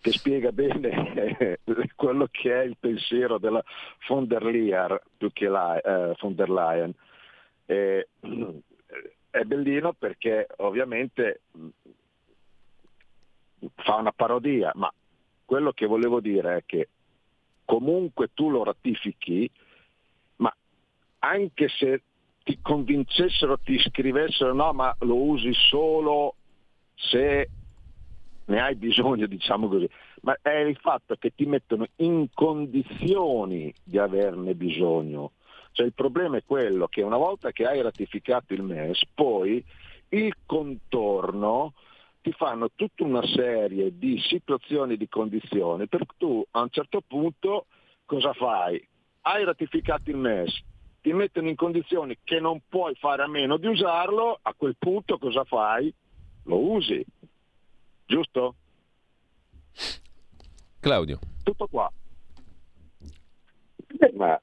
che 0.00 0.12
spiega 0.12 0.52
bene 0.52 1.58
quello 1.94 2.28
che 2.30 2.52
è 2.52 2.64
il 2.64 2.76
pensiero 2.78 3.38
della 3.38 3.62
von 4.08 4.26
der 4.26 4.42
Leyen 4.44 4.98
più 5.16 5.32
che 5.32 5.48
la, 5.48 5.80
eh, 5.80 6.14
von 6.20 6.34
der 6.34 6.50
Leyen. 6.50 6.92
E, 7.66 8.08
è 9.30 9.42
bellino 9.44 9.94
perché 9.94 10.46
ovviamente 10.58 11.40
fa 13.74 13.96
una 13.96 14.12
parodia, 14.12 14.72
ma 14.74 14.92
quello 15.44 15.72
che 15.72 15.86
volevo 15.86 16.20
dire 16.20 16.56
è 16.56 16.62
che 16.64 16.88
comunque 17.64 18.30
tu 18.34 18.50
lo 18.50 18.64
ratifichi, 18.64 19.50
ma 20.36 20.54
anche 21.20 21.68
se 21.68 22.02
ti 22.42 22.58
convincessero, 22.60 23.58
ti 23.58 23.78
scrivessero 23.78 24.52
no, 24.52 24.72
ma 24.72 24.94
lo 25.00 25.16
usi 25.16 25.52
solo 25.54 26.34
se 26.94 27.50
ne 28.46 28.60
hai 28.60 28.74
bisogno, 28.74 29.26
diciamo 29.26 29.68
così, 29.68 29.88
ma 30.22 30.36
è 30.40 30.56
il 30.56 30.76
fatto 30.76 31.16
che 31.16 31.32
ti 31.34 31.46
mettono 31.46 31.86
in 31.96 32.28
condizioni 32.32 33.72
di 33.82 33.98
averne 33.98 34.54
bisogno. 34.54 35.32
Cioè 35.72 35.86
il 35.86 35.92
problema 35.92 36.36
è 36.36 36.44
quello 36.46 36.86
che 36.86 37.02
una 37.02 37.16
volta 37.16 37.50
che 37.50 37.64
hai 37.64 37.82
ratificato 37.82 38.54
il 38.54 38.62
MES, 38.62 39.02
poi 39.12 39.64
il 40.10 40.36
contorno 40.46 41.72
ti 42.24 42.32
fanno 42.32 42.70
tutta 42.74 43.04
una 43.04 43.22
serie 43.26 43.98
di 43.98 44.18
situazioni, 44.18 44.96
di 44.96 45.10
condizioni, 45.10 45.86
per 45.86 46.06
cui 46.06 46.16
tu 46.16 46.46
a 46.52 46.62
un 46.62 46.70
certo 46.70 47.02
punto 47.06 47.66
cosa 48.06 48.32
fai? 48.32 48.82
Hai 49.20 49.44
ratificato 49.44 50.08
il 50.08 50.16
MES, 50.16 50.58
ti 51.02 51.12
mettono 51.12 51.50
in 51.50 51.54
condizioni 51.54 52.16
che 52.24 52.40
non 52.40 52.62
puoi 52.66 52.94
fare 52.94 53.24
a 53.24 53.28
meno 53.28 53.58
di 53.58 53.66
usarlo, 53.66 54.38
a 54.40 54.54
quel 54.56 54.74
punto 54.78 55.18
cosa 55.18 55.44
fai? 55.44 55.92
Lo 56.44 56.56
usi, 56.56 57.04
giusto? 58.06 58.54
Claudio. 60.80 61.18
Tutto 61.42 61.66
qua. 61.66 61.92
Eh, 63.98 64.12
ma, 64.14 64.40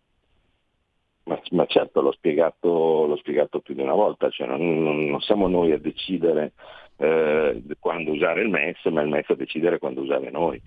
ma, 1.23 1.41
ma, 1.49 1.65
certo, 1.65 2.01
l'ho 2.01 2.11
spiegato, 2.11 3.07
l'ho 3.07 3.17
spiegato, 3.17 3.59
più 3.59 3.73
di 3.73 3.81
una 3.81 3.95
volta, 3.95 4.29
cioè 4.29 4.45
non, 4.45 5.07
non 5.09 5.19
siamo 5.21 5.47
noi 5.47 5.71
a 5.71 5.79
decidere 5.79 6.53
eh, 7.01 7.63
quando 7.79 8.11
usare 8.11 8.41
il 8.41 8.49
MES, 8.49 8.85
ma 8.85 9.01
il 9.01 9.09
MES 9.09 9.29
a 9.29 9.35
decidere 9.35 9.79
quando 9.79 10.01
usare 10.01 10.29
noi. 10.29 10.61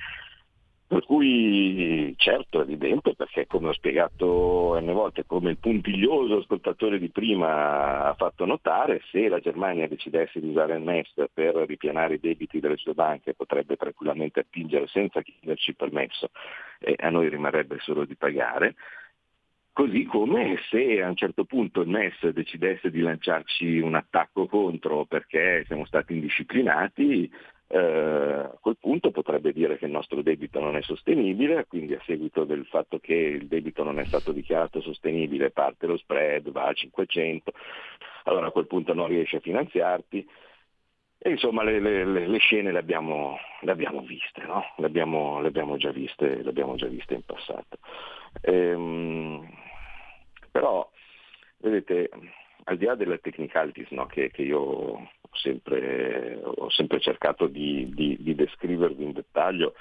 Per 0.86 1.02
cui 1.06 2.14
certo 2.18 2.60
è 2.60 2.62
evidente 2.62 3.14
perché 3.14 3.46
come 3.46 3.68
ho 3.68 3.72
spiegato 3.72 4.78
n 4.78 4.92
volte, 4.92 5.24
come 5.26 5.50
il 5.50 5.58
puntiglioso 5.58 6.38
ascoltatore 6.38 6.98
di 6.98 7.08
prima 7.08 8.04
ha 8.04 8.14
fatto 8.14 8.44
notare, 8.44 9.00
se 9.10 9.28
la 9.28 9.40
Germania 9.40 9.88
decidesse 9.88 10.40
di 10.40 10.48
usare 10.48 10.76
il 10.76 10.82
MES 10.82 11.12
per 11.32 11.54
ripianare 11.66 12.14
i 12.14 12.20
debiti 12.20 12.60
delle 12.60 12.76
sue 12.76 12.92
banche 12.92 13.34
potrebbe 13.34 13.76
tranquillamente 13.76 14.40
attingere 14.40 14.86
senza 14.86 15.22
chiederci 15.22 15.74
permesso 15.74 16.30
e 16.78 16.94
a 16.98 17.08
noi 17.08 17.28
rimarrebbe 17.28 17.78
solo 17.80 18.04
di 18.04 18.14
pagare. 18.14 18.74
Così 19.74 20.04
come 20.04 20.56
se 20.70 21.02
a 21.02 21.08
un 21.08 21.16
certo 21.16 21.44
punto 21.46 21.80
il 21.80 21.88
MES 21.88 22.28
decidesse 22.28 22.92
di 22.92 23.00
lanciarci 23.00 23.80
un 23.80 23.96
attacco 23.96 24.46
contro 24.46 25.04
perché 25.04 25.64
siamo 25.66 25.84
stati 25.84 26.12
indisciplinati, 26.12 27.28
eh, 27.66 27.78
a 27.78 28.56
quel 28.60 28.76
punto 28.78 29.10
potrebbe 29.10 29.52
dire 29.52 29.76
che 29.76 29.86
il 29.86 29.90
nostro 29.90 30.22
debito 30.22 30.60
non 30.60 30.76
è 30.76 30.82
sostenibile, 30.82 31.66
quindi 31.66 31.94
a 31.94 32.02
seguito 32.06 32.44
del 32.44 32.64
fatto 32.66 33.00
che 33.00 33.14
il 33.14 33.48
debito 33.48 33.82
non 33.82 33.98
è 33.98 34.04
stato 34.04 34.30
dichiarato 34.30 34.80
sostenibile 34.80 35.50
parte 35.50 35.88
lo 35.88 35.96
spread, 35.96 36.52
va 36.52 36.66
a 36.66 36.72
500, 36.72 37.52
allora 38.26 38.46
a 38.46 38.52
quel 38.52 38.68
punto 38.68 38.94
non 38.94 39.08
riesce 39.08 39.38
a 39.38 39.40
finanziarti. 39.40 40.24
E 41.18 41.30
insomma 41.30 41.64
le, 41.64 41.80
le, 41.80 42.04
le 42.04 42.38
scene 42.38 42.70
le 42.70 42.78
abbiamo, 42.78 43.38
le 43.62 43.72
abbiamo 43.72 44.02
viste, 44.02 44.44
no? 44.46 44.62
le, 44.76 44.86
abbiamo, 44.86 45.38
abbiamo 45.38 45.76
viste, 45.76 46.42
le, 46.42 46.48
abbiamo, 46.48 46.76
già 46.76 46.86
viste, 46.86 47.14
in 47.14 47.22
passato. 47.24 47.78
Ehm, 48.42 49.62
però, 50.54 50.88
vedete, 51.56 52.08
al 52.66 52.76
di 52.76 52.84
là 52.84 52.94
delle 52.94 53.18
technicalities 53.18 53.90
no, 53.90 54.06
che, 54.06 54.30
che, 54.30 54.42
io 54.42 54.60
ho 54.60 55.08
sempre, 55.32 56.40
ho 56.44 56.70
sempre 56.70 57.00
cercato 57.00 57.48
di, 57.48 57.90
di, 57.92 58.16
di, 58.20 58.36
descrivervi 58.36 59.02
in 59.02 59.10
dettaglio, 59.10 59.74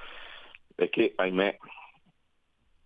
è 0.74 0.89
che 0.89 1.13
ahimè 1.15 1.57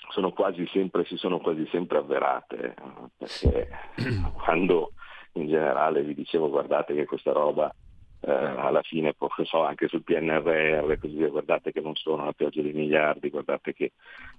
sono 0.10 0.34
quasi 0.34 0.68
sempre, 0.68 1.06
si 1.06 1.16
sono 1.16 1.40
quasi 1.40 1.66
sempre 1.72 2.00
avverate, 2.00 2.74
perché 3.16 3.70
quando 4.44 4.92
in 5.36 5.48
generale 5.48 6.04
vi 6.04 6.14
dicevo 6.14 6.50
guardate 6.50 6.94
che 6.94 7.06
questa 7.06 7.32
roba 7.32 7.74
eh, 8.20 8.32
alla 8.34 8.82
fine, 8.82 9.16
so, 9.46 9.64
anche 9.64 9.88
sul 9.88 10.04
PNRR, 10.04 11.00
così 11.00 11.26
guardate 11.26 11.72
che 11.72 11.80
non 11.80 11.96
sono 11.96 12.24
una 12.24 12.34
pioggia 12.34 12.62
di 12.62 12.74
miliardi, 12.74 13.30
guardate 13.30 13.72
che 13.72 13.94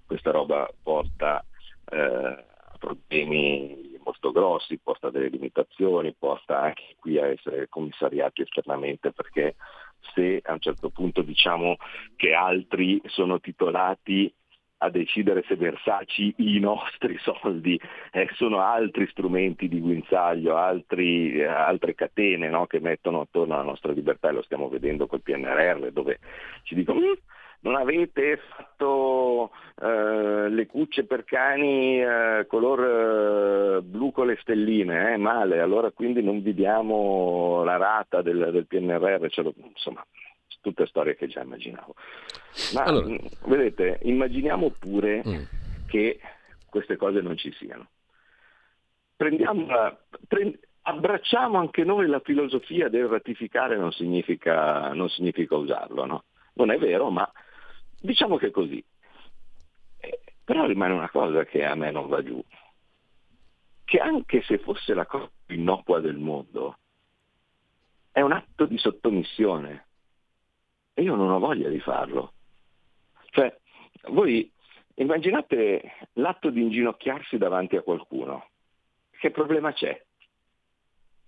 questa 0.05 0.33
roba 0.33 0.71
porta 0.83 1.43
eh, 1.91 2.57
problemi 2.79 3.97
molto 4.03 4.33
grossi, 4.33 4.79
porta 4.79 5.11
delle 5.11 5.29
limitazioni, 5.29 6.15
porta 6.19 6.61
anche 6.61 6.97
qui 6.99 7.19
a 7.19 7.27
essere 7.27 7.69
commissariati 7.69 8.43
esternamente 8.43 9.13
perché 9.13 9.57
se 10.15 10.41
a 10.43 10.53
un 10.53 10.61
certo 10.61 10.91
punto 10.91 11.23
diciamo 11.23 11.77
che 12.17 12.33
altri 12.33 13.01
sono 13.07 13.41
titolati 13.41 14.33
a 14.79 14.91
decidere 14.91 15.45
se 15.47 15.57
versarci 15.57 16.35
i 16.39 16.59
nostri 16.59 17.19
soldi, 17.23 17.81
eh, 18.13 18.29
sono 18.35 18.61
altri 18.61 19.07
strumenti 19.09 19.69
di 19.69 19.81
guinzaglio, 19.81 20.57
altri, 20.57 21.33
eh, 21.33 21.45
altre 21.45 21.95
catene 21.95 22.49
no, 22.49 22.67
che 22.67 22.81
mettono 22.81 23.23
attorno 23.23 23.55
alla 23.55 23.65
nostra 23.65 23.93
libertà 23.93 24.29
e 24.29 24.33
lo 24.33 24.43
stiamo 24.43 24.69
vedendo 24.69 25.07
col 25.07 25.23
PNRR 25.23 25.91
dove 25.91 26.19
ci 26.63 26.75
dicono 26.75 27.01
mm, 27.01 27.13
non 27.61 27.75
avete 27.75 28.39
fatto 28.55 29.51
eh, 29.81 30.49
le 30.49 30.67
cucce 30.67 31.05
per 31.05 31.25
cani 31.25 32.01
eh, 32.01 32.47
color 32.47 33.79
eh, 33.79 33.83
blu 33.83 34.13
con 34.13 34.27
le 34.27 34.39
stelline, 34.41 35.13
eh, 35.13 35.17
male, 35.17 35.61
allora 35.61 35.91
quindi 35.91 36.23
non 36.23 36.43
vi 36.43 36.55
diamo 36.55 37.63
la 37.65 37.77
rata 37.77 38.23
del, 38.23 38.51
del 38.53 38.67
PNRR, 38.67 39.27
lo, 39.43 39.55
insomma, 39.57 40.05
tutte 40.61 40.87
storie 40.87 41.17
che 41.17 41.27
già 41.27 41.43
immaginavo. 41.43 41.95
Ma 42.75 42.85
allora. 42.85 43.17
vedete, 43.47 43.99
immaginiamo 44.03 44.73
pure 44.79 45.23
mm. 45.27 45.43
che 45.87 46.21
queste 46.69 46.97
cose 46.97 47.21
non 47.21 47.37
ci 47.37 47.53
siano. 47.53 47.89
Prendiamola, 49.17 49.99
prend, 50.29 50.59
abbracciamo 50.83 51.59
anche 51.59 51.83
noi 51.83 52.07
la 52.07 52.21
filosofia 52.21 52.89
del 52.89 53.07
ratificare 53.07 53.77
non 53.77 53.91
significa, 53.93 54.93
non 54.93 55.09
significa 55.09 55.57
usarlo, 55.57 56.05
no? 56.05 56.25
Non 56.55 56.71
è 56.71 56.79
vero, 56.79 57.11
ma 57.11 57.31
Diciamo 58.01 58.37
che 58.37 58.49
è 58.49 58.51
così. 58.51 58.83
Eh, 59.99 60.21
però 60.45 60.67
rimane 60.67 60.95
una 60.95 61.11
cosa 61.11 61.45
che 61.45 61.65
a 61.65 61.75
me 61.75 61.91
non 61.91 62.09
va 62.09 62.23
giù, 62.23 62.43
che 63.85 63.99
anche 63.99 64.43
se 64.43 64.59
fosse 64.59 64.95
la 64.95 65.07
cosa 65.07 65.31
più 65.47 65.57
innocua 65.57 66.01
del 66.01 66.17
mondo, 66.17 66.79
atto 68.13 68.67
di 68.67 68.79
sottomissione. 68.79 69.87
E 70.95 71.03
io 71.03 71.15
non 71.15 71.31
ho 71.31 71.39
voglia 71.39 71.69
di 71.69 71.79
farlo. 71.81 72.33
Cioè, 73.31 73.57
voi 74.09 74.51
immaginate 74.95 76.09
l'atto 76.15 76.51
di 76.51 76.61
inginocchiarsi 76.61 77.39
davanti 77.39 77.77
a 77.77 77.83
qualcuno. 77.83 78.49
Che 79.11 79.31
problema 79.31 79.73
c'è? 79.73 80.05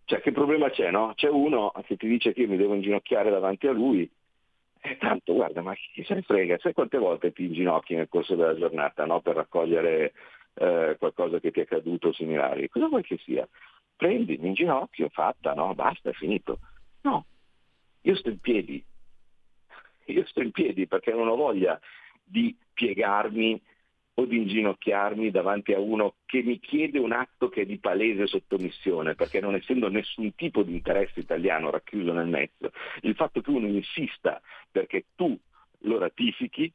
Cioè, 0.05 0.21
che 0.21 0.33
problema 0.33 0.71
c'è, 0.71 0.91
no? 0.91 1.13
C'è 1.15 1.29
uno 1.29 1.73
che 1.85 1.97
ti 1.97 2.09
dice 2.09 2.33
che 2.33 2.41
io 2.41 2.49
mi 2.49 2.57
devo 2.57 2.75
inginocchiare 2.75 3.31
davanti 3.31 3.69
a 3.69 3.73
lui. 3.73 4.11
E 4.83 4.97
tanto, 4.97 5.35
guarda, 5.35 5.61
ma 5.61 5.75
chi 5.75 6.03
se 6.05 6.15
ne 6.15 6.23
frega? 6.23 6.59
Sai 6.59 6.73
quante 6.73 6.97
volte 6.97 7.33
ti 7.33 7.45
inginocchi 7.45 7.95
nel 7.95 8.09
corso 8.09 8.35
della 8.35 8.57
giornata, 8.57 9.05
no? 9.05 9.21
Per 9.21 9.35
raccogliere 9.35 10.15
eh, 10.55 10.97
qualcosa 10.99 11.39
che 11.39 11.51
ti 11.51 11.61
è 11.61 11.67
caduto 11.67 12.09
o 12.09 12.13
similari? 12.13 12.69
Cosa 12.69 12.89
vuoi 12.89 13.03
che 13.03 13.19
sia? 13.19 13.47
Prendi, 13.95 14.39
mi 14.39 14.49
inginocchio, 14.49 15.11
fatta, 15.11 15.53
no? 15.53 15.75
Basta, 15.75 16.09
è 16.09 16.13
finito. 16.15 16.61
No, 17.03 17.27
io 18.03 18.17
sto 18.17 18.31
in 18.31 18.39
piedi. 18.39 18.83
Io 20.07 20.25
sto 20.27 20.41
in 20.41 20.51
piedi 20.51 20.87
perché 20.87 21.13
non 21.13 21.29
ho 21.29 21.37
voglia 21.37 21.79
di 22.25 22.57
piegarmi 22.73 23.61
o 24.15 24.25
di 24.25 24.37
inginocchiarmi 24.37 25.31
davanti 25.31 25.73
a 25.73 25.79
uno 25.79 26.17
che 26.27 26.43
mi 26.43 26.59
chiede 26.59 26.99
un 26.99 27.13
atto 27.13 27.49
che 27.49 27.63
è 27.63 27.67
di 27.67 27.79
palese 27.79 28.27
sottomissione, 28.27 29.15
perché 29.15 29.41
non 29.41 29.55
essendo 29.55 29.89
nessun 29.89 30.35
tipo 30.35 30.63
di 30.63 30.73
interesse 30.73 31.21
italiano 31.21 31.71
racchiuso 31.71 32.13
nel 32.13 32.29
mezzo, 32.29 32.71
il 33.03 33.15
fatto 33.15 33.41
che 33.41 33.51
uno 33.51 33.67
insista 33.67 34.41
perché 34.71 35.07
tu 35.15 35.39
lo 35.85 35.99
ratifichi 35.99 36.71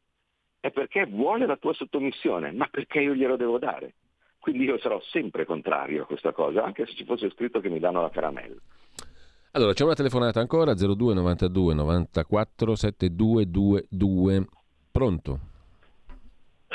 è 0.60 0.72
perché 0.72 1.06
vuole 1.06 1.46
la 1.46 1.58
tua 1.58 1.74
sottomissione, 1.74 2.52
ma 2.52 2.68
perché 2.68 3.00
io 3.00 3.14
glielo 3.14 3.36
devo 3.36 3.60
dare. 3.60 3.96
Quindi 4.40 4.64
io 4.64 4.80
sarò 4.80 5.00
sempre 5.12 5.46
contrario 5.46 6.04
a 6.04 6.06
questa 6.06 6.32
cosa, 6.32 6.64
anche 6.64 6.86
se 6.86 6.96
ci 6.96 7.04
fosse 7.04 7.30
scritto 7.32 7.60
che 7.60 7.70
mi 7.70 7.80
danno 7.80 8.02
la 8.02 8.10
caramella. 8.10 8.60
Allora, 9.52 9.74
c'è 9.74 9.84
una 9.84 9.94
telefonata 9.94 10.40
ancora, 10.40 10.74
02 10.74 11.14
92 11.14 11.74
94 11.74 12.76
7222. 12.76 14.46
Pronto? 14.92 15.40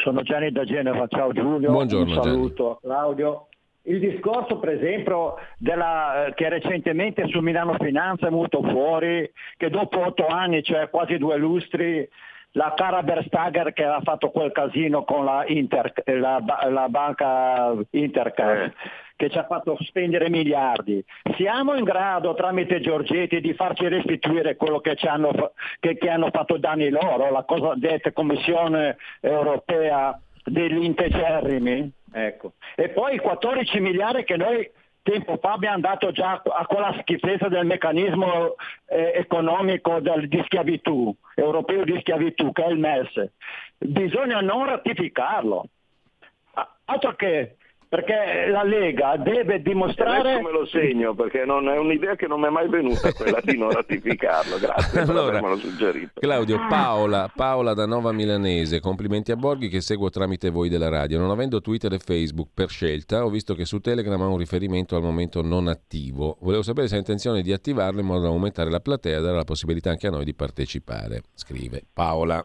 Sono 0.02 0.22
Gianni 0.22 0.50
da 0.50 0.64
Genova, 0.64 1.06
ciao 1.08 1.32
Giulio, 1.32 1.70
Buongiorno, 1.70 2.14
un 2.16 2.22
saluto 2.22 2.70
a 2.70 2.78
Claudio. 2.80 3.48
Il 3.82 3.98
discorso 3.98 4.58
per 4.58 4.70
esempio 4.70 5.36
della, 5.58 6.26
eh, 6.26 6.34
che 6.34 6.48
recentemente 6.48 7.26
su 7.28 7.40
Milano 7.40 7.74
Finanza 7.78 8.26
è 8.26 8.30
venuto 8.30 8.62
fuori 8.62 9.30
che 9.56 9.68
dopo 9.68 10.04
otto 10.06 10.26
anni, 10.26 10.62
cioè 10.62 10.88
quasi 10.90 11.18
due 11.18 11.36
lustri, 11.36 12.08
la 12.52 12.72
cara 12.74 13.02
Berstager 13.02 13.72
che 13.72 13.84
ha 13.84 14.00
fatto 14.02 14.30
quel 14.30 14.52
casino 14.52 15.04
con 15.04 15.24
la, 15.24 15.44
Inter, 15.46 15.92
la, 16.04 16.42
la 16.68 16.88
banca 16.88 17.74
Intercard. 17.90 18.58
Eh 18.58 18.72
che 19.20 19.28
ci 19.28 19.36
ha 19.36 19.44
fatto 19.44 19.76
spendere 19.80 20.30
miliardi. 20.30 21.04
Siamo 21.36 21.74
in 21.74 21.84
grado 21.84 22.32
tramite 22.32 22.80
Giorgetti 22.80 23.42
di 23.42 23.52
farci 23.52 23.86
restituire 23.86 24.56
quello 24.56 24.80
che, 24.80 24.96
hanno, 25.02 25.52
che, 25.78 25.98
che 25.98 26.08
hanno 26.08 26.30
fatto 26.32 26.56
danni 26.56 26.88
loro, 26.88 27.30
la 27.30 27.42
cosa 27.42 27.74
detta 27.76 28.12
Commissione 28.12 28.96
europea 29.20 30.18
degli 30.42 30.82
integerrimi? 30.82 31.92
Ecco. 32.10 32.54
E 32.74 32.88
poi 32.88 33.16
i 33.16 33.18
14 33.18 33.78
miliardi 33.80 34.24
che 34.24 34.38
noi 34.38 34.70
tempo 35.02 35.36
fa 35.36 35.52
abbiamo 35.52 35.80
dato 35.80 36.12
già 36.12 36.40
a 36.42 36.64
quella 36.64 36.96
schifezza 37.00 37.48
del 37.48 37.66
meccanismo 37.66 38.54
eh, 38.86 39.12
economico 39.16 40.00
del, 40.00 40.28
di 40.28 40.40
schiavitù, 40.46 41.14
europeo 41.34 41.84
di 41.84 41.98
schiavitù, 42.00 42.52
che 42.52 42.64
è 42.64 42.68
il 42.68 42.78
MES. 42.78 43.32
Bisogna 43.76 44.40
non 44.40 44.64
ratificarlo. 44.64 45.66
Altro 46.86 47.14
che 47.14 47.56
perché 47.90 48.46
la 48.48 48.62
Lega 48.62 49.16
deve 49.16 49.60
dimostrare... 49.62 50.30
Adesso 50.30 50.42
me 50.42 50.52
lo 50.52 50.64
segno 50.66 51.12
perché 51.12 51.44
non 51.44 51.68
è 51.68 51.76
un'idea 51.76 52.14
che 52.14 52.28
non 52.28 52.38
mi 52.38 52.46
è 52.46 52.48
mai 52.48 52.68
venuta 52.68 53.12
quella 53.12 53.40
di 53.42 53.58
non 53.58 53.72
ratificarlo, 53.74 54.58
grazie 54.60 55.00
allora, 55.00 55.22
per 55.24 55.28
avermelo 55.30 55.56
suggerito. 55.56 56.20
Claudio, 56.20 56.66
Paola, 56.68 57.28
Paola 57.34 57.74
da 57.74 57.86
Nova 57.86 58.12
Milanese, 58.12 58.78
complimenti 58.78 59.32
a 59.32 59.36
Borghi 59.36 59.68
che 59.68 59.80
seguo 59.80 60.08
tramite 60.08 60.50
voi 60.50 60.68
della 60.68 60.88
radio. 60.88 61.18
Non 61.18 61.32
avendo 61.32 61.60
Twitter 61.60 61.92
e 61.92 61.98
Facebook 61.98 62.50
per 62.54 62.68
scelta, 62.68 63.24
ho 63.24 63.28
visto 63.28 63.56
che 63.56 63.64
su 63.64 63.80
Telegram 63.80 64.22
ha 64.22 64.28
un 64.28 64.38
riferimento 64.38 64.94
al 64.94 65.02
momento 65.02 65.42
non 65.42 65.66
attivo. 65.66 66.36
Volevo 66.42 66.62
sapere 66.62 66.86
se 66.86 66.94
ha 66.94 66.98
intenzione 66.98 67.42
di 67.42 67.52
attivarlo 67.52 67.98
in 67.98 68.06
modo 68.06 68.20
da 68.20 68.28
aumentare 68.28 68.70
la 68.70 68.78
platea 68.78 69.18
e 69.18 69.20
dare 69.20 69.34
la 69.34 69.42
possibilità 69.42 69.90
anche 69.90 70.06
a 70.06 70.10
noi 70.10 70.24
di 70.24 70.34
partecipare, 70.34 71.22
scrive 71.34 71.82
Paola. 71.92 72.40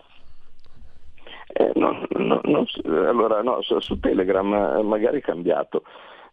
Eh, 1.57 1.71
no, 1.75 2.05
no, 2.09 2.41
no, 2.43 2.65
allora 3.07 3.41
no, 3.41 3.61
su, 3.61 3.79
su 3.79 3.97
Telegram 3.97 4.53
eh, 4.53 4.83
magari 4.83 5.19
è 5.19 5.21
cambiato. 5.21 5.83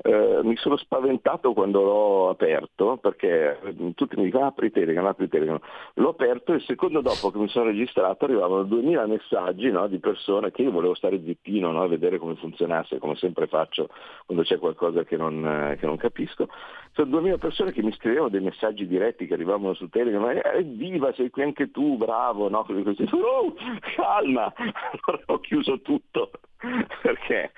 Eh, 0.05 0.41
mi 0.43 0.57
sono 0.57 0.77
spaventato 0.77 1.53
quando 1.53 1.81
l'ho 1.81 2.29
aperto 2.31 2.97
perché 2.97 3.57
eh, 3.63 3.95
tutti 3.95 4.17
mi 4.17 4.25
dicono 4.25 4.47
apri 4.47 4.73
Telegram, 4.73 5.07
apri 5.07 5.29
Telegram. 5.29 5.61
L'ho 5.95 6.09
aperto 6.09 6.51
e 6.51 6.57
il 6.57 6.63
secondo 6.63 7.03
dopo 7.03 7.31
che 7.31 7.39
mi 7.39 7.47
sono 7.47 7.67
registrato 7.67 8.25
arrivavano 8.25 8.65
2000 8.65 9.07
messaggi 9.07 9.71
no, 9.71 9.87
di 9.87 10.01
persone 10.01 10.51
che 10.51 10.63
io 10.63 10.73
volevo 10.73 10.95
stare 10.95 11.23
zittino 11.25 11.71
no, 11.71 11.83
a 11.83 11.87
vedere 11.87 12.19
come 12.19 12.35
funzionasse, 12.35 12.99
come 12.99 13.15
sempre 13.15 13.47
faccio 13.47 13.91
quando 14.27 14.43
c'è 14.43 14.59
qualcosa 14.59 15.05
che 15.05 15.17
non, 15.17 15.47
eh, 15.47 15.77
che 15.77 15.87
non 15.87 15.99
capisco. 15.99 16.49
Sono 16.95 17.09
2000 17.11 17.39
persone 17.39 17.73
che 17.73 17.83
mi 17.83 17.93
scrivevano 17.93 18.29
dei 18.29 18.41
messaggi 18.41 18.87
diretti 18.87 19.27
che 19.27 19.35
arrivavano 19.35 19.73
su 19.75 19.89
Telegram, 19.89 20.29
eh, 20.29 20.63
viva, 20.63 21.13
sei 21.15 21.31
qui 21.31 21.43
anche 21.43 21.71
tu, 21.71 21.97
bravo, 21.97 22.49
no? 22.49 22.65
Così, 22.65 23.09
oh, 23.13 23.55
calma, 23.97 24.53
allora 24.55 25.23
ho 25.27 25.41
chiuso 25.41 25.81
tutto. 25.81 26.31
Perché 27.03 27.51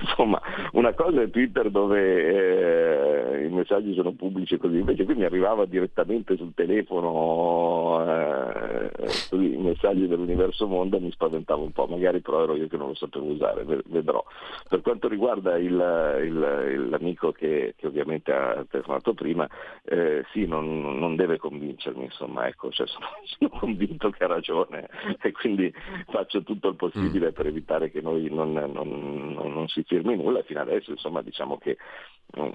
insomma 0.00 0.40
una 0.72 0.92
cosa 0.92 1.22
è 1.22 1.30
Twitter 1.30 1.70
dove 1.70 3.40
eh, 3.40 3.44
i 3.44 3.50
messaggi 3.50 3.94
sono 3.94 4.12
pubblici 4.12 4.54
e 4.54 4.58
così, 4.58 4.78
invece 4.78 5.04
qui 5.04 5.14
mi 5.14 5.24
arrivava 5.24 5.64
direttamente 5.64 6.36
sul 6.36 6.54
telefono 6.54 8.04
eh, 8.04 8.90
i 9.36 9.56
messaggi 9.58 10.08
dell'universo 10.08 10.66
mondo 10.66 10.96
e 10.96 11.00
mi 11.00 11.12
spaventavo 11.12 11.62
un 11.62 11.72
po', 11.72 11.86
magari 11.86 12.20
però 12.20 12.42
ero 12.42 12.56
io 12.56 12.66
che 12.66 12.76
non 12.76 12.88
lo 12.88 12.94
sapevo 12.94 13.26
usare, 13.26 13.64
vedrò. 13.86 14.24
Per 14.68 14.80
quanto 14.80 15.08
riguarda 15.08 15.56
il, 15.56 16.20
il, 16.24 16.88
l'amico 16.88 17.32
che, 17.32 17.74
che, 17.76 17.86
ovviamente 17.86 18.32
ha 18.32 18.64
telefonato 18.78 19.14
prima, 19.14 19.48
eh, 19.84 20.24
sì, 20.32 20.46
non, 20.46 20.98
non, 20.98 21.16
deve 21.16 21.38
convincermi, 21.38 22.04
insomma, 22.04 22.46
ecco, 22.46 22.70
cioè 22.70 22.86
sono, 22.86 23.06
sono, 23.38 23.50
convinto 23.58 24.10
che 24.10 24.24
ha 24.24 24.28
ragione 24.28 24.88
e 25.20 25.32
quindi 25.32 25.72
faccio 26.06 26.42
tutto 26.42 26.68
il 26.68 26.76
possibile 26.76 27.30
mm. 27.30 27.32
per 27.32 27.46
evitare 27.46 27.90
che 27.90 28.00
noi 28.00 28.28
non 28.30 28.52
non, 28.52 29.34
non, 29.34 29.68
si 29.68 29.82
firmi 29.82 30.16
nulla 30.16 30.42
fino 30.42 30.60
adesso 30.60 30.90
insomma 30.90 31.22
diciamo 31.22 31.58
che 31.58 31.76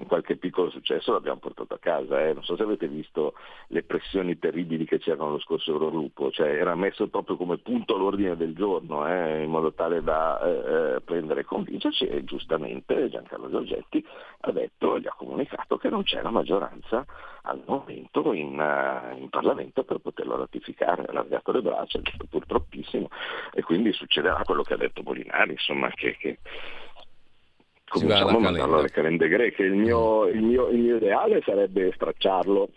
qualche 0.06 0.36
piccolo 0.36 0.70
successo 0.70 1.12
l'abbiamo 1.12 1.40
portato 1.40 1.74
a 1.74 1.78
casa. 1.78 2.24
Eh. 2.24 2.32
Non 2.32 2.44
so 2.44 2.56
se 2.56 2.62
avete 2.62 2.86
visto 2.86 3.34
le 3.68 3.82
pressioni 3.82 4.38
terribili 4.38 4.84
che 4.84 4.98
c'erano 4.98 5.30
lo 5.30 5.40
scorso 5.40 5.72
Eurogruppo, 5.72 6.30
cioè 6.30 6.48
era 6.48 6.74
messo 6.74 7.08
proprio 7.08 7.36
come 7.36 7.58
punto 7.58 7.96
all'ordine 7.96 8.36
del 8.36 8.54
giorno 8.54 9.06
eh, 9.08 9.42
in 9.42 9.50
modo 9.50 9.72
tale 9.72 10.02
da 10.02 10.40
eh, 10.40 10.94
eh 10.96 11.00
prendere 11.00 11.40
e 11.40 11.44
convincerci 11.44 12.06
e 12.06 12.24
giustamente 12.24 13.08
Giancarlo 13.08 13.50
Giorgetti 13.50 14.04
ha 14.40 14.52
detto, 14.52 14.98
gli 14.98 15.06
ha 15.06 15.14
comunicato 15.16 15.76
che 15.76 15.88
non 15.88 16.02
c'era 16.02 16.30
maggioranza 16.30 17.04
al 17.46 17.62
momento 17.66 18.32
in, 18.32 18.58
uh, 18.58 19.18
in 19.18 19.28
Parlamento 19.28 19.84
per 19.84 19.98
poterlo 19.98 20.36
ratificare, 20.36 21.02
ha 21.02 21.10
allargato 21.10 21.52
le 21.52 21.62
braccia, 21.62 22.00
purtroppissimo 22.28 23.08
e 23.52 23.62
quindi 23.62 23.92
succederà 23.92 24.42
quello 24.44 24.62
che 24.62 24.74
ha 24.74 24.78
detto 24.78 25.02
Molinari, 25.02 25.52
insomma 25.52 25.90
che, 25.90 26.16
che 26.16 26.38
cominciamo 27.94 28.36
a 28.36 28.40
mandarlo 28.40 28.78
alle 28.78 28.90
calende 28.90 29.28
greche. 29.28 29.62
Il 29.62 29.74
mio, 29.74 30.26
il, 30.26 30.42
mio, 30.42 30.68
il 30.68 30.78
mio, 30.78 30.96
ideale 30.96 31.40
sarebbe 31.44 31.92
stracciarlo 31.94 32.68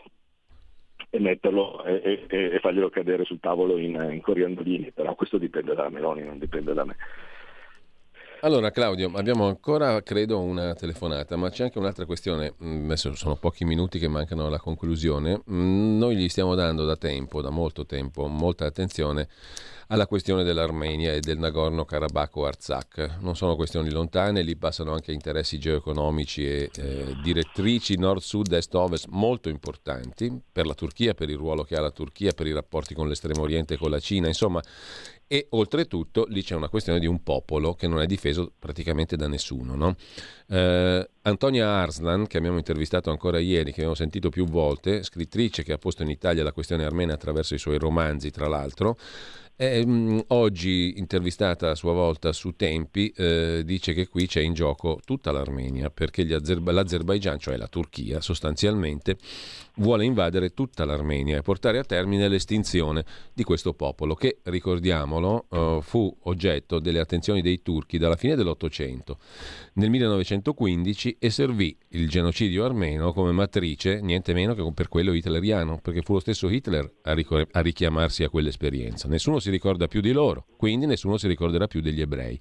e 1.10 1.20
metterlo 1.20 1.84
e, 1.84 2.26
e, 2.28 2.52
e 2.54 2.60
farglielo 2.60 2.90
cadere 2.90 3.24
sul 3.24 3.40
tavolo 3.40 3.78
in, 3.78 3.96
in 4.12 4.22
coriandolini, 4.22 4.92
però 4.92 5.16
questo 5.16 5.38
dipende 5.38 5.74
da 5.74 5.90
Meloni, 5.90 6.24
non 6.24 6.38
dipende 6.38 6.74
da 6.74 6.86
me. 6.86 6.96
Allora 8.42 8.70
Claudio, 8.70 9.10
abbiamo 9.16 9.48
ancora 9.48 10.04
credo 10.04 10.40
una 10.40 10.76
telefonata, 10.76 11.36
ma 11.36 11.50
c'è 11.50 11.64
anche 11.64 11.80
un'altra 11.80 12.06
questione, 12.06 12.54
mm, 12.64 12.86
adesso 12.86 13.16
sono 13.16 13.36
pochi 13.36 13.66
minuti 13.66 13.98
che 13.98 14.08
mancano 14.08 14.46
alla 14.46 14.60
conclusione, 14.60 15.42
mm, 15.50 15.98
noi 15.98 16.16
gli 16.18 16.30
stiamo 16.30 16.54
dando 16.54 16.86
da 16.86 16.96
tempo, 16.98 17.42
da 17.42 17.50
molto 17.50 17.88
tempo, 17.88 18.28
molta 18.28 18.66
attenzione 18.66 19.28
alla 19.88 20.06
questione 20.06 20.44
dell'Armenia 20.44 21.14
e 21.14 21.20
del 21.20 21.40
Nagorno-Karabakh-Artsakh. 21.40 23.20
Non 23.22 23.36
sono 23.36 23.56
questioni 23.56 23.90
lontane, 23.90 24.42
lì 24.42 24.56
passano 24.56 24.94
anche 24.94 25.14
interessi 25.14 25.58
geoeconomici 25.58 26.46
e 26.46 26.70
eh, 26.76 27.16
direttrici 27.24 27.98
nord-sud, 27.98 28.52
est-ovest 28.52 29.08
molto 29.10 29.50
importanti 29.50 30.42
per 30.52 30.66
la 30.66 30.74
Turchia, 30.74 31.14
per 31.14 31.30
il 31.30 31.38
ruolo 31.38 31.64
che 31.64 31.76
ha 31.76 31.82
la 31.82 31.92
Turchia, 31.92 32.34
per 32.34 32.48
i 32.48 32.54
rapporti 32.54 32.94
con 32.94 33.08
l'estremo 33.08 33.42
oriente 33.42 33.76
e 33.76 33.78
con 33.78 33.90
la 33.90 34.00
Cina, 34.00 34.28
insomma 34.28 34.62
e 35.28 35.48
oltretutto 35.52 36.26
lì 36.30 36.42
c'è 36.42 36.56
una 36.56 36.70
questione 36.70 37.00
di 37.00 37.06
un 37.06 37.22
popolo 37.22 37.74
che 37.76 37.88
non 37.88 38.02
è 38.02 38.06
difeso 38.06 38.52
praticamente 38.58 39.16
da 39.16 39.28
nessuno. 39.28 39.76
No? 39.76 39.96
Eh, 40.48 41.10
Antonia 41.24 41.70
Arslan, 41.70 42.28
che 42.28 42.38
abbiamo 42.38 42.58
intervistato 42.58 43.10
ancora 43.12 43.40
ieri, 43.40 43.72
che 43.72 43.80
abbiamo 43.80 43.96
sentito 43.96 44.30
più 44.30 44.46
volte, 44.46 45.04
scrittrice 45.04 45.64
che 45.64 45.74
ha 45.74 45.78
posto 45.78 46.04
in 46.04 46.10
Italia 46.10 46.44
la 46.44 46.54
questione 46.54 46.86
armena 46.86 47.14
attraverso 47.14 47.54
i 47.54 47.60
suoi 47.60 47.78
romanzi, 47.78 48.32
tra 48.32 48.48
l'altro, 48.48 48.98
eh, 49.60 50.24
oggi, 50.28 50.94
intervistata 50.98 51.72
a 51.72 51.76
sua 51.76 51.92
volta 51.92 52.32
su 52.32 52.56
Tempi, 52.56 53.10
eh, 53.10 53.64
dice 53.66 53.94
che 53.94 54.08
qui 54.08 54.28
c'è 54.28 54.40
in 54.40 54.54
gioco 54.54 55.00
tutta 55.04 55.32
l'Armenia, 55.32 55.90
perché 55.90 56.22
Azer- 56.32 56.62
l'Azerbaigian, 56.62 57.40
cioè 57.40 57.58
la 57.58 57.68
Turchia, 57.68 58.22
sostanzialmente 58.22 59.18
vuole 59.78 60.06
invadere 60.06 60.54
tutta 60.54 60.86
l'Armenia 60.86 61.38
e 61.38 61.42
portare 61.42 61.78
a 61.80 61.84
termine 61.84 62.28
l'estinzione 62.28 63.04
di 63.34 63.44
questo 63.44 63.74
popolo, 63.74 64.16
che, 64.16 64.40
ricordiamolo, 64.44 65.46
eh, 65.50 65.80
fu 65.82 66.16
oggetto 66.24 66.80
delle 66.80 67.00
attenzioni 67.00 67.42
dei 67.42 67.62
turchi 67.62 67.98
dalla 67.98 68.16
fine 68.16 68.36
dell'Ottocento 68.36 69.18
nel 69.74 69.90
1915 69.90 71.18
e 71.20 71.30
servì 71.30 71.76
il 71.90 72.10
genocidio 72.10 72.66
armeno 72.66 73.14
come 73.14 73.32
matrice, 73.32 74.02
niente 74.02 74.34
meno 74.34 74.54
che 74.54 74.66
per 74.74 74.88
quello 74.88 75.14
hitleriano, 75.14 75.80
perché 75.82 76.02
fu 76.02 76.14
lo 76.14 76.20
stesso 76.20 76.50
Hitler 76.50 76.92
a, 77.04 77.14
ricor- 77.14 77.48
a 77.52 77.60
richiamarsi 77.62 78.24
a 78.24 78.30
quell'esperienza. 78.30 79.08
Nessuno 79.08 79.40
si 79.40 79.50
ricorda 79.50 79.88
più 79.88 80.02
di 80.02 80.12
loro, 80.12 80.46
quindi 80.58 80.86
nessuno 80.86 81.18
si 81.18 81.28
ricorderà 81.28 81.68
più 81.68 81.82
degli 81.82 82.02
ebrei. 82.02 82.40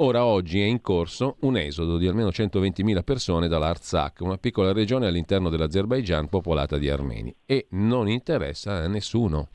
Ora 0.00 0.26
oggi 0.26 0.60
è 0.60 0.64
in 0.64 0.82
corso 0.82 1.36
un 1.40 1.56
esodo 1.56 1.96
di 1.96 2.06
almeno 2.06 2.28
120.000 2.28 3.02
persone 3.02 3.48
dall'Artsakh, 3.48 4.20
una 4.20 4.36
piccola 4.36 4.74
regione 4.74 5.06
all'interno 5.06 5.48
dell'Azerbaigian 5.48 6.28
popolata 6.28 6.76
di 6.76 6.90
armeni, 6.90 7.34
e 7.46 7.68
non 7.70 8.06
interessa 8.06 8.74
a 8.74 8.88
nessuno. 8.88 9.48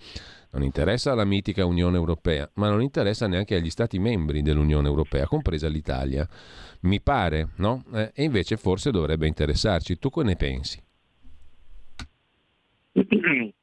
Non 0.54 0.64
interessa 0.64 1.12
alla 1.12 1.26
mitica 1.26 1.64
Unione 1.66 1.98
Europea, 1.98 2.50
ma 2.56 2.70
non 2.70 2.82
interessa 2.82 3.28
neanche 3.28 3.54
agli 3.54 3.70
Stati 3.70 4.00
membri 4.00 4.42
dell'Unione 4.42 4.88
Europea, 4.88 5.28
compresa 5.28 5.68
l'Italia. 5.68 6.28
Mi 6.82 7.00
pare, 7.02 7.50
no? 7.58 7.84
Eh, 7.94 8.12
e 8.12 8.24
invece 8.24 8.58
forse 8.58 8.90
dovrebbe 8.90 9.28
interessarci. 9.28 10.00
Tu 10.00 10.10
che 10.10 10.24
ne 10.24 10.36
pensi? 10.36 10.84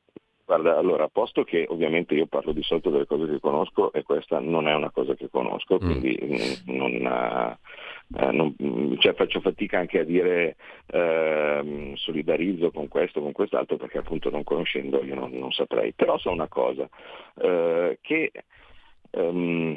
Guarda, 0.48 0.78
allora, 0.78 1.08
posto 1.08 1.44
che 1.44 1.66
ovviamente 1.68 2.14
io 2.14 2.24
parlo 2.24 2.52
di 2.52 2.62
solito 2.62 2.88
delle 2.88 3.04
cose 3.04 3.26
che 3.26 3.38
conosco 3.38 3.92
e 3.92 4.02
questa 4.02 4.40
non 4.40 4.66
è 4.66 4.72
una 4.72 4.90
cosa 4.90 5.14
che 5.14 5.28
conosco, 5.28 5.74
mm. 5.74 5.78
quindi 5.78 6.18
mm, 6.24 6.74
non, 6.74 6.94
eh, 8.16 8.32
non, 8.32 8.96
cioè 8.98 9.12
faccio 9.12 9.40
fatica 9.40 9.78
anche 9.78 9.98
a 9.98 10.04
dire 10.04 10.56
eh, 10.86 11.92
solidarizzo 11.96 12.70
con 12.70 12.88
questo, 12.88 13.20
con 13.20 13.32
quest'altro, 13.32 13.76
perché 13.76 13.98
appunto 13.98 14.30
non 14.30 14.42
conoscendo 14.42 15.04
io 15.04 15.14
non, 15.16 15.32
non 15.32 15.52
saprei. 15.52 15.92
Però 15.92 16.16
so 16.16 16.30
una 16.30 16.48
cosa, 16.48 16.88
eh, 17.42 17.98
che 18.00 18.32
um, 19.10 19.76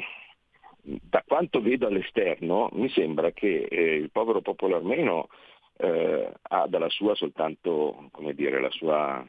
da 0.84 1.22
quanto 1.26 1.60
vedo 1.60 1.86
all'esterno 1.86 2.70
mi 2.72 2.88
sembra 2.88 3.30
che 3.32 3.66
eh, 3.70 3.96
il 3.96 4.10
povero 4.10 4.40
popolo 4.40 4.76
armeno 4.76 5.28
eh, 5.76 6.32
ha 6.40 6.66
dalla 6.66 6.88
sua 6.88 7.14
soltanto, 7.14 8.08
come 8.10 8.32
dire, 8.32 8.58
la 8.58 8.70
sua 8.70 9.22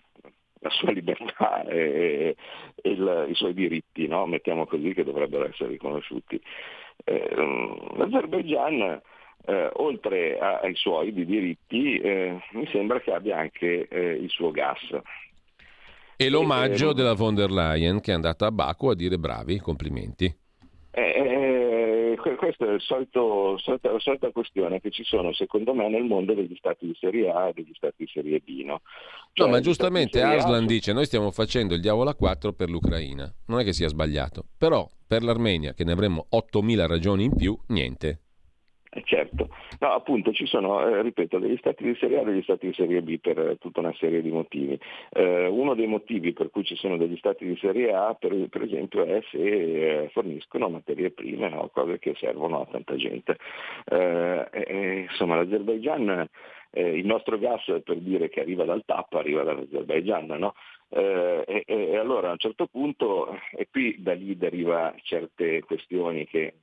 la 0.63 0.69
sua 0.69 0.91
libertà 0.91 1.63
e, 1.67 2.35
e 2.75 2.89
il, 2.89 3.27
i 3.29 3.35
suoi 3.35 3.53
diritti, 3.53 4.07
no? 4.07 4.25
mettiamo 4.25 4.65
così, 4.65 4.93
che 4.93 5.03
dovrebbero 5.03 5.47
essere 5.47 5.69
riconosciuti. 5.69 6.41
Eh, 7.03 7.35
L'Azerbaigian, 7.97 9.01
eh, 9.45 9.69
oltre 9.73 10.39
a, 10.39 10.59
ai 10.59 10.75
suoi 10.75 11.13
di 11.13 11.25
diritti, 11.25 11.97
eh, 11.97 12.39
mi 12.51 12.67
sembra 12.71 12.99
che 13.01 13.11
abbia 13.11 13.37
anche 13.37 13.87
eh, 13.87 14.11
il 14.13 14.29
suo 14.29 14.51
gas. 14.51 14.79
E 16.15 16.29
l'omaggio 16.29 16.91
e, 16.91 16.93
della 16.93 17.13
von 17.13 17.35
der 17.35 17.51
Leyen 17.51 17.99
che 17.99 18.11
è 18.11 18.15
andata 18.15 18.45
a 18.45 18.51
Baku 18.51 18.87
a 18.87 18.95
dire 18.95 19.17
bravi, 19.17 19.59
complimenti. 19.59 20.25
Eh, 20.95 21.01
eh, 21.01 21.62
questa 22.35 22.73
è 22.73 22.79
solito, 22.79 23.57
solita, 23.57 23.91
la 23.91 23.99
solita 23.99 24.31
questione 24.31 24.79
che 24.81 24.91
ci 24.91 25.03
sono 25.03 25.33
secondo 25.33 25.73
me 25.73 25.89
nel 25.89 26.03
mondo 26.03 26.33
degli 26.33 26.55
stati 26.55 26.85
di 26.85 26.95
serie 26.99 27.29
A 27.29 27.49
e 27.49 27.53
degli 27.53 27.73
stati 27.73 27.95
di 27.97 28.09
serie 28.11 28.39
B. 28.39 28.63
No, 28.63 28.81
cioè, 29.33 29.45
no 29.45 29.51
ma 29.51 29.59
giustamente 29.59 30.21
Arslan 30.21 30.65
dice 30.65 30.93
noi 30.93 31.05
stiamo 31.05 31.31
facendo 31.31 31.73
il 31.73 31.81
diavolo 31.81 32.09
a 32.09 32.15
4 32.15 32.53
per 32.53 32.69
l'Ucraina, 32.69 33.31
non 33.47 33.59
è 33.59 33.63
che 33.63 33.73
sia 33.73 33.87
sbagliato, 33.87 34.45
però 34.57 34.89
per 35.05 35.23
l'Armenia 35.23 35.73
che 35.73 35.83
ne 35.83 35.91
avremmo 35.91 36.27
8.000 36.31 36.87
ragioni 36.87 37.25
in 37.25 37.35
più, 37.35 37.57
niente. 37.67 38.22
Eh, 38.95 39.01
certo, 39.05 39.49
no, 39.79 39.91
appunto 39.91 40.31
ci 40.31 40.45
sono, 40.45 40.87
eh, 40.87 41.01
ripeto, 41.01 41.39
degli 41.39 41.57
stati 41.57 41.83
di 41.83 41.95
serie 41.95 42.19
A 42.19 42.21
e 42.21 42.25
degli 42.25 42.43
stati 42.43 42.67
di 42.67 42.73
serie 42.73 43.01
B 43.01 43.17
per 43.17 43.39
eh, 43.39 43.57
tutta 43.57 43.79
una 43.79 43.93
serie 43.93 44.21
di 44.21 44.29
motivi. 44.29 44.79
Eh, 45.09 45.47
uno 45.47 45.73
dei 45.73 45.87
motivi 45.87 46.31
per 46.31 46.51
cui 46.51 46.63
ci 46.63 46.75
sono 46.75 46.95
degli 46.97 47.17
stati 47.17 47.43
di 47.43 47.57
serie 47.57 47.91
A, 47.91 48.13
per, 48.13 48.31
per 48.49 48.61
esempio, 48.61 49.03
è 49.03 49.19
se 49.31 49.37
eh, 49.39 50.09
forniscono 50.09 50.69
materie 50.69 51.09
prime, 51.09 51.49
no? 51.49 51.69
cose 51.73 51.97
che 51.97 52.13
servono 52.19 52.61
a 52.61 52.67
tanta 52.69 52.95
gente. 52.95 53.37
Eh, 53.85 55.07
insomma, 55.09 55.37
l'Azerbaigian, 55.37 56.29
il 56.75 57.05
nostro 57.05 57.37
gas 57.37 57.63
per 57.83 57.97
dire 57.97 58.29
che 58.29 58.41
arriva 58.41 58.63
dal 58.63 58.83
TAP 58.85 59.13
arriva 59.13 59.43
dall'Azerbaigian, 59.43 60.25
no? 60.25 60.53
E, 60.89 61.63
e, 61.65 61.97
allora 61.97 62.29
a 62.29 62.31
un 62.31 62.37
certo 62.37 62.67
punto, 62.67 63.37
e 63.55 63.67
qui 63.69 63.95
da 63.99 64.13
lì 64.13 64.35
deriva 64.37 64.93
certe 65.03 65.61
questioni 65.61 66.25
che 66.25 66.55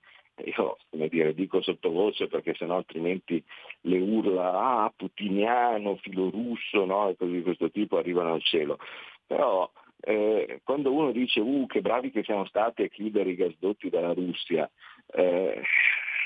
io 0.45 0.77
come 0.91 1.09
dire, 1.09 1.35
dico 1.35 1.63
sottovoce 1.63 2.27
perché 2.27 2.55
sennò 2.55 2.77
altrimenti 2.77 3.43
le 3.83 3.99
urla 3.99 4.85
ah, 4.85 4.93
putiniano, 4.95 5.97
filorusso 5.97 6.85
no? 6.85 7.09
e 7.09 7.17
cose 7.17 7.33
di 7.33 7.43
questo 7.43 7.71
tipo 7.71 7.99
arrivano 7.99 8.33
al 8.35 8.43
cielo. 8.43 8.79
Però 9.27 9.71
eh, 10.01 10.61
quando 10.65 10.93
uno 10.93 11.13
dice 11.13 11.41
uh, 11.41 11.67
che 11.67 11.81
bravi 11.81 12.11
che 12.11 12.23
siamo 12.25 12.45
stati 12.47 12.83
a 12.83 12.89
chiudere 12.89 13.31
i 13.31 13.37
gasdotti 13.37 13.91
dalla 13.91 14.13
Russia, 14.13 14.69
eh, 15.13 15.63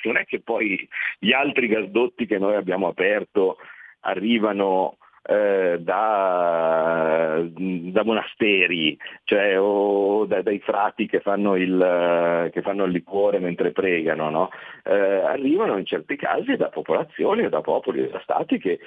non 0.04 0.16
è 0.16 0.24
che 0.24 0.40
poi 0.40 0.88
gli 1.18 1.32
altri 1.32 1.66
gasdotti 1.66 2.26
che 2.26 2.38
noi 2.38 2.54
abbiamo 2.54 2.88
aperto 2.88 3.56
arrivano 4.00 4.98
eh, 5.26 5.78
da, 5.80 7.42
da, 7.46 8.04
monasteri, 8.04 8.96
cioè 9.24 9.58
o 9.58 10.26
da, 10.26 10.42
dai 10.42 10.60
frati 10.60 11.06
che 11.06 11.20
fanno, 11.20 11.56
il, 11.56 12.50
che 12.52 12.60
fanno, 12.62 12.84
il, 12.84 12.92
liquore 12.92 13.38
mentre 13.38 13.72
pregano, 13.72 14.28
no? 14.28 14.50
eh, 14.84 14.92
arrivano 14.92 15.78
in 15.78 15.86
certi 15.86 16.16
casi 16.16 16.56
da 16.56 16.68
popolazioni 16.68 17.44
o 17.44 17.48
da 17.48 17.62
popoli 17.62 18.02
o 18.02 18.08
da 18.10 18.20
stati 18.20 18.58
che 18.58 18.78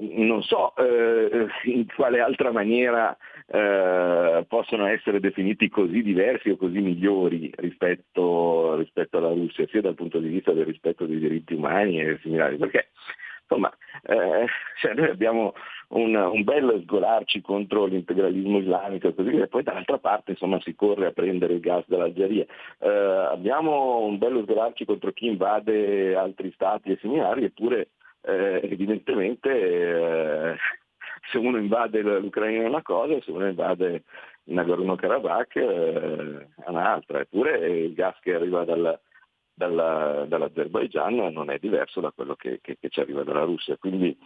non 0.00 0.42
so 0.42 0.74
eh, 0.76 1.46
in 1.64 1.86
quale 1.94 2.20
altra 2.20 2.50
maniera 2.50 3.16
eh, 3.46 4.44
possono 4.48 4.86
essere 4.86 5.20
definiti 5.20 5.68
così 5.68 6.02
diversi 6.02 6.50
o 6.50 6.56
così 6.56 6.80
migliori 6.80 7.52
rispetto, 7.56 8.76
rispetto, 8.76 9.18
alla 9.18 9.28
Russia, 9.28 9.66
sia 9.68 9.82
dal 9.82 9.94
punto 9.94 10.18
di 10.18 10.28
vista 10.28 10.52
del 10.52 10.64
rispetto 10.64 11.04
dei 11.04 11.18
diritti 11.18 11.54
umani 11.54 12.00
e 12.00 12.18
similari, 12.22 12.56
perché 12.56 12.88
insomma, 13.50 13.72
eh, 14.02 14.46
cioè 14.80 14.94
noi 14.94 15.10
abbiamo 15.10 15.54
un, 15.88 16.14
un, 16.14 16.44
bel 16.44 16.82
sgolarci 16.84 17.40
contro 17.40 17.84
l'integralismo 17.86 18.58
islamico 18.58 19.08
e 19.08 19.14
così 19.14 19.30
via, 19.30 19.48
poi 19.48 19.64
dall'altra 19.64 19.98
parte 19.98 20.30
insomma, 20.32 20.60
si 20.60 20.74
corre 20.76 21.06
a 21.06 21.10
prendere 21.10 21.54
il 21.54 21.60
gas 21.60 21.84
dall'Algeria. 21.88 22.46
Eh, 22.78 22.88
abbiamo 22.88 23.98
un 23.98 24.18
bello 24.18 24.42
sgolarci 24.42 24.84
contro 24.84 25.10
chi 25.10 25.26
invade 25.26 26.14
altri 26.14 26.52
stati 26.52 26.92
e 26.92 26.98
similari, 27.00 27.44
eppure 27.44 27.88
eh, 28.22 28.60
evidentemente 28.62 29.50
eh, 29.50 30.56
se 31.30 31.38
uno 31.38 31.58
invade 31.58 32.02
l'Ucraina 32.02 32.64
è 32.64 32.68
una 32.68 32.82
cosa, 32.82 33.20
se 33.22 33.30
uno 33.32 33.48
invade 33.48 34.04
Nagorno-Karabakh 34.44 35.56
eh, 35.56 36.48
è 36.64 36.68
un'altra, 36.68 37.20
eppure 37.20 37.68
il 37.68 37.94
gas 37.94 38.16
che 38.20 38.34
arriva 38.34 38.64
dal, 38.64 38.98
dalla, 39.60 40.24
dall'Azerbaigian 40.26 41.30
non 41.32 41.50
è 41.50 41.58
diverso 41.58 42.00
da 42.00 42.10
quello 42.12 42.34
che, 42.34 42.60
che, 42.62 42.78
che, 42.80 42.88
ci 42.88 43.00
arriva 43.00 43.22
dalla 43.22 43.44
Russia. 43.44 43.76
Quindi 43.76 44.16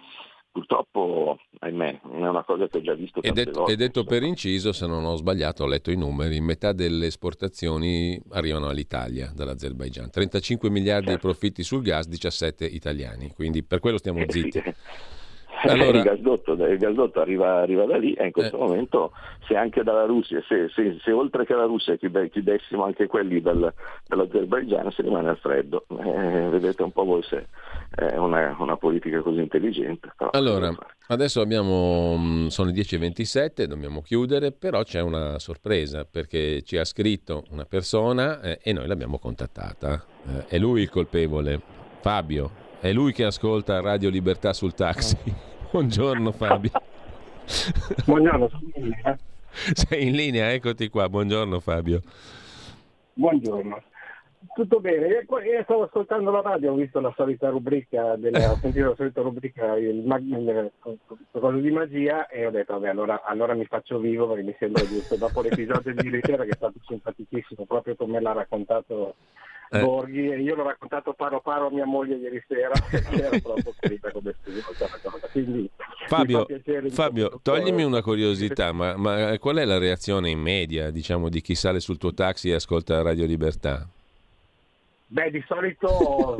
purtroppo, 0.53 1.41
ahimè, 1.59 2.01
è 2.03 2.26
una 2.28 2.45
cosa 2.45 2.68
che 2.68 2.78
ho 2.78 2.80
già 2.80 2.95
visto 2.95 3.20
e 3.20 3.32
volte. 3.51 3.72
E 3.72 3.76
detto 3.76 4.05
per 4.05 4.22
inciso, 4.22 4.72
se 4.72 4.87
non 4.87 5.05
ho 5.05 5.16
sbagliato, 5.16 5.64
ho 5.64 5.66
letto 5.66 5.91
i 5.91 5.97
numeri, 5.97 6.41
metà 6.41 6.72
delle 6.72 7.07
esportazioni 7.07 8.20
arrivano 8.30 8.68
all'Italia 8.68 9.32
dall'Azerbaigian. 9.35 10.11
35 10.11 10.70
miliardi 10.70 11.07
certo. 11.09 11.26
di 11.26 11.32
profitti 11.32 11.64
sul 11.64 11.82
gas, 11.82 12.07
17 12.07 12.64
italiani, 12.64 13.32
quindi 13.32 13.64
per 13.64 13.80
quello 13.80 13.99
stiamo 13.99 14.22
zitti. 14.28 14.62
Sì. 14.62 14.74
Allora... 15.73 15.99
il, 15.99 16.05
gasdotto, 16.05 16.53
il, 16.53 16.79
gasdotto, 16.79 17.21
arriva, 17.21 17.61
arriva, 17.61 17.85
da 17.85 17.97
lì 17.97 18.12
e 18.12 18.27
in 18.27 18.33
questo 18.33 18.57
eh. 18.57 18.61
momento 18.61 19.12
se 19.47 19.57
anche 19.57 19.83
dalla 19.83 20.05
Russia, 20.05 20.43
se, 20.47 20.69
se, 20.75 20.99
se 21.03 21.12
oltre 21.12 21.45
che 21.45 21.53
alla 21.53 21.65
Russia 21.65 21.97
chiudessimo 21.97 22.85
anche 22.85 23.07
quelli 23.07 23.41
del, 23.41 23.73
dell'Azerbaigian 24.07 24.91
si 24.91 25.03
rimane 25.03 25.31
al 25.31 25.39
freddo. 25.39 25.85
Eh, 25.89 26.49
vedete 26.51 26.83
un 26.83 26.93
po' 26.93 27.05
voi 27.05 27.23
se 27.23 27.47
è 27.95 28.17
una, 28.17 28.57
una 28.59 28.77
politica 28.77 29.21
così 29.21 29.41
intelligente. 29.41 30.12
allora, 30.33 30.75
adesso 31.09 31.41
abbiamo, 31.41 32.17
mm, 32.17 32.47
sono 32.49 32.71
le 32.71 32.77
10.27, 32.77 33.65
dobbiamo 33.65 34.03
chiudere, 34.03 34.53
però 34.53 34.83
c'è 34.83 35.01
una 35.01 35.39
sorpresa 35.39 36.05
perché 36.05 36.62
ci 36.62 36.77
ha 36.77 36.85
scritto 36.85 37.45
una 37.51 37.65
persona 37.65 38.41
eh, 38.41 38.59
e 38.62 38.73
noi 38.73 38.87
l'abbiamo 38.87 39.19
contattata. 39.19 40.05
Eh, 40.27 40.47
è 40.49 40.59
lui 40.59 40.83
il 40.83 40.91
colpevole, 40.91 41.61
Fabio. 42.01 42.62
È 42.81 42.93
lui 42.93 43.12
che 43.12 43.25
ascolta 43.25 43.81
Radio 43.81 44.11
Libertà 44.11 44.53
sul 44.53 44.75
taxi. 44.75 45.17
Buongiorno 45.75 46.31
Fabio. 46.31 46.70
Buongiorno, 48.07 48.49
sono 48.49 48.62
in 48.75 48.85
linea. 48.85 49.18
Sei 49.51 50.07
in 50.07 50.14
linea, 50.14 50.53
eccoti 50.53 50.89
qua. 50.89 51.09
Buongiorno 51.09 51.59
Fabio. 51.59 52.01
Buongiorno. 53.14 53.83
Tutto 54.55 54.79
bene, 54.79 55.09
eh, 55.09 55.62
stavo 55.64 55.83
ascoltando 55.83 56.31
la 56.31 56.43
radio, 56.43 56.70
ho 56.70 56.77
visto 56.77 57.01
la 57.01 57.12
solita 57.16 57.49
rubrica, 57.49 58.14
della, 58.14 58.53
ho 58.53 58.57
sentito 58.59 58.91
la 58.91 58.95
solita 58.95 59.20
rubrica, 59.22 59.77
il, 59.77 60.05
mag- 60.07 60.22
il, 60.22 60.70
cosa 61.33 61.51
di 61.51 61.70
magia 61.72 62.29
e 62.29 62.47
ho 62.47 62.51
detto 62.51 62.75
vabbè 62.75 62.91
allora, 62.91 63.25
allora 63.25 63.55
mi 63.55 63.64
faccio 63.64 63.99
vivo 63.99 64.29
perché 64.29 64.45
mi 64.45 64.55
sembra 64.57 64.87
giusto, 64.87 65.16
dopo 65.16 65.41
l'episodio 65.41 65.93
di 65.93 66.05
ieri 66.07 66.20
sera 66.22 66.45
che 66.45 66.51
è 66.51 66.57
stato 66.57 66.79
simpaticissimo 66.87 67.64
proprio 67.64 67.97
come 67.97 68.20
l'ha 68.20 68.33
raccontato 68.33 69.16
Eh. 69.75 69.81
Borghi 69.81 70.31
e 70.31 70.41
io 70.41 70.55
l'ho 70.55 70.62
raccontato 70.62 71.12
paro 71.14 71.41
paro 71.41 71.66
a 71.66 71.70
mia 71.70 71.85
moglie 71.85 72.16
ieri 72.16 72.43
sera 72.47 72.72
era 73.11 73.39
troppo 73.41 73.75
ferita 73.79 74.11
come 74.12 74.35
cosa. 74.43 74.89
Quindi 75.33 75.53
mi 75.53 75.70
Fabio, 76.07 76.47
Fabio, 76.91 77.41
toglimi 77.43 77.83
una 77.83 78.03
curiosità, 78.03 78.72
ma, 78.72 78.97
ma 78.97 79.37
qual 79.39 79.57
è 79.57 79.64
la 79.64 79.79
reazione 79.79 80.31
in 80.31 80.39
media, 80.39 80.91
diciamo, 80.91 81.29
di 81.29 81.41
chi 81.41 81.55
sale 81.55 81.81
sul 81.81 81.99
tuo 81.99 82.12
taxi 82.12 82.51
e 82.51 82.55
ascolta 82.55 83.03
Radio 83.03 83.25
Libertà? 83.27 83.89
Beh, 85.07 85.31
di 85.31 85.43
solito 85.47 86.37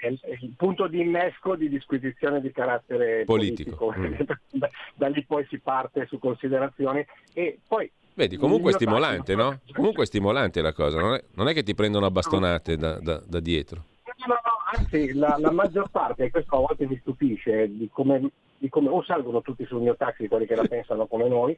è, 0.00 0.06
il 0.06 0.52
punto 0.56 0.86
di 0.86 1.00
innesco 1.00 1.56
di 1.56 1.68
disquisizione 1.68 2.40
di 2.40 2.50
carattere 2.52 3.24
Politico. 3.24 3.92
politico. 3.92 4.34
da, 4.50 4.68
da 4.94 5.08
lì 5.08 5.24
poi 5.24 5.46
si 5.48 5.58
parte 5.58 6.06
su 6.06 6.18
considerazioni 6.18 7.04
e 7.32 7.58
poi 7.66 7.90
Vedi, 8.18 8.36
comunque 8.36 8.72
è 8.72 8.74
stimolante, 8.74 9.36
no? 9.36 9.60
Comunque 9.72 10.02
è 10.02 10.06
stimolante 10.06 10.60
la 10.60 10.72
cosa, 10.72 10.98
non 10.98 11.14
è, 11.14 11.22
non 11.34 11.46
è 11.46 11.54
che 11.54 11.62
ti 11.62 11.72
prendono 11.76 12.06
a 12.06 12.10
bastonate 12.10 12.76
da, 12.76 12.98
da- 12.98 13.22
da 13.24 13.38
dietro. 13.38 13.84
No, 14.26 14.34
no, 14.34 14.40
anzi, 14.76 15.12
la, 15.12 15.36
la 15.38 15.52
maggior 15.52 15.88
parte, 15.88 16.24
e 16.24 16.30
questo 16.32 16.56
a 16.56 16.58
volte 16.58 16.84
mi 16.88 16.98
stupisce, 17.00 17.68
di 17.70 17.88
come, 17.92 18.28
di 18.58 18.68
come 18.68 18.88
o 18.88 19.04
salgono 19.04 19.40
tutti 19.40 19.64
sul 19.66 19.82
mio 19.82 19.94
taxi 19.94 20.26
quelli 20.26 20.46
che 20.46 20.56
la 20.56 20.64
pensano 20.66 21.06
come 21.06 21.28
noi, 21.28 21.56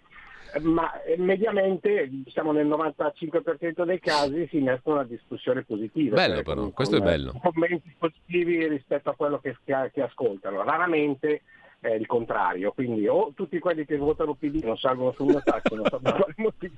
ma 0.60 1.00
eh, 1.02 1.16
mediamente, 1.16 2.06
diciamo 2.10 2.52
nel 2.52 2.66
95% 2.66 3.84
dei 3.84 3.98
casi, 3.98 4.46
si 4.50 4.58
innesca 4.58 4.90
una 4.90 5.04
discussione 5.04 5.62
positiva. 5.62 6.16
Bello 6.16 6.34
cioè, 6.34 6.42
però, 6.44 6.60
con- 6.60 6.72
questo 6.72 6.96
è 6.96 6.98
con, 6.98 7.08
bello. 7.08 7.32
eh, 7.34 7.40
Commenti 7.50 7.94
positivi 7.98 8.68
rispetto 8.68 9.08
a 9.08 9.14
quello 9.14 9.38
che- 9.38 9.56
che 9.64 10.02
ascoltano. 10.02 10.62
Raramente 10.62 11.40
è 11.80 11.88
il 11.94 12.06
contrario, 12.06 12.72
quindi 12.72 13.08
o 13.08 13.32
tutti 13.34 13.58
quelli 13.58 13.84
che 13.86 13.96
votano 13.96 14.34
PD 14.34 14.62
non 14.64 14.76
salgono 14.76 15.12
sul 15.12 15.26
mio 15.26 15.40
taxi, 15.42 15.74
non 15.74 15.86
so 15.86 15.98
per 15.98 16.12
quale 16.14 16.34
motivo, 16.36 16.74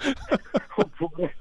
oppure... 0.76 1.34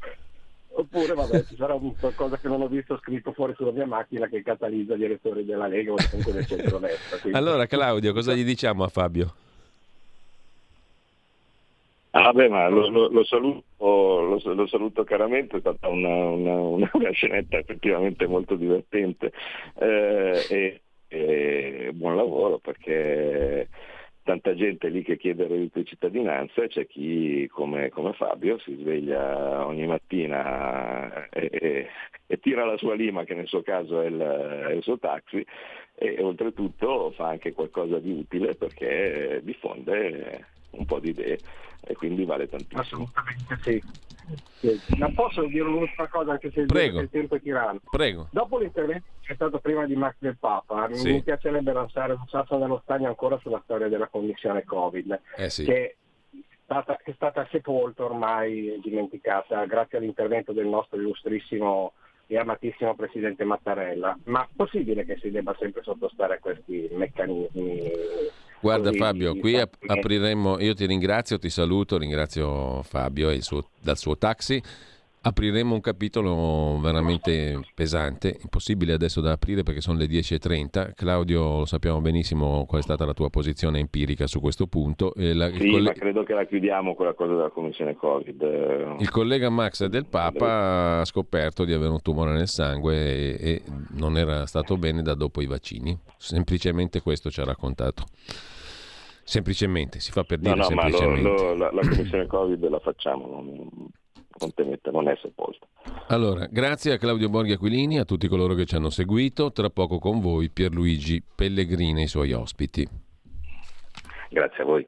Oppure 0.74 1.14
vabbè, 1.14 1.44
ci 1.44 1.58
sarà 1.58 1.74
un 1.74 1.94
qualcosa 2.00 2.38
che 2.38 2.48
non 2.48 2.62
ho 2.62 2.68
visto 2.68 2.98
scritto 3.04 3.34
fuori 3.34 3.54
sulla 3.56 3.72
mia 3.74 3.86
macchina 3.86 4.28
che 4.28 4.42
catalizza 4.42 4.96
gli 4.96 5.04
elettori 5.04 5.44
della 5.44 5.68
Lega 5.68 5.92
o 5.92 5.96
comunque 6.10 6.32
del 6.32 6.46
centrodestra. 6.46 7.18
quindi- 7.18 7.38
Allora 7.38 7.66
Claudio, 7.68 8.14
cosa 8.14 8.34
gli 8.34 8.46
diciamo 8.46 8.86
a 8.86 8.88
Fabio? 8.88 9.34
Ah, 12.12 12.22
vabbè, 12.24 12.48
ma 12.48 12.68
lo, 12.70 12.90
lo- 12.90 13.10
lo 13.10 13.24
saluto, 13.26 13.64
lo, 13.78 14.42
lo 14.54 14.68
saluto 14.68 15.04
caramente, 15.04 15.58
è 15.58 15.60
stata 15.60 15.88
una, 15.90 16.10
una- 16.30 16.90
una 16.94 17.12
scenetta 17.12 17.58
effettivamente 17.58 18.26
molto 18.26 18.56
divertente 18.56 19.32
Eh, 19.76 20.46
e, 20.50 20.82
e 21.14 21.92
buon 21.94 22.16
lavoro 22.16 22.58
perché 22.60 23.68
tanta 24.24 24.56
gente 24.56 24.88
lì 24.88 25.04
che 25.04 25.18
chiede 25.18 25.44
il 25.44 25.50
reddito 25.50 25.80
di 25.80 25.86
cittadinanza 25.86 26.64
e 26.64 26.68
c'è 26.70 26.88
chi 26.88 27.48
come, 27.52 27.90
come 27.90 28.14
Fabio 28.14 28.58
si 28.60 28.76
sveglia 28.80 29.66
ogni 29.66 29.86
mattina 29.88 31.28
e, 31.30 31.50
e- 31.52 31.88
e 32.28 32.40
tira 32.40 32.64
la 32.64 32.78
sua 32.78 32.96
lima 32.96 33.26
che 33.26 33.34
nel 33.34 33.48
suo 33.48 33.62
caso 33.62 34.00
è 34.00 34.06
il, 34.06 34.20
è 34.20 34.72
il 34.72 34.84
suo 34.84 34.98
taxi 34.98 35.46
e 35.96 36.24
oltretutto 36.24 37.12
fa 37.12 37.28
anche 37.28 37.52
qualcosa 37.52 38.00
di 38.00 38.12
utile 38.12 38.56
perché 38.56 39.42
diffonde 39.44 40.46
un 40.72 40.86
po' 40.86 41.00
di 41.00 41.10
idee 41.10 41.40
e 41.84 41.94
quindi 41.96 42.26
vale 42.26 42.48
tantissimo. 42.48 42.80
Assolutamente 42.82 43.58
sì. 43.62 43.84
Sì. 44.60 44.80
Ma 44.98 45.10
posso 45.12 45.44
dire 45.46 45.64
un'ultima 45.64 46.08
cosa 46.08 46.32
anche 46.32 46.52
se 46.52 46.62
il, 46.62 46.66
Prego. 46.68 47.02
il 47.02 47.10
tempo 47.10 47.36
è 47.36 47.42
tiranno? 47.42 47.80
Prego. 47.90 48.28
Dopo 48.32 48.60
l'intervento 48.60 49.06
che 49.20 49.28
c'è 49.28 49.34
stato 49.36 49.60
prima 49.60 49.86
di 49.86 49.96
Max 49.96 50.16
del 50.20 50.38
Papa, 50.40 50.88
Sì. 50.94 51.12
mi 51.14 51.24
piacerebbe 51.24 51.74
lanciare 51.74 52.14
un 52.14 52.26
sasso 52.28 52.58
nello 52.58 52.80
stagno 52.84 53.08
ancora 53.08 53.38
sulla 53.40 53.60
storia 53.64 53.88
della 53.90 54.08
commissione 54.08 54.64
Covid, 54.64 55.20
Eh 55.36 55.50
sì. 55.50 55.66
che 55.66 55.86
è 55.86 55.96
stata, 56.64 56.98
è 57.04 57.12
stata 57.16 57.46
sepolta 57.52 58.06
ormai 58.06 58.80
dimenticata 58.82 59.66
grazie 59.66 59.98
all'intervento 59.98 60.54
del 60.54 60.68
nostro 60.68 60.98
illustrissimo 60.98 61.94
e 62.28 62.38
amatissimo 62.38 62.96
Presidente 62.96 63.44
Mattarella. 63.44 64.18
Ma 64.26 64.48
possibile 64.56 65.04
che 65.04 65.18
si 65.18 65.32
debba 65.32 65.54
sempre 65.60 65.82
sottostare 65.84 66.36
a 66.36 66.40
questi 66.40 66.88
meccanismi? 66.92 67.92
Guarda 68.62 68.92
Fabio, 68.94 69.36
qui 69.36 69.58
ap- 69.60 69.76
apriremo, 69.86 70.60
io 70.60 70.74
ti 70.74 70.86
ringrazio, 70.86 71.40
ti 71.40 71.50
saluto, 71.50 71.98
ringrazio 71.98 72.82
Fabio 72.84 73.30
e 73.30 73.42
suo- 73.42 73.70
dal 73.82 73.98
suo 73.98 74.18
taxi. 74.18 74.62
Apriremo 75.24 75.76
un 75.76 75.82
capitolo 75.82 76.80
veramente 76.82 77.60
pesante, 77.76 78.40
impossibile 78.42 78.94
adesso 78.94 79.22
da 79.22 79.34
aprire 79.34 79.62
perché 79.62 79.80
sono 79.80 80.00
le 80.00 80.08
10.30. 80.08 80.94
Claudio, 80.96 81.60
lo 81.60 81.66
sappiamo 81.66 82.02
benissimo 82.02 82.66
qual 82.66 82.82
è 82.82 82.84
stata 82.84 83.06
la 83.06 83.14
tua 83.14 83.30
posizione 83.30 83.78
empirica 83.78 84.26
su 84.26 84.40
questo 84.40 84.66
punto. 84.66 85.14
E 85.14 85.36
la- 85.36 85.52
Sì, 85.52 85.70
colle- 85.70 85.82
ma 85.82 85.92
credo 85.94 86.24
che 86.24 86.34
la 86.34 86.44
chiudiamo 86.46 86.96
quella 86.96 87.14
cosa 87.14 87.36
della 87.36 87.50
commissione 87.52 87.96
Covid. 87.96 88.42
eh. 88.42 88.96
il 88.98 89.12
collega 89.12 89.50
Max 89.52 89.86
del 89.86 90.08
Papa 90.08 91.02
ha 91.02 91.06
scoperto 91.06 91.66
di 91.66 91.74
avere 91.74 91.92
un 91.92 92.02
tumore 92.02 92.32
nel 92.34 92.48
sangue 92.48 92.96
e, 92.98 93.38
e 93.40 93.62
non 93.98 94.18
era 94.18 94.48
stato 94.48 94.76
bene 94.76 95.04
da 95.04 95.14
dopo 95.14 95.40
i 95.42 95.46
vaccini. 95.46 95.96
Semplicemente 96.18 97.00
questo 97.02 97.30
ci 97.30 97.42
ha 97.42 97.44
raccontato. 97.44 98.06
Semplicemente, 99.24 100.00
si 100.00 100.12
fa 100.12 100.24
per 100.24 100.40
No, 100.40 100.54
dire 100.54 100.68
no, 100.68 100.76
ma 100.76 100.88
lo- 100.90 100.98
semplicemente. 100.98 101.44
lo- 101.44 101.54
la, 101.56 101.72
la 101.72 101.82
commissione 101.82 102.28
Covid 102.28 102.68
la 102.70 102.80
facciamo, 102.80 103.28
non, 103.28 103.46
non 104.40 104.54
temete, 104.54 104.92
non 104.92 105.08
è 105.08 105.18
sepolta. 105.22 105.66
Allora, 106.08 106.48
grazie 106.48 106.94
a 106.94 106.98
Claudio 106.98 107.30
Borghi 107.30 107.54
Aquilini, 107.54 108.00
a 108.00 108.06
tutti 108.06 108.28
coloro 108.28 108.54
che 108.56 108.66
ci 108.66 108.76
hanno 108.76 108.90
seguito. 108.90 109.52
Tra 109.52 109.70
poco 109.70 110.00
con 110.00 110.20
voi 110.20 110.50
Pierluigi 110.50 111.24
Pellegrini 111.36 112.02
e 112.02 112.04
i 112.06 112.08
suoi 112.08 112.34
ospiti. 112.34 112.88
Grazie 114.30 114.64
a 114.64 114.66
voi. 114.66 114.88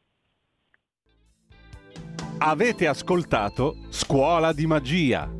Avete 2.39 2.87
ascoltato 2.87 3.75
Scuola 3.89 4.51
di 4.51 4.65
Magia. 4.65 5.31